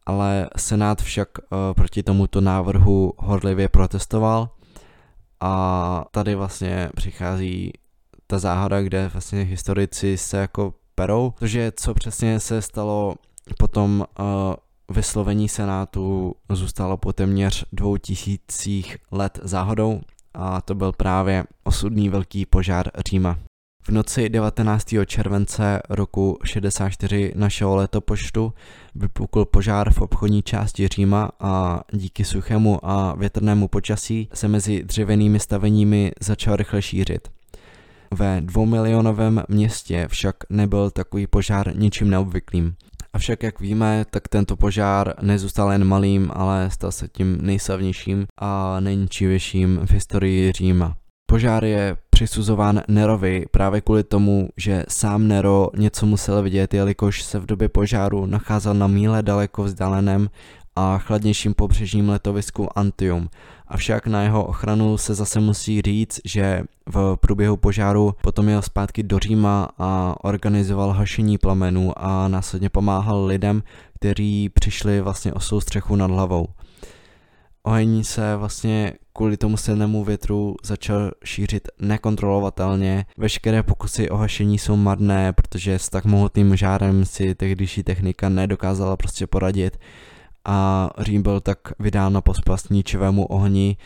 Ale 0.06 0.50
Senát 0.58 1.02
však 1.02 1.30
proti 1.76 2.04
tomuto 2.04 2.42
návrhu 2.42 3.14
horlivě 3.18 3.70
protestoval 3.70 4.50
a 5.40 6.06
tady 6.12 6.36
vlastně 6.36 6.90
přichází 6.96 7.74
ta 8.28 8.40
záhada, 8.40 8.82
kde 8.82 9.08
vlastně 9.08 9.42
historici 9.42 10.18
se 10.18 10.38
jako 10.38 10.74
perou, 10.96 11.32
protože 11.32 11.72
co 11.76 11.94
přesně 11.94 12.40
se 12.40 12.62
stalo 12.62 13.16
potom 13.58 14.06
uh, 14.20 14.26
vyslovení 14.96 15.50
Senátu 15.50 16.36
zůstalo 16.50 16.98
po 16.98 17.14
téměř 17.14 17.66
dvou 17.74 17.98
tisících 17.98 18.98
let 19.12 19.40
záhodou 19.44 20.02
a 20.34 20.62
to 20.62 20.76
byl 20.76 20.92
právě 20.92 21.44
osudný 21.64 22.10
velký 22.10 22.46
požár 22.46 22.92
Říma. 23.10 23.38
V 23.84 23.90
noci 23.90 24.30
19. 24.30 24.94
července 25.06 25.82
roku 25.90 26.38
64 26.44 27.34
našeho 27.36 27.76
letopočtu 27.76 28.54
vypukl 28.96 29.46
požár 29.46 29.94
v 29.94 30.02
obchodní 30.02 30.44
části 30.44 30.88
Říma 30.88 31.32
a 31.40 31.82
díky 31.92 32.26
suchému 32.26 32.86
a 32.86 33.16
větrnému 33.16 33.68
počasí 33.68 34.30
se 34.34 34.48
mezi 34.48 34.84
dřevěnými 34.84 35.40
staveními 35.40 36.12
začal 36.22 36.56
rychle 36.56 36.82
šířit. 36.82 37.28
Ve 38.14 38.42
dvoumilionovém 38.42 39.44
městě 39.50 40.08
však 40.08 40.36
nebyl 40.50 40.90
takový 40.92 41.28
požár 41.28 41.78
ničím 41.78 42.10
neobvyklým. 42.10 42.76
Avšak 43.20 43.44
jak 43.44 43.60
víme, 43.60 44.06
tak 44.10 44.28
tento 44.28 44.56
požár 44.56 45.14
nezůstal 45.22 45.72
jen 45.72 45.84
malým, 45.84 46.32
ale 46.34 46.70
stal 46.72 46.92
se 46.92 47.08
tím 47.08 47.38
nejslavnějším 47.42 48.28
a 48.42 48.80
nejničivějším 48.80 49.80
v 49.86 49.92
historii 49.92 50.52
Říma. 50.52 50.96
Požár 51.30 51.66
je 51.66 51.98
přisuzován 52.10 52.82
Nerovi 52.88 53.46
právě 53.52 53.82
kvůli 53.82 54.04
tomu, 54.04 54.50
že 54.58 54.84
sám 54.90 55.28
Nero 55.28 55.70
něco 55.78 56.06
musel 56.06 56.44
vidět, 56.44 56.74
jelikož 56.74 57.24
se 57.24 57.40
v 57.40 57.46
době 57.46 57.70
požáru 57.70 58.26
nacházel 58.26 58.74
na 58.74 58.88
míle 58.88 59.24
daleko 59.24 59.64
vzdáleném 59.64 60.30
a 60.76 60.98
chladnějším 60.98 61.54
pobřežním 61.54 62.10
letovisku 62.10 62.78
Antium. 62.78 63.30
Avšak 63.70 64.08
na 64.08 64.24
jeho 64.24 64.46
ochranu 64.46 64.98
se 64.98 65.14
zase 65.14 65.40
musí 65.40 65.82
říct, 65.82 66.20
že 66.26 66.64
v 66.86 67.18
průběhu 67.22 67.58
požáru 67.58 68.16
potom 68.22 68.50
jel 68.50 68.62
zpátky 68.62 69.04
do 69.04 69.20
Říma 69.20 69.70
a 69.78 70.16
organizoval 70.24 70.92
hašení 70.92 71.38
plamenů 71.38 71.94
a 71.96 72.28
následně 72.28 72.70
pomáhal 72.70 73.26
lidem, 73.26 73.64
kteří 73.96 74.50
přišli 74.50 75.02
vlastně 75.02 75.34
o 75.34 75.40
soustřechu 75.40 75.96
nad 75.96 76.12
hlavou. 76.12 76.48
Oheň 77.64 78.04
se 78.04 78.36
vlastně 78.36 78.94
kvůli 79.14 79.38
tomu 79.38 79.58
silnému 79.58 80.04
větru 80.04 80.56
začal 80.64 81.12
šířit 81.24 81.68
nekontrolovatelně. 81.80 83.06
Veškeré 83.18 83.64
pokusy 83.64 84.10
o 84.10 84.18
hašení 84.18 84.58
jsou 84.58 84.76
marné, 84.76 85.34
protože 85.34 85.80
s 85.80 85.90
tak 85.90 86.06
mohutným 86.06 86.56
žárem 86.56 87.06
si 87.06 87.36
tehdejší 87.36 87.84
technika 87.84 88.30
nedokázala 88.30 88.98
prostě 88.98 89.28
poradit 89.28 89.78
a 90.46 90.90
Řím 90.98 91.22
byl 91.22 91.40
tak 91.40 91.60
vydán 91.80 92.14
na 92.14 92.22
pospas 92.22 92.70
ničivému 92.70 93.26
ohni 93.26 93.78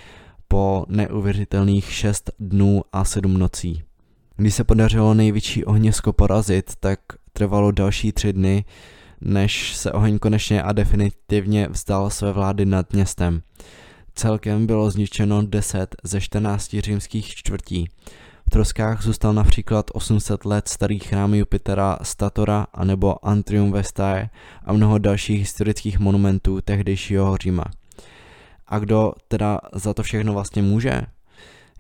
po 0.48 0.86
neuvěřitelných 0.90 1.94
6 1.94 2.32
dnů 2.40 2.82
a 2.94 3.06
7 3.06 3.38
nocí. 3.38 3.84
Když 4.36 4.54
se 4.54 4.64
podařilo 4.64 5.14
největší 5.14 5.66
ohnisko 5.66 6.14
porazit, 6.14 6.72
tak 6.80 7.00
trvalo 7.34 7.72
další 7.72 8.12
tři 8.12 8.34
dny, 8.34 8.66
než 9.22 9.76
se 9.76 9.92
oheň 9.92 10.20
konečně 10.20 10.64
a 10.64 10.72
definitivně 10.72 11.68
vzdal 11.68 12.10
své 12.10 12.32
vlády 12.32 12.66
nad 12.66 12.94
městem. 12.94 13.42
Celkem 14.16 14.66
bylo 14.68 14.92
zničeno 14.92 15.42
10 15.46 15.96
ze 16.04 16.22
14 16.22 16.76
římských 16.80 17.28
čtvrtí. 17.28 17.90
Troskách 18.54 19.04
zůstal 19.04 19.34
například 19.34 19.92
800 19.94 20.46
let 20.46 20.68
starý 20.68 21.00
chrám 21.00 21.34
Jupitera 21.34 21.98
Statora 22.02 22.68
anebo 22.74 23.26
Antrium 23.26 23.72
Vestae 23.72 24.30
a 24.66 24.74
mnoho 24.74 24.98
dalších 24.98 25.40
historických 25.40 26.00
monumentů 26.00 26.62
tehdejšího 26.62 27.38
Říma. 27.38 27.64
A 28.68 28.80
kdo 28.80 29.14
teda 29.28 29.60
za 29.74 29.94
to 29.94 30.04
všechno 30.04 30.34
vlastně 30.34 30.62
může? 30.62 31.02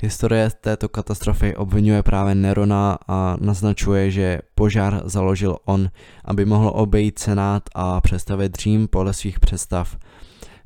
Historie 0.01 0.49
této 0.61 0.89
katastrofy 0.89 1.55
obvinuje 1.55 2.03
právě 2.03 2.35
Nerona 2.35 2.97
a 3.07 3.37
naznačuje, 3.39 4.11
že 4.11 4.39
požár 4.55 5.01
založil 5.05 5.57
on, 5.65 5.89
aby 6.25 6.45
mohl 6.45 6.71
obejít 6.75 7.19
senát 7.19 7.63
a 7.75 8.01
představit 8.01 8.55
Řím 8.55 8.87
podle 8.87 9.13
svých 9.13 9.39
představ. 9.39 9.97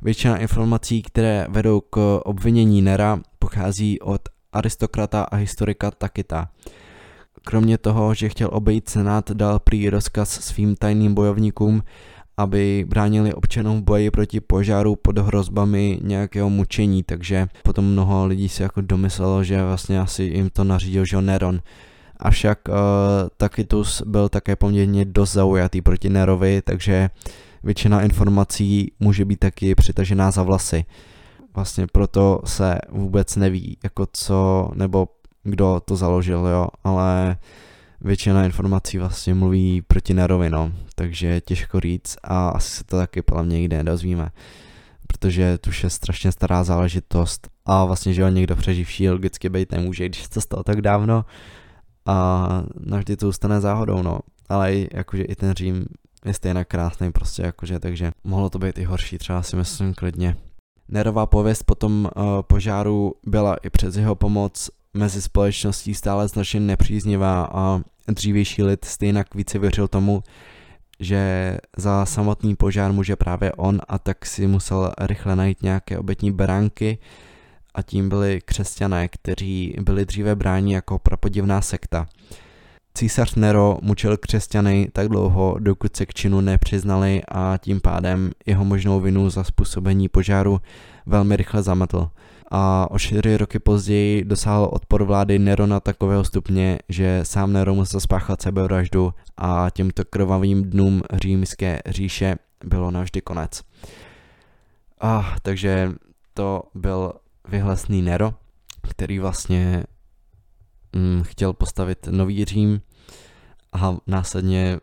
Většina 0.02 0.38
informací, 0.38 1.02
které 1.02 1.48
vedou 1.50 1.82
k 1.82 2.22
obvinění 2.26 2.82
Nera, 2.82 3.20
pochází 3.40 4.00
od 4.00 4.22
aristokrata 4.54 5.24
a 5.24 5.36
historika 5.36 5.92
Takita. 5.92 6.50
Kromě 7.44 7.78
toho, 7.78 8.14
že 8.14 8.30
chtěl 8.30 8.50
obejít 8.52 8.90
senát, 8.90 9.32
dal 9.32 9.60
prý 9.60 9.90
rozkaz 9.90 10.30
svým 10.30 10.76
tajným 10.76 11.14
bojovníkům, 11.14 11.84
aby 12.38 12.86
bránili 12.88 13.34
občanům 13.34 13.82
v 13.82 13.84
boji 13.84 14.12
proti 14.12 14.40
požáru 14.40 14.96
pod 14.96 15.18
hrozbami 15.18 16.00
nějakého 16.02 16.50
mučení, 16.50 17.04
takže 17.04 17.48
potom 17.64 17.86
mnoho 17.86 18.26
lidí 18.26 18.50
si 18.50 18.64
jako 18.64 18.82
domyslelo, 18.82 19.44
že 19.44 19.64
vlastně 19.64 20.00
asi 20.00 20.24
jim 20.24 20.50
to 20.50 20.64
nařídil 20.64 21.06
že 21.06 21.22
Neron. 21.22 21.62
Avšak 22.20 22.60
uh, 22.68 22.76
Tacitus 23.38 24.02
byl 24.06 24.30
také 24.30 24.56
poměrně 24.56 25.06
dost 25.06 25.34
zaujatý 25.34 25.82
proti 25.82 26.10
Nerovi, 26.10 26.62
takže 26.62 27.10
většina 27.64 28.02
informací 28.02 28.92
může 29.00 29.26
být 29.26 29.40
taky 29.40 29.76
přitažená 29.76 30.32
za 30.32 30.44
vlasy. 30.44 30.86
Vlastně 31.58 31.88
proto 31.88 32.42
se 32.46 32.78
vůbec 32.90 33.36
neví, 33.36 33.78
jako 33.84 34.08
co, 34.14 34.70
nebo 34.74 35.08
kdo 35.44 35.82
to 35.86 35.96
založil, 35.96 36.48
jo, 36.48 36.68
ale 36.84 37.38
většina 38.02 38.46
informací 38.46 38.98
vlastně 38.98 39.34
mluví 39.34 39.82
proti 39.82 40.14
Nerovi, 40.14 40.50
no, 40.50 40.72
takže 40.96 41.42
těžko 41.42 41.80
říct 41.80 42.18
a 42.24 42.50
asi 42.50 42.72
se 42.72 42.84
to 42.84 42.98
taky 42.98 43.22
podle 43.22 43.44
mě 43.44 43.60
nikde 43.60 43.78
nedozvíme, 43.78 44.30
protože 45.08 45.58
to 45.58 45.70
je 45.84 45.90
strašně 45.90 46.32
stará 46.32 46.64
záležitost 46.64 47.48
a 47.66 47.86
vlastně, 47.86 48.14
že 48.14 48.26
on 48.26 48.34
někdo 48.34 48.56
přeživší 48.56 49.10
logicky 49.10 49.50
být 49.50 49.72
nemůže, 49.72 50.06
když 50.06 50.24
se 50.24 50.30
to 50.30 50.42
stalo 50.42 50.64
tak 50.64 50.82
dávno 50.82 51.26
a 52.06 52.48
navždy 52.80 53.18
to 53.18 53.26
zůstane 53.26 53.62
záhodou, 53.62 54.02
no, 54.02 54.20
ale 54.50 54.74
jakože 54.94 55.24
i 55.24 55.36
ten 55.36 55.54
Řím 55.54 55.86
je 56.26 56.34
stejně 56.34 56.66
krásný 56.66 57.12
prostě, 57.12 57.42
jakože, 57.42 57.80
takže 57.80 58.12
mohlo 58.24 58.50
to 58.50 58.60
být 58.60 58.78
i 58.78 58.84
horší, 58.84 59.18
třeba 59.18 59.44
si 59.44 59.56
myslím 59.56 59.94
klidně. 59.94 60.36
Nerová 60.90 61.26
pověst 61.26 61.64
po 61.64 61.76
tom 61.76 62.10
uh, 62.16 62.24
požáru 62.42 63.14
byla 63.24 63.56
i 63.56 63.70
přes 63.70 63.96
jeho 63.96 64.16
pomoc 64.16 64.70
mezi 64.94 65.22
společností 65.22 65.94
stále 65.94 66.28
značně 66.28 66.60
nepříznivá 66.60 67.50
a 67.52 67.82
dřívější 68.08 68.64
lid 68.64 68.86
stejně 68.86 69.24
více 69.36 69.60
věřil 69.60 69.88
tomu, 69.88 70.24
že 71.00 71.58
za 71.78 72.06
samotný 72.06 72.56
požár 72.56 72.94
může 72.94 73.16
právě 73.16 73.52
on 73.52 73.82
a 73.88 74.00
tak 74.00 74.26
si 74.26 74.48
musel 74.48 74.92
rychle 75.02 75.36
najít 75.36 75.64
nějaké 75.64 76.00
obětní 76.00 76.32
beránky 76.32 76.98
a 77.76 77.82
tím 77.82 78.10
byli 78.10 78.42
křesťané, 78.46 79.08
kteří 79.08 79.76
byli 79.82 80.06
dříve 80.06 80.36
bráni 80.36 80.74
jako 80.74 81.00
prapodivná 81.00 81.62
sekta. 81.62 82.08
Císař 82.98 83.36
Nero 83.36 83.78
mučil 83.82 84.18
křesťany 84.18 84.90
tak 84.94 85.10
dlouho, 85.10 85.56
dokud 85.60 85.96
se 85.96 86.06
k 86.06 86.14
činu 86.14 86.42
nepřiznali 86.42 87.22
a 87.28 87.58
tím 87.58 87.82
pádem 87.82 88.32
jeho 88.46 88.66
možnou 88.66 89.00
vinu 89.00 89.30
za 89.30 89.44
způsobení 89.44 90.10
požáru 90.10 90.62
velmi 91.06 91.36
rychle 91.36 91.64
zametl. 91.64 92.10
A 92.52 92.88
o 92.92 93.00
čtyři 93.00 93.38
roky 93.38 93.60
později 93.60 94.24
dosáhl 94.24 94.70
odpor 94.72 95.04
vlády 95.04 95.40
Nerona 95.40 95.80
takového 95.80 96.24
stupně, 96.24 96.80
že 96.90 97.20
sám 97.24 97.54
Nero 97.54 97.76
musel 97.76 98.00
spáchat 98.00 98.42
sebevraždu 98.42 99.14
a 99.38 99.68
těmto 99.74 100.06
krvavým 100.06 100.64
dnům 100.64 101.02
římské 101.14 101.80
říše 101.86 102.36
bylo 102.66 102.92
navždy 102.92 103.22
konec. 103.22 103.62
A, 105.02 105.36
takže 105.42 105.92
to 106.34 106.64
byl 106.76 107.14
vyhlesný 107.50 108.02
Nero, 108.02 108.34
který 108.90 109.20
vlastně 109.20 109.84
mm, 110.96 111.24
chtěl 111.24 111.54
postavit 111.54 112.08
nový 112.12 112.46
Řím 112.46 112.82
a 113.74 113.98
následně 114.08 114.80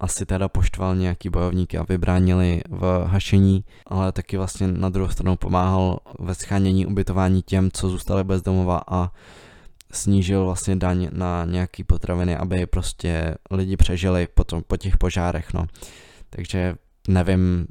asi 0.00 0.26
teda 0.26 0.48
poštval 0.48 0.96
nějaký 0.96 1.28
bojovníky 1.28 1.78
a 1.78 1.82
vybránili 1.88 2.62
v 2.68 3.04
hašení, 3.06 3.64
ale 3.86 4.12
taky 4.12 4.36
vlastně 4.36 4.68
na 4.68 4.88
druhou 4.88 5.10
stranu 5.10 5.36
pomáhal 5.36 5.98
ve 6.18 6.34
schánění 6.34 6.86
ubytování 6.86 7.42
těm, 7.42 7.70
co 7.70 7.88
zůstali 7.88 8.24
bez 8.24 8.42
domova 8.42 8.82
a 8.88 9.12
snížil 9.92 10.44
vlastně 10.44 10.76
daň 10.76 11.08
na 11.12 11.44
nějaký 11.44 11.84
potraviny, 11.84 12.36
aby 12.36 12.66
prostě 12.66 13.34
lidi 13.50 13.76
přežili 13.76 14.28
potom, 14.34 14.62
po 14.66 14.76
těch 14.76 14.96
požárech, 14.96 15.54
no. 15.54 15.66
Takže 16.30 16.74
nevím, 17.08 17.66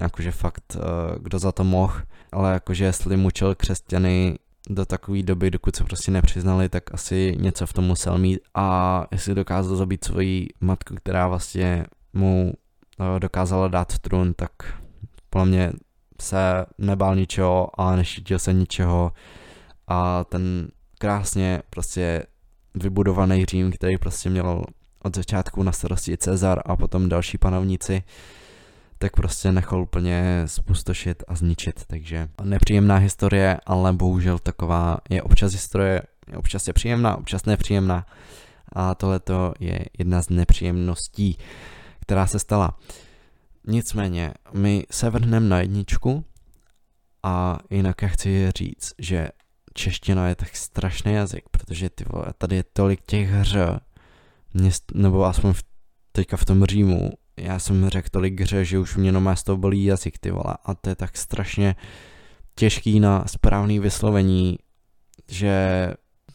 jakože 0.00 0.32
fakt, 0.32 0.76
eh, 0.76 0.80
kdo 1.18 1.38
za 1.38 1.52
to 1.52 1.64
mohl, 1.64 1.94
ale 2.32 2.52
jakože 2.52 2.84
jestli 2.84 3.16
mučil 3.16 3.54
křesťany 3.54 4.38
do 4.66 4.86
takové 4.86 5.22
doby, 5.22 5.50
dokud 5.50 5.76
se 5.76 5.84
prostě 5.84 6.10
nepřiznali, 6.10 6.68
tak 6.68 6.94
asi 6.94 7.36
něco 7.40 7.66
v 7.66 7.72
tom 7.72 7.84
musel 7.84 8.18
mít. 8.18 8.40
A 8.54 9.06
jestli 9.12 9.34
dokázal 9.34 9.76
zabít 9.76 10.04
svoji 10.04 10.48
matku, 10.60 10.94
která 10.94 11.28
vlastně 11.28 11.86
mu 12.12 12.52
eh, 13.00 13.20
dokázala 13.20 13.68
dát 13.68 13.98
trůn, 13.98 14.34
tak 14.34 14.50
podle 15.30 15.46
mě 15.46 15.72
se 16.20 16.66
nebál 16.78 17.16
ničeho 17.16 17.80
a 17.80 17.96
neštítil 17.96 18.38
se 18.38 18.52
ničeho. 18.52 19.12
A 19.88 20.24
ten 20.24 20.68
krásně 20.98 21.62
prostě 21.70 22.26
vybudovaný 22.74 23.44
Řím, 23.44 23.72
který 23.72 23.98
prostě 23.98 24.30
měl 24.30 24.64
od 25.02 25.16
začátku 25.16 25.62
na 25.62 25.72
starosti 25.72 26.16
Cezar 26.16 26.60
a 26.64 26.76
potom 26.76 27.08
další 27.08 27.38
panovníci, 27.38 28.02
tak 29.06 29.16
prostě 29.16 29.52
nechal 29.52 29.82
úplně 29.82 30.42
spustošit 30.46 31.22
a 31.28 31.34
zničit, 31.34 31.84
takže 31.86 32.28
nepříjemná 32.42 32.96
historie, 32.96 33.60
ale 33.66 33.92
bohužel 33.92 34.38
taková 34.38 34.98
je 35.10 35.22
občas 35.22 35.52
historie, 35.52 36.02
občas 36.36 36.66
je 36.66 36.72
příjemná, 36.72 37.16
občas 37.16 37.44
nepříjemná 37.44 38.06
a 38.72 38.94
tohle 38.94 39.20
je 39.60 39.78
jedna 39.98 40.22
z 40.22 40.28
nepříjemností, 40.28 41.38
která 42.00 42.26
se 42.26 42.38
stala. 42.38 42.78
Nicméně, 43.66 44.32
my 44.52 44.86
se 44.90 45.10
vrhneme 45.10 45.48
na 45.48 45.60
jedničku 45.60 46.24
a 47.22 47.58
jinak 47.70 48.02
já 48.02 48.08
chci 48.08 48.50
říct, 48.56 48.92
že 48.98 49.28
čeština 49.74 50.28
je 50.28 50.34
tak 50.34 50.56
strašný 50.56 51.12
jazyk, 51.12 51.48
protože 51.50 51.90
ty 51.90 52.04
vole, 52.12 52.26
tady 52.38 52.56
je 52.56 52.64
tolik 52.72 53.00
těch 53.06 53.30
hře, 53.30 53.80
nebo 54.94 55.24
aspoň 55.24 55.52
v, 55.52 55.62
teďka 56.12 56.36
v 56.36 56.44
tom 56.44 56.64
Římu, 56.64 57.10
já 57.36 57.58
jsem 57.58 57.88
řekl 57.88 58.08
tolik 58.10 58.40
hře, 58.40 58.64
že 58.64 58.78
už 58.78 58.96
mě 58.96 59.12
nomás 59.12 59.42
to 59.42 59.56
bolí 59.56 59.84
jazyk, 59.84 60.18
ty 60.18 60.30
vole, 60.30 60.56
a 60.64 60.74
to 60.74 60.88
je 60.88 60.96
tak 60.96 61.16
strašně 61.16 61.76
těžký 62.54 63.00
na 63.00 63.24
správný 63.26 63.78
vyslovení, 63.78 64.58
že 65.28 65.88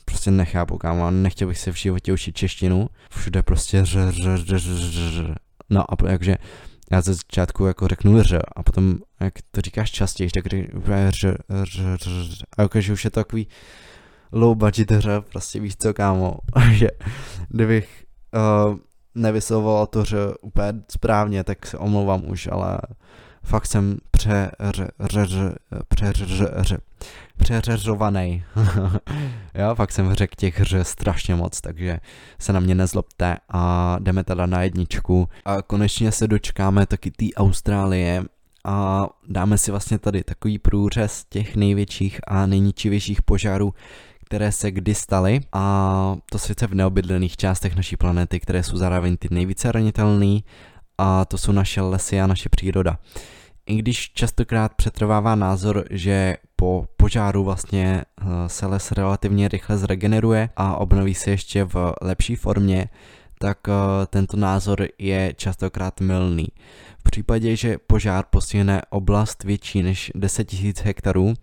prostě 0.05 0.31
nechápu, 0.31 0.77
kámo, 0.77 1.11
nechtěl 1.11 1.47
bych 1.47 1.57
se 1.57 1.71
v 1.71 1.75
životě 1.75 2.13
učit 2.13 2.35
češtinu, 2.35 2.89
všude 3.09 3.43
prostě 3.43 3.85
ř, 3.85 3.97
ř, 4.09 4.45
ř, 4.45 4.57
ř, 4.57 4.91
ř. 4.91 5.35
No 5.69 5.93
a 5.93 6.09
jakže 6.09 6.35
já 6.91 7.01
ze 7.01 7.13
začátku 7.13 7.65
jako 7.65 7.87
řeknu 7.87 8.23
ř 8.23 8.39
a 8.55 8.63
potom, 8.63 8.97
jak 9.19 9.33
to 9.51 9.61
říkáš 9.61 9.91
častěji, 9.91 10.29
tak 10.29 10.45
ř, 10.47 10.55
ř, 11.09 11.25
ř, 11.63 11.97
ř, 11.97 12.43
a 12.57 12.61
jakože 12.61 12.93
už 12.93 13.05
je 13.05 13.11
to 13.11 13.19
takový, 13.19 13.47
low 14.31 14.57
budget 14.57 14.91
hře, 14.91 15.21
prostě 15.31 15.59
víš 15.59 15.75
co 15.77 15.93
kámo, 15.93 16.37
že 16.71 16.87
kdybych 17.49 18.05
uh, 18.69 18.77
nevyslovoval 19.15 19.87
to 19.87 20.01
hře 20.01 20.17
úplně 20.41 20.73
správně, 20.89 21.43
tak 21.43 21.65
se 21.65 21.77
omlouvám 21.77 22.21
už, 22.25 22.49
ale 22.51 22.77
fakt 23.43 23.65
jsem 23.65 23.97
přeřeřovaný. 27.37 28.43
jo, 29.55 29.75
fakt 29.75 29.91
jsem 29.91 30.13
řekl 30.13 30.33
těch 30.37 30.59
hře 30.59 30.83
strašně 30.83 31.35
moc, 31.35 31.61
takže 31.61 31.99
se 32.39 32.53
na 32.53 32.59
mě 32.59 32.75
nezlobte 32.75 33.37
a 33.49 33.95
jdeme 33.99 34.23
teda 34.23 34.45
na 34.45 34.63
jedničku. 34.63 35.29
A 35.45 35.61
konečně 35.61 36.11
se 36.11 36.27
dočkáme 36.27 36.85
taky 36.85 37.11
té 37.11 37.25
Austrálie 37.35 38.23
a 38.65 39.07
dáme 39.27 39.57
si 39.57 39.71
vlastně 39.71 39.99
tady 39.99 40.23
takový 40.23 40.59
průřez 40.59 41.25
těch 41.29 41.55
největších 41.55 42.19
a 42.27 42.45
nejničivějších 42.45 43.21
požárů, 43.21 43.73
které 44.31 44.51
se 44.51 44.71
kdy 44.71 44.95
staly 44.95 45.39
a 45.53 46.15
to 46.31 46.39
sice 46.39 46.67
v 46.67 46.73
neobydlených 46.73 47.37
částech 47.37 47.75
naší 47.75 47.97
planety, 47.97 48.39
které 48.39 48.63
jsou 48.63 48.77
zároveň 48.77 49.17
ty 49.17 49.27
nejvíce 49.31 49.71
ranitelné 49.71 50.39
a 50.97 51.25
to 51.25 51.37
jsou 51.37 51.51
naše 51.51 51.81
lesy 51.81 52.21
a 52.21 52.27
naše 52.27 52.49
příroda. 52.49 52.97
I 53.65 53.75
když 53.75 54.13
častokrát 54.13 54.73
přetrvává 54.73 55.35
názor, 55.35 55.85
že 55.89 56.37
po 56.55 56.85
požáru 56.97 57.43
vlastně 57.43 58.03
eh, 58.21 58.23
se 58.47 58.65
les 58.65 58.91
relativně 58.91 59.47
rychle 59.47 59.77
zregeneruje 59.77 60.49
a 60.55 60.75
obnoví 60.75 61.13
se 61.13 61.31
ještě 61.31 61.63
v 61.63 61.93
lepší 62.01 62.35
formě, 62.35 62.89
tak 63.41 63.57
eh, 63.67 63.73
tento 64.09 64.37
názor 64.37 64.87
je 64.97 65.33
častokrát 65.37 66.01
mylný. 66.01 66.47
V 66.99 67.03
případě, 67.03 67.55
že 67.55 67.77
požár 67.87 68.25
postihne 68.29 68.81
oblast 68.89 69.43
větší 69.43 69.83
než 69.83 70.11
10 70.15 70.53
000 70.53 70.73
hektarů, 70.83 71.33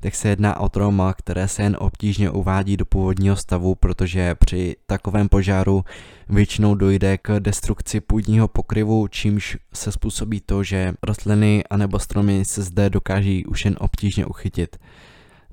tak 0.00 0.14
se 0.14 0.28
jedná 0.28 0.60
o 0.60 0.68
trauma, 0.68 1.14
které 1.14 1.48
se 1.48 1.62
jen 1.62 1.76
obtížně 1.80 2.30
uvádí 2.30 2.76
do 2.76 2.84
původního 2.84 3.36
stavu, 3.36 3.74
protože 3.74 4.34
při 4.34 4.76
takovém 4.86 5.28
požáru 5.28 5.84
většinou 6.28 6.74
dojde 6.74 7.18
k 7.18 7.40
destrukci 7.40 8.00
půdního 8.00 8.48
pokryvu, 8.48 9.08
čímž 9.08 9.56
se 9.74 9.92
způsobí 9.92 10.40
to, 10.40 10.62
že 10.62 10.92
rostliny 11.02 11.64
anebo 11.70 11.98
stromy 11.98 12.44
se 12.44 12.62
zde 12.62 12.90
dokáží 12.90 13.46
už 13.46 13.64
jen 13.64 13.76
obtížně 13.80 14.26
uchytit. 14.26 14.76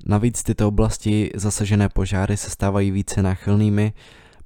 Navíc 0.06 0.42
tyto 0.42 0.68
oblasti 0.68 1.30
zasažené 1.34 1.88
požáry 1.88 2.36
se 2.36 2.50
stávají 2.50 2.90
více 2.90 3.22
náchylnými 3.22 3.92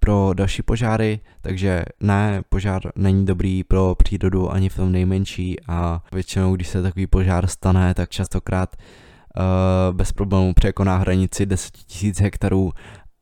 pro 0.00 0.30
další 0.34 0.62
požáry, 0.62 1.20
takže 1.40 1.84
ne, 2.00 2.42
požár 2.48 2.82
není 2.96 3.26
dobrý 3.26 3.64
pro 3.64 3.94
přírodu 3.94 4.52
ani 4.52 4.68
v 4.68 4.76
tom 4.76 4.92
nejmenší 4.92 5.56
a 5.68 6.02
většinou, 6.12 6.56
když 6.56 6.68
se 6.68 6.82
takový 6.82 7.06
požár 7.06 7.46
stane, 7.46 7.94
tak 7.94 8.10
častokrát 8.10 8.76
uh, 8.76 9.96
bez 9.96 10.12
problémů 10.12 10.54
překoná 10.54 10.96
hranici 10.96 11.46
10 11.46 11.72
000 12.02 12.14
hektarů 12.20 12.72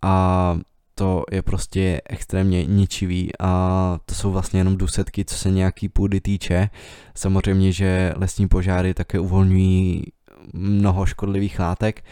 a 0.03 0.59
to 0.95 1.25
je 1.33 1.43
prostě 1.43 2.01
extrémně 2.07 2.65
ničivý 2.65 3.31
a 3.41 3.99
to 4.07 4.15
jsou 4.15 4.33
vlastně 4.33 4.61
jenom 4.61 4.77
důsledky, 4.77 5.25
co 5.25 5.35
se 5.35 5.51
nějaký 5.51 5.89
půdy 5.89 6.21
týče. 6.21 6.71
Samozřejmě, 7.15 7.73
že 7.73 8.13
lesní 8.17 8.49
požáry 8.49 8.95
také 8.95 9.19
uvolňují 9.21 10.05
mnoho 10.53 11.07
škodlivých 11.07 11.59
látek, 11.59 12.05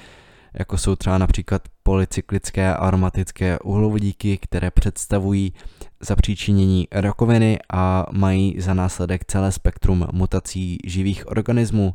jako 0.55 0.79
jsou 0.79 0.97
třeba 0.97 1.19
například 1.19 1.63
polycyklické 1.87 2.75
aromatické 2.75 3.59
uhlovodíky, 3.59 4.39
které 4.39 4.71
představují 4.71 5.53
zapříčinění 6.01 6.89
rakoviny 6.93 7.59
a 7.73 8.07
mají 8.13 8.61
za 8.61 8.75
následek 8.75 9.25
celé 9.25 9.53
spektrum 9.53 10.07
mutací 10.13 10.79
živých 10.87 11.29
organismů. 11.31 11.95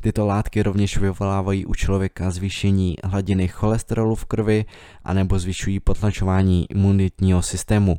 Tyto 0.00 0.26
látky 0.26 0.62
rovněž 0.62 0.98
vyvolávají 0.98 1.66
u 1.66 1.74
člověka 1.74 2.30
zvýšení 2.30 2.96
hladiny 3.04 3.48
cholesterolu 3.48 4.14
v 4.14 4.24
krvi 4.24 4.64
anebo 5.04 5.38
zvyšují 5.38 5.80
potlačování 5.80 6.66
imunitního 6.70 7.42
systému. 7.42 7.98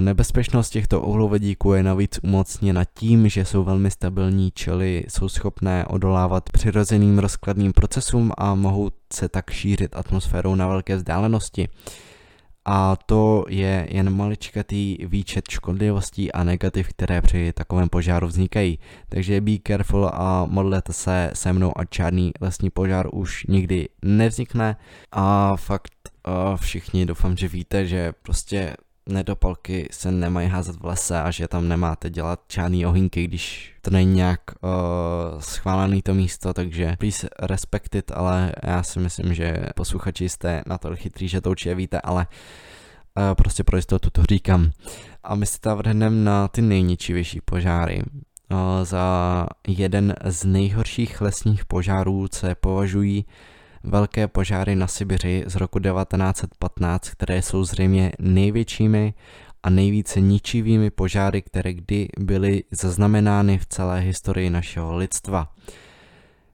Nebezpečnost 0.00 0.70
těchto 0.70 1.00
uhlovodíků 1.00 1.72
je 1.72 1.82
navíc 1.82 2.20
umocněna 2.22 2.84
tím, 2.84 3.28
že 3.28 3.44
jsou 3.44 3.64
velmi 3.64 3.90
stabilní, 3.90 4.50
čili 4.54 5.04
jsou 5.08 5.28
schopné 5.28 5.86
odolávat 5.86 6.50
přirozeným 6.50 7.18
rozkladným 7.18 7.72
procesům 7.72 8.32
a 8.38 8.54
mohou 8.54 8.90
se 9.12 9.28
tak 9.28 9.50
šířit 9.50 9.96
atmosférou 9.96 10.54
na 10.54 10.68
velké 10.68 10.96
vzdálenosti. 10.96 11.68
A 12.68 12.96
to 13.06 13.44
je 13.48 13.88
jen 13.90 14.16
maličkatý 14.16 14.96
výčet 15.06 15.48
škodlivostí 15.50 16.32
a 16.32 16.44
negativ, 16.44 16.88
které 16.88 17.22
při 17.22 17.52
takovém 17.52 17.88
požáru 17.88 18.26
vznikají. 18.26 18.78
Takže 19.08 19.40
be 19.40 19.52
careful 19.66 20.10
a 20.12 20.46
modlete 20.46 20.92
se 20.92 21.30
se 21.34 21.52
mnou, 21.52 21.78
a 21.78 21.82
žádný 21.94 22.32
lesní 22.40 22.70
požár 22.70 23.08
už 23.12 23.46
nikdy 23.46 23.88
nevznikne. 24.02 24.76
A 25.12 25.56
fakt 25.56 25.92
všichni 26.56 27.06
doufám, 27.06 27.36
že 27.36 27.48
víte, 27.48 27.86
že 27.86 28.12
prostě 28.22 28.76
nedopalky 29.08 29.88
se 29.90 30.12
nemají 30.12 30.48
házet 30.48 30.76
v 30.76 30.84
lese 30.84 31.22
a 31.22 31.30
že 31.30 31.48
tam 31.48 31.68
nemáte 31.68 32.10
dělat 32.10 32.40
žádný 32.52 32.86
ohýnky, 32.86 33.24
když 33.24 33.74
to 33.80 33.90
není 33.90 34.14
nějak 34.14 34.40
uh, 34.60 34.70
schválený 35.40 36.02
to 36.02 36.14
místo, 36.14 36.54
takže 36.54 36.96
please 36.98 37.28
respect 37.42 37.94
it, 37.94 38.12
ale 38.14 38.52
já 38.62 38.82
si 38.82 38.98
myslím, 38.98 39.34
že 39.34 39.66
posluchači 39.74 40.28
jste 40.28 40.62
na 40.66 40.78
to 40.78 40.96
chytrý, 40.96 41.28
že 41.28 41.40
to 41.40 41.50
určitě 41.50 41.74
víte, 41.74 42.00
ale 42.00 42.26
uh, 43.16 43.34
prostě 43.34 43.64
pro 43.64 43.76
jistotu 43.76 44.10
to 44.10 44.22
říkám. 44.22 44.70
A 45.24 45.34
my 45.34 45.46
se 45.46 45.60
tam 45.60 45.78
vrhneme 45.78 46.24
na 46.24 46.48
ty 46.48 46.62
nejničivější 46.62 47.40
požáry. 47.40 48.02
Uh, 48.50 48.58
za 48.82 49.46
jeden 49.68 50.14
z 50.24 50.44
nejhorších 50.44 51.20
lesních 51.20 51.64
požárů 51.64 52.26
se 52.32 52.54
považují 52.54 53.24
velké 53.86 54.28
požáry 54.28 54.76
na 54.76 54.86
Sibiři 54.86 55.44
z 55.46 55.56
roku 55.56 55.78
1915, 55.78 57.10
které 57.10 57.42
jsou 57.42 57.64
zřejmě 57.64 58.12
největšími 58.18 59.14
a 59.62 59.70
nejvíce 59.70 60.20
ničivými 60.20 60.90
požáry, 60.90 61.42
které 61.42 61.72
kdy 61.74 62.08
byly 62.18 62.64
zaznamenány 62.70 63.58
v 63.58 63.66
celé 63.66 64.00
historii 64.00 64.50
našeho 64.50 64.96
lidstva. 64.96 65.52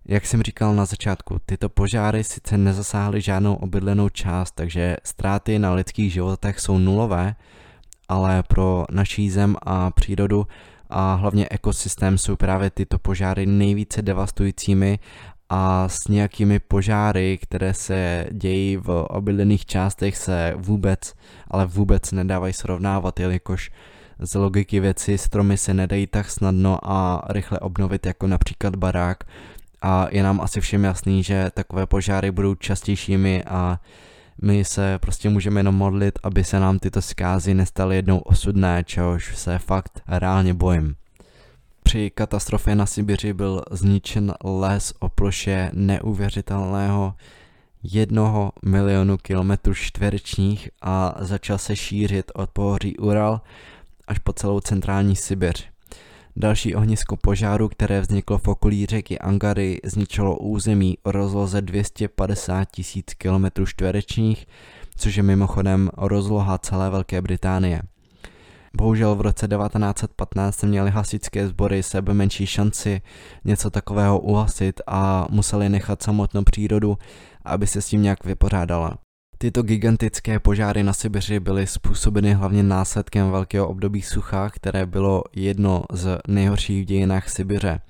Jak 0.04 0.26
jsem 0.26 0.42
říkal 0.42 0.74
na 0.74 0.84
začátku, 0.84 1.40
tyto 1.46 1.68
požáry 1.68 2.24
sice 2.24 2.58
nezasáhly 2.58 3.20
žádnou 3.20 3.54
obydlenou 3.54 4.08
část, 4.08 4.50
takže 4.50 4.96
ztráty 5.04 5.58
na 5.58 5.74
lidských 5.74 6.12
životech 6.12 6.60
jsou 6.60 6.78
nulové, 6.78 7.34
ale 8.08 8.42
pro 8.42 8.84
naší 8.90 9.30
zem 9.30 9.56
a 9.62 9.90
přírodu 9.90 10.46
a 10.90 11.14
hlavně 11.14 11.48
ekosystém 11.50 12.18
jsou 12.18 12.36
právě 12.36 12.70
tyto 12.70 12.98
požáry 12.98 13.46
nejvíce 13.46 14.02
devastujícími 14.02 14.98
a 15.54 15.88
s 15.88 16.08
nějakými 16.08 16.58
požáry, 16.58 17.38
které 17.42 17.74
se 17.74 18.26
dějí 18.30 18.76
v 18.76 18.88
obydlených 18.88 19.66
částech 19.66 20.16
se 20.16 20.54
vůbec, 20.56 21.14
ale 21.50 21.66
vůbec 21.66 22.12
nedávají 22.12 22.52
srovnávat, 22.52 23.20
jelikož 23.20 23.70
z 24.18 24.34
logiky 24.34 24.80
věci 24.80 25.18
stromy 25.18 25.56
se 25.56 25.74
nedají 25.74 26.06
tak 26.06 26.30
snadno 26.30 26.78
a 26.82 27.24
rychle 27.28 27.58
obnovit 27.58 28.06
jako 28.06 28.26
například 28.26 28.76
barák 28.76 29.24
a 29.82 30.06
je 30.10 30.22
nám 30.22 30.40
asi 30.40 30.60
všem 30.60 30.84
jasný, 30.84 31.22
že 31.22 31.50
takové 31.54 31.86
požáry 31.86 32.30
budou 32.30 32.54
častějšími 32.54 33.44
a 33.44 33.80
my 34.42 34.64
se 34.64 34.98
prostě 34.98 35.28
můžeme 35.28 35.60
jenom 35.60 35.74
modlit, 35.74 36.18
aby 36.22 36.44
se 36.44 36.60
nám 36.60 36.78
tyto 36.78 37.02
zkázy 37.02 37.54
nestaly 37.54 37.96
jednou 37.96 38.18
osudné, 38.18 38.84
čehož 38.84 39.36
se 39.36 39.58
fakt 39.58 40.02
reálně 40.08 40.54
bojím. 40.54 40.94
Při 41.82 42.10
katastrofě 42.10 42.74
na 42.74 42.86
Sibiři 42.86 43.32
byl 43.32 43.62
zničen 43.70 44.34
les 44.44 44.94
o 44.98 45.08
ploše 45.08 45.70
neuvěřitelného 45.74 47.14
jednoho 47.82 48.52
milionu 48.64 49.16
kilometrů 49.18 49.74
čtverečních 49.74 50.70
a 50.82 51.14
začal 51.18 51.58
se 51.58 51.76
šířit 51.76 52.32
od 52.34 52.50
pohoří 52.50 52.96
Ural 52.96 53.40
až 54.06 54.18
po 54.18 54.32
celou 54.32 54.60
centrální 54.60 55.16
Sibiř. 55.16 55.68
Další 56.36 56.74
ohnisko 56.74 57.16
požáru, 57.16 57.68
které 57.68 58.00
vzniklo 58.00 58.38
v 58.38 58.48
okolí 58.48 58.86
řeky 58.86 59.18
Angary, 59.18 59.80
zničilo 59.84 60.38
území 60.38 60.98
o 61.02 61.12
rozloze 61.12 61.60
250 61.60 62.64
tisíc 62.64 63.06
km 63.14 63.66
čtverečních, 63.66 64.46
což 64.96 65.16
je 65.16 65.22
mimochodem 65.22 65.90
rozloha 65.96 66.58
celé 66.58 66.90
Velké 66.90 67.22
Británie. 67.22 67.82
Bohužel 68.76 69.14
v 69.14 69.20
roce 69.20 69.48
1915 69.48 70.62
měly 70.62 70.90
hasičské 70.90 71.48
sbory 71.48 71.82
sebe 71.82 72.14
menší 72.14 72.46
šanci 72.46 73.02
něco 73.44 73.70
takového 73.70 74.20
uhasit 74.20 74.80
a 74.86 75.26
museli 75.30 75.68
nechat 75.68 76.02
samotnou 76.02 76.42
přírodu, 76.42 76.98
aby 77.44 77.66
se 77.66 77.82
s 77.82 77.86
tím 77.86 78.02
nějak 78.02 78.24
vypořádala. 78.24 78.98
Tyto 79.38 79.62
gigantické 79.62 80.38
požáry 80.38 80.82
na 80.82 80.92
Sibiři 80.92 81.40
byly 81.40 81.66
způsobeny 81.66 82.34
hlavně 82.34 82.62
následkem 82.62 83.30
velkého 83.30 83.68
období 83.68 84.02
sucha, 84.02 84.50
které 84.50 84.86
bylo 84.86 85.22
jedno 85.32 85.84
z 85.92 86.18
nejhorších 86.28 86.82
v 86.82 86.86
dějinách 86.86 87.28
Sibiře. 87.28 87.80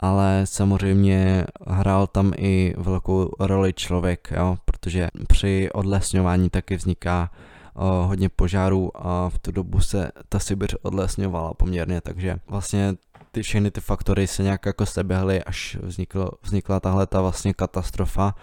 Ale 0.00 0.40
samozřejmě 0.44 1.44
hrál 1.66 2.06
tam 2.06 2.32
i 2.36 2.74
velkou 2.76 3.30
roli 3.40 3.72
člověk, 3.72 4.32
jo, 4.36 4.56
protože 4.64 5.08
při 5.28 5.68
odlesňování 5.72 6.50
taky 6.50 6.76
vzniká 6.76 7.30
hodně 7.76 8.28
požárů 8.28 9.06
a 9.06 9.28
v 9.28 9.38
tu 9.38 9.52
dobu 9.52 9.80
se 9.80 10.10
ta 10.28 10.38
Sibiř 10.38 10.76
odlesňovala 10.82 11.54
poměrně, 11.54 12.00
takže 12.00 12.36
vlastně 12.48 12.94
ty 13.32 13.42
všechny 13.42 13.70
ty 13.70 13.80
faktory 13.80 14.26
se 14.26 14.42
nějak 14.42 14.66
jako 14.66 14.86
seběhly, 14.86 15.44
až 15.44 15.78
vzniklo, 15.82 16.30
vznikla 16.42 16.80
tahle 16.80 17.06
ta 17.06 17.20
vlastně 17.20 17.54
katastrofa 17.54 18.34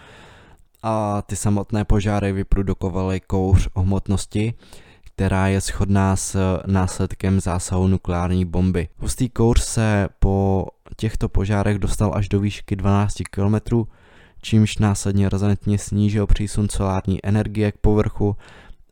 a 0.84 1.21
ty 1.21 1.36
samotné 1.36 1.86
požáry 1.86 2.32
vyprodukovaly 2.32 3.19
kouř 3.19 3.69
hmotnosti, 3.75 4.53
která 5.15 5.47
je 5.47 5.61
shodná 5.61 6.15
s 6.15 6.59
následkem 6.65 7.39
zásahu 7.39 7.88
nukleární 7.88 8.45
bomby. 8.45 8.89
Hustý 8.97 9.29
kouř 9.29 9.61
se 9.61 10.07
po 10.19 10.67
těchto 10.95 11.29
požárech 11.29 11.79
dostal 11.79 12.11
až 12.15 12.29
do 12.29 12.39
výšky 12.39 12.75
12 12.75 13.15
km, 13.32 13.84
čímž 14.41 14.77
následně 14.77 15.29
razantně 15.29 15.77
snížil 15.77 16.27
přísun 16.27 16.69
solární 16.69 17.25
energie 17.25 17.71
k 17.71 17.77
povrchu 17.77 18.36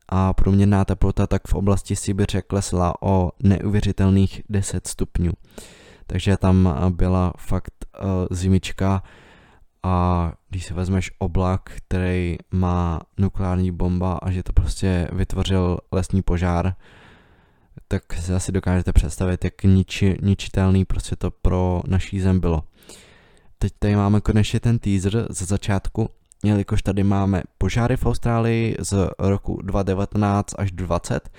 a 0.10 0.34
průměrná 0.34 0.86
teplota 0.86 1.28
tak 1.28 1.48
v 1.48 1.54
oblasti 1.54 1.96
Sibiře 1.96 2.42
klesla 2.42 2.94
o 3.02 3.32
neuvěřitelných 3.44 4.42
10 4.50 4.88
stupňů. 4.88 5.32
Takže 6.08 6.38
tam 6.38 6.76
byla 6.90 7.34
fakt 7.38 7.74
uh, 8.04 8.08
zimička 8.32 9.04
a 9.84 10.32
když 10.50 10.66
si 10.66 10.74
vezmeš 10.74 11.12
oblak, 11.20 11.72
který 11.76 12.38
má 12.52 13.00
nukleární 13.18 13.72
bomba 13.72 14.14
a 14.14 14.32
že 14.32 14.44
to 14.44 14.54
prostě 14.54 15.08
vytvořil 15.12 15.78
lesní 15.92 16.22
požár, 16.22 16.76
tak 17.88 18.14
si 18.14 18.34
asi 18.34 18.52
dokážete 18.52 18.94
představit, 18.94 19.44
jak 19.44 19.64
niči, 19.64 20.18
ničitelný 20.22 20.86
prostě 20.86 21.16
to 21.16 21.32
pro 21.32 21.82
naší 21.88 22.20
zem 22.20 22.40
bylo. 22.40 22.64
Teď 23.60 23.74
tady 23.80 23.96
máme 23.96 24.22
konečně 24.22 24.60
ten 24.60 24.80
teaser 24.80 25.28
ze 25.30 25.46
začátku, 25.46 26.10
jelikož 26.44 26.82
tady 26.82 27.04
máme 27.04 27.42
požáry 27.58 27.98
v 27.98 28.06
Austrálii 28.06 28.76
z 28.80 29.10
roku 29.20 29.62
2019 29.62 30.54
až 30.58 30.72
2020, 30.72 31.30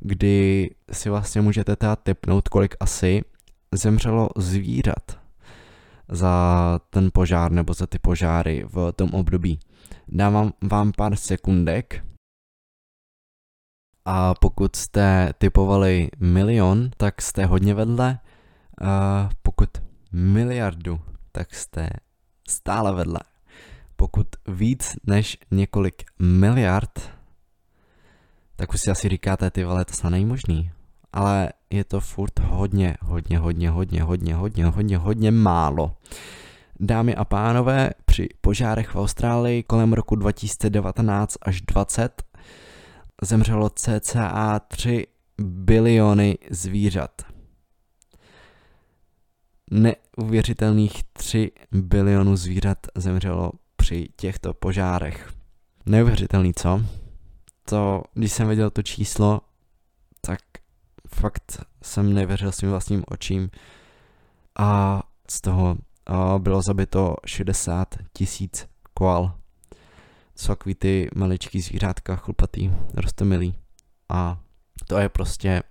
kdy 0.00 0.70
si 0.92 1.10
vlastně 1.10 1.40
můžete 1.40 1.76
teda 1.76 1.96
typnout, 1.96 2.48
kolik 2.48 2.74
asi 2.80 3.24
zemřelo 3.74 4.28
zvířat 4.36 5.20
za 6.08 6.80
ten 6.90 7.10
požár 7.12 7.52
nebo 7.52 7.74
za 7.74 7.86
ty 7.86 7.98
požáry 7.98 8.64
v 8.68 8.92
tom 8.92 9.10
období. 9.14 9.58
Dávám 10.08 10.52
vám 10.70 10.92
pár 10.92 11.16
sekundek 11.16 12.04
a 14.04 14.34
pokud 14.34 14.76
jste 14.76 15.32
typovali 15.38 16.08
milion, 16.20 16.90
tak 16.96 17.22
jste 17.22 17.46
hodně 17.46 17.74
vedle. 17.74 18.18
A 18.82 19.28
pokud 19.42 19.70
miliardu, 20.12 21.00
tak 21.32 21.54
jste 21.54 21.90
stále 22.48 22.94
vedle. 22.94 23.18
Pokud 24.00 24.26
víc 24.48 24.96
než 25.06 25.38
několik 25.50 26.02
miliard, 26.18 27.10
tak 28.56 28.74
už 28.74 28.80
si 28.80 28.90
asi 28.90 29.08
říkáte, 29.08 29.50
ty 29.50 29.64
vole, 29.64 29.84
to 29.84 29.92
snad 29.92 30.10
není 30.10 30.24
možný. 30.24 30.70
Ale 31.12 31.48
je 31.70 31.84
to 31.84 32.00
furt 32.00 32.38
hodně, 32.38 32.96
hodně, 33.00 33.38
hodně, 33.38 33.70
hodně, 33.70 34.02
hodně, 34.02 34.34
hodně, 34.34 34.66
hodně, 34.66 34.98
hodně 34.98 35.30
málo. 35.30 35.96
Dámy 36.80 37.14
a 37.14 37.24
pánové, 37.24 37.90
při 38.04 38.28
požárech 38.40 38.88
v 38.88 38.96
Austrálii 38.96 39.62
kolem 39.62 39.92
roku 39.92 40.16
2019 40.16 41.36
až 41.42 41.60
20 41.60 42.22
zemřelo 43.22 43.70
cca 43.70 44.60
3 44.68 45.06
biliony 45.38 46.38
zvířat. 46.50 47.22
Neuvěřitelných 49.70 51.02
3 51.12 51.52
bilionů 51.72 52.36
zvířat 52.36 52.78
zemřelo 52.94 53.52
při 53.90 54.08
těchto 54.16 54.54
požárech. 54.54 55.32
Neuvěřitelný, 55.86 56.52
co? 56.54 56.82
To, 57.64 58.02
když 58.14 58.32
jsem 58.32 58.48
viděl 58.48 58.70
to 58.70 58.82
číslo, 58.82 59.40
tak 60.20 60.40
fakt 61.08 61.64
jsem 61.82 62.14
nevěřil 62.14 62.52
svým 62.52 62.70
vlastním 62.70 63.04
očím 63.08 63.50
a 64.58 65.02
z 65.30 65.40
toho 65.40 65.76
a 66.06 66.38
bylo 66.38 66.62
zabito 66.62 67.16
60 67.26 67.94
tisíc 68.12 68.68
koal. 68.94 69.34
Jsou 70.36 70.46
takový 70.46 70.74
ty 70.74 71.08
maličký 71.14 71.60
zvířátka, 71.60 72.16
chlupatý, 72.16 72.72
rostomilý. 72.94 73.54
A 74.08 74.40
to 74.86 74.98
je 74.98 75.08
prostě 75.08 75.62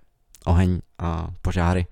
oheň 0.44 0.80
a 0.98 1.28
požáry. 1.42 1.86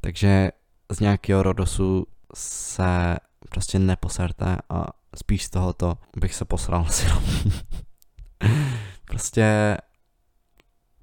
Takže 0.00 0.50
z 0.92 1.00
nějakého 1.00 1.42
rodosu 1.42 2.06
se 2.34 3.16
prostě 3.50 3.78
neposerte 3.78 4.56
a 4.70 4.86
spíš 5.16 5.44
z 5.44 5.50
tohoto 5.50 5.98
bych 6.16 6.34
se 6.34 6.44
posral 6.44 6.84
si. 6.84 7.06
prostě 9.04 9.76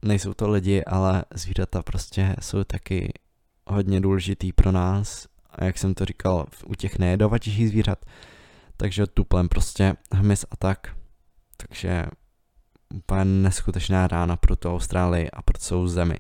nejsou 0.05 0.34
to 0.34 0.49
lidi, 0.49 0.84
ale 0.84 1.26
zvířata 1.34 1.84
prostě 1.84 2.36
jsou 2.41 2.64
taky 2.64 3.14
hodně 3.68 4.01
důležitý 4.01 4.53
pro 4.53 4.72
nás 4.72 5.28
a 5.49 5.64
jak 5.64 5.78
jsem 5.78 5.93
to 5.93 6.05
říkal, 6.05 6.45
u 6.66 6.76
těch 6.76 6.99
nejedovatějších 6.99 7.70
zvířat, 7.70 8.05
takže 8.78 9.07
tuplem 9.07 9.49
prostě 9.49 9.95
hmyz 10.14 10.45
a 10.51 10.55
tak. 10.55 10.95
Takže 11.57 12.05
úplně 12.93 13.26
neskutečná 13.26 14.07
rána 14.07 14.36
pro 14.36 14.55
tu 14.55 14.70
Austrálii 14.70 15.30
a 15.32 15.41
pro 15.41 15.57
celou 15.57 15.88
zemi. 15.88 16.20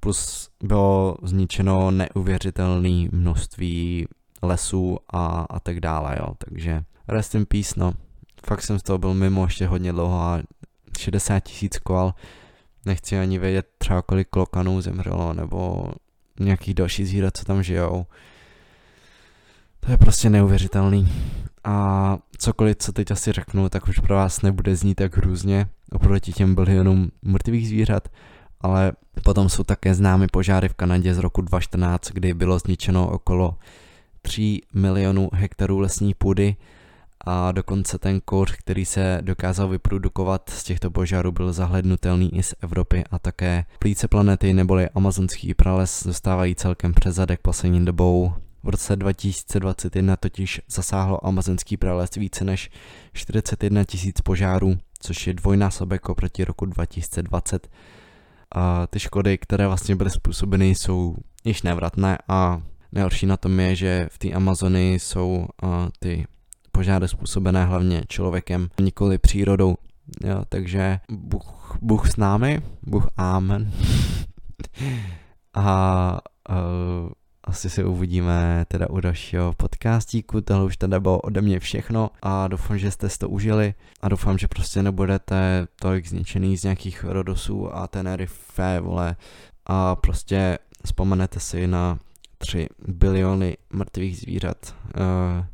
Plus 0.00 0.50
bylo 0.62 1.16
zničeno 1.22 1.90
neuvěřitelné 1.90 3.08
množství 3.12 4.06
lesů 4.42 4.98
a, 5.08 5.46
a 5.50 5.60
tak 5.60 5.80
dále, 5.80 6.16
jo. 6.20 6.34
Takže 6.38 6.84
rest 7.08 7.34
in 7.34 7.46
peace, 7.46 7.74
no. 7.76 7.92
Fakt 8.46 8.62
jsem 8.62 8.78
z 8.78 8.82
toho 8.82 8.98
byl 8.98 9.14
mimo 9.14 9.44
ještě 9.44 9.66
hodně 9.66 9.92
dlouho 9.92 10.20
a 10.20 10.40
60 10.98 11.40
tisíc 11.40 11.78
koal. 11.78 12.14
Nechci 12.86 13.18
ani 13.18 13.38
vědět 13.38 13.66
třeba 13.78 14.02
kolik 14.02 14.28
klokanů 14.28 14.80
zemřelo, 14.80 15.32
nebo 15.32 15.92
nějakých 16.40 16.74
dalších 16.74 17.08
zvířat, 17.08 17.36
co 17.36 17.44
tam 17.44 17.62
žijou. 17.62 18.06
To 19.80 19.90
je 19.90 19.98
prostě 19.98 20.30
neuvěřitelný. 20.30 21.12
A 21.64 22.18
cokoliv, 22.38 22.76
co 22.76 22.92
teď 22.92 23.10
asi 23.10 23.32
řeknu, 23.32 23.68
tak 23.68 23.88
už 23.88 23.98
pro 23.98 24.14
vás 24.14 24.42
nebude 24.42 24.76
znít 24.76 24.94
tak 24.94 25.16
hrůzně 25.16 25.66
oproti 25.92 26.32
těm 26.32 26.54
bilionům 26.54 27.10
mrtvých 27.22 27.68
zvířat, 27.68 28.08
ale 28.60 28.92
potom 29.24 29.48
jsou 29.48 29.64
také 29.64 29.94
známy 29.94 30.26
požáry 30.26 30.68
v 30.68 30.74
Kanadě 30.74 31.14
z 31.14 31.18
roku 31.18 31.40
2014, 31.40 32.10
kdy 32.10 32.34
bylo 32.34 32.58
zničeno 32.58 33.10
okolo 33.10 33.56
3 34.22 34.60
milionů 34.74 35.28
hektarů 35.32 35.78
lesní 35.78 36.14
půdy 36.14 36.56
a 37.24 37.52
dokonce 37.52 37.98
ten 37.98 38.20
kouř, 38.20 38.52
který 38.52 38.84
se 38.84 39.18
dokázal 39.22 39.68
vyprodukovat 39.68 40.50
z 40.50 40.64
těchto 40.64 40.90
požárů, 40.90 41.32
byl 41.32 41.52
zahlednutelný 41.52 42.36
i 42.38 42.42
z 42.42 42.54
Evropy 42.60 43.04
a 43.10 43.18
také 43.18 43.64
plíce 43.78 44.08
planety 44.08 44.52
neboli 44.52 44.88
amazonský 44.88 45.54
prales 45.54 46.06
dostávají 46.06 46.54
celkem 46.54 46.94
přes 46.94 47.14
zadek 47.14 47.40
poslední 47.40 47.84
dobou. 47.84 48.32
V 48.62 48.68
roce 48.68 48.96
2021 48.96 50.16
totiž 50.16 50.60
zasáhlo 50.70 51.26
amazonský 51.26 51.76
prales 51.76 52.10
více 52.14 52.44
než 52.44 52.70
41 53.12 53.84
tisíc 53.84 54.20
požárů, 54.20 54.78
což 55.00 55.26
je 55.26 55.34
dvojnásobek 55.34 56.08
oproti 56.08 56.44
roku 56.44 56.66
2020. 56.66 57.68
A 58.54 58.86
ty 58.86 59.00
škody, 59.00 59.38
které 59.38 59.66
vlastně 59.66 59.96
byly 59.96 60.10
způsobeny, 60.10 60.68
jsou 60.68 61.16
již 61.44 61.62
nevratné 61.62 62.18
a 62.28 62.62
nejhorší 62.92 63.26
na 63.26 63.36
tom 63.36 63.60
je, 63.60 63.76
že 63.76 64.08
v 64.10 64.18
té 64.18 64.32
Amazony 64.32 64.94
jsou 64.94 65.46
ty 65.98 66.26
požáry 66.72 67.08
způsobené 67.08 67.64
hlavně 67.64 68.02
člověkem, 68.08 68.68
nikoli 68.80 69.18
přírodou. 69.18 69.76
Jo, 70.24 70.42
takže 70.48 71.00
Bůh, 71.10 71.78
Bůh 71.82 72.10
s 72.10 72.16
námi, 72.16 72.62
Bůh 72.82 73.08
Amen. 73.16 73.72
a 75.54 76.20
uh, 76.50 77.10
asi 77.44 77.70
se 77.70 77.84
uvidíme 77.84 78.64
teda 78.68 78.90
u 78.90 79.00
dalšího 79.00 79.52
podcastíku, 79.52 80.40
tohle 80.40 80.64
už 80.64 80.76
teda 80.76 81.00
bylo 81.00 81.20
ode 81.20 81.40
mě 81.40 81.60
všechno 81.60 82.10
a 82.22 82.48
doufám, 82.48 82.78
že 82.78 82.90
jste 82.90 83.08
si 83.08 83.18
to 83.18 83.28
užili 83.28 83.74
a 84.00 84.08
doufám, 84.08 84.38
že 84.38 84.48
prostě 84.48 84.82
nebudete 84.82 85.66
tolik 85.80 86.06
zničený 86.06 86.56
z 86.56 86.62
nějakých 86.62 87.04
rodosů 87.04 87.76
a 87.76 87.86
Tenerife, 87.86 88.80
vole, 88.80 89.16
a 89.66 89.96
prostě 89.96 90.58
vzpomenete 90.84 91.40
si 91.40 91.66
na 91.66 91.98
3 92.38 92.68
biliony 92.88 93.56
mrtvých 93.72 94.18
zvířat, 94.18 94.74
uh, 94.96 95.44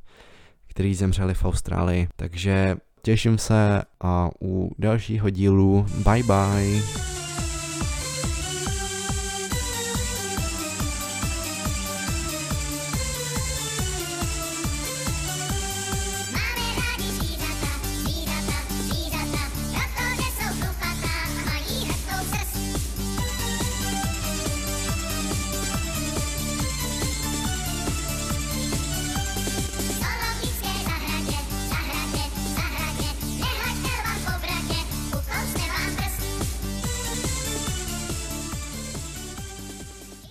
který 0.68 0.94
zemřeli 0.94 1.34
v 1.34 1.44
Austrálii. 1.44 2.08
Takže 2.16 2.76
těším 3.02 3.38
se 3.38 3.82
a 4.00 4.30
u 4.42 4.70
dalšího 4.78 5.30
dílu 5.30 5.86
bye 6.04 6.22
bye. 6.22 7.17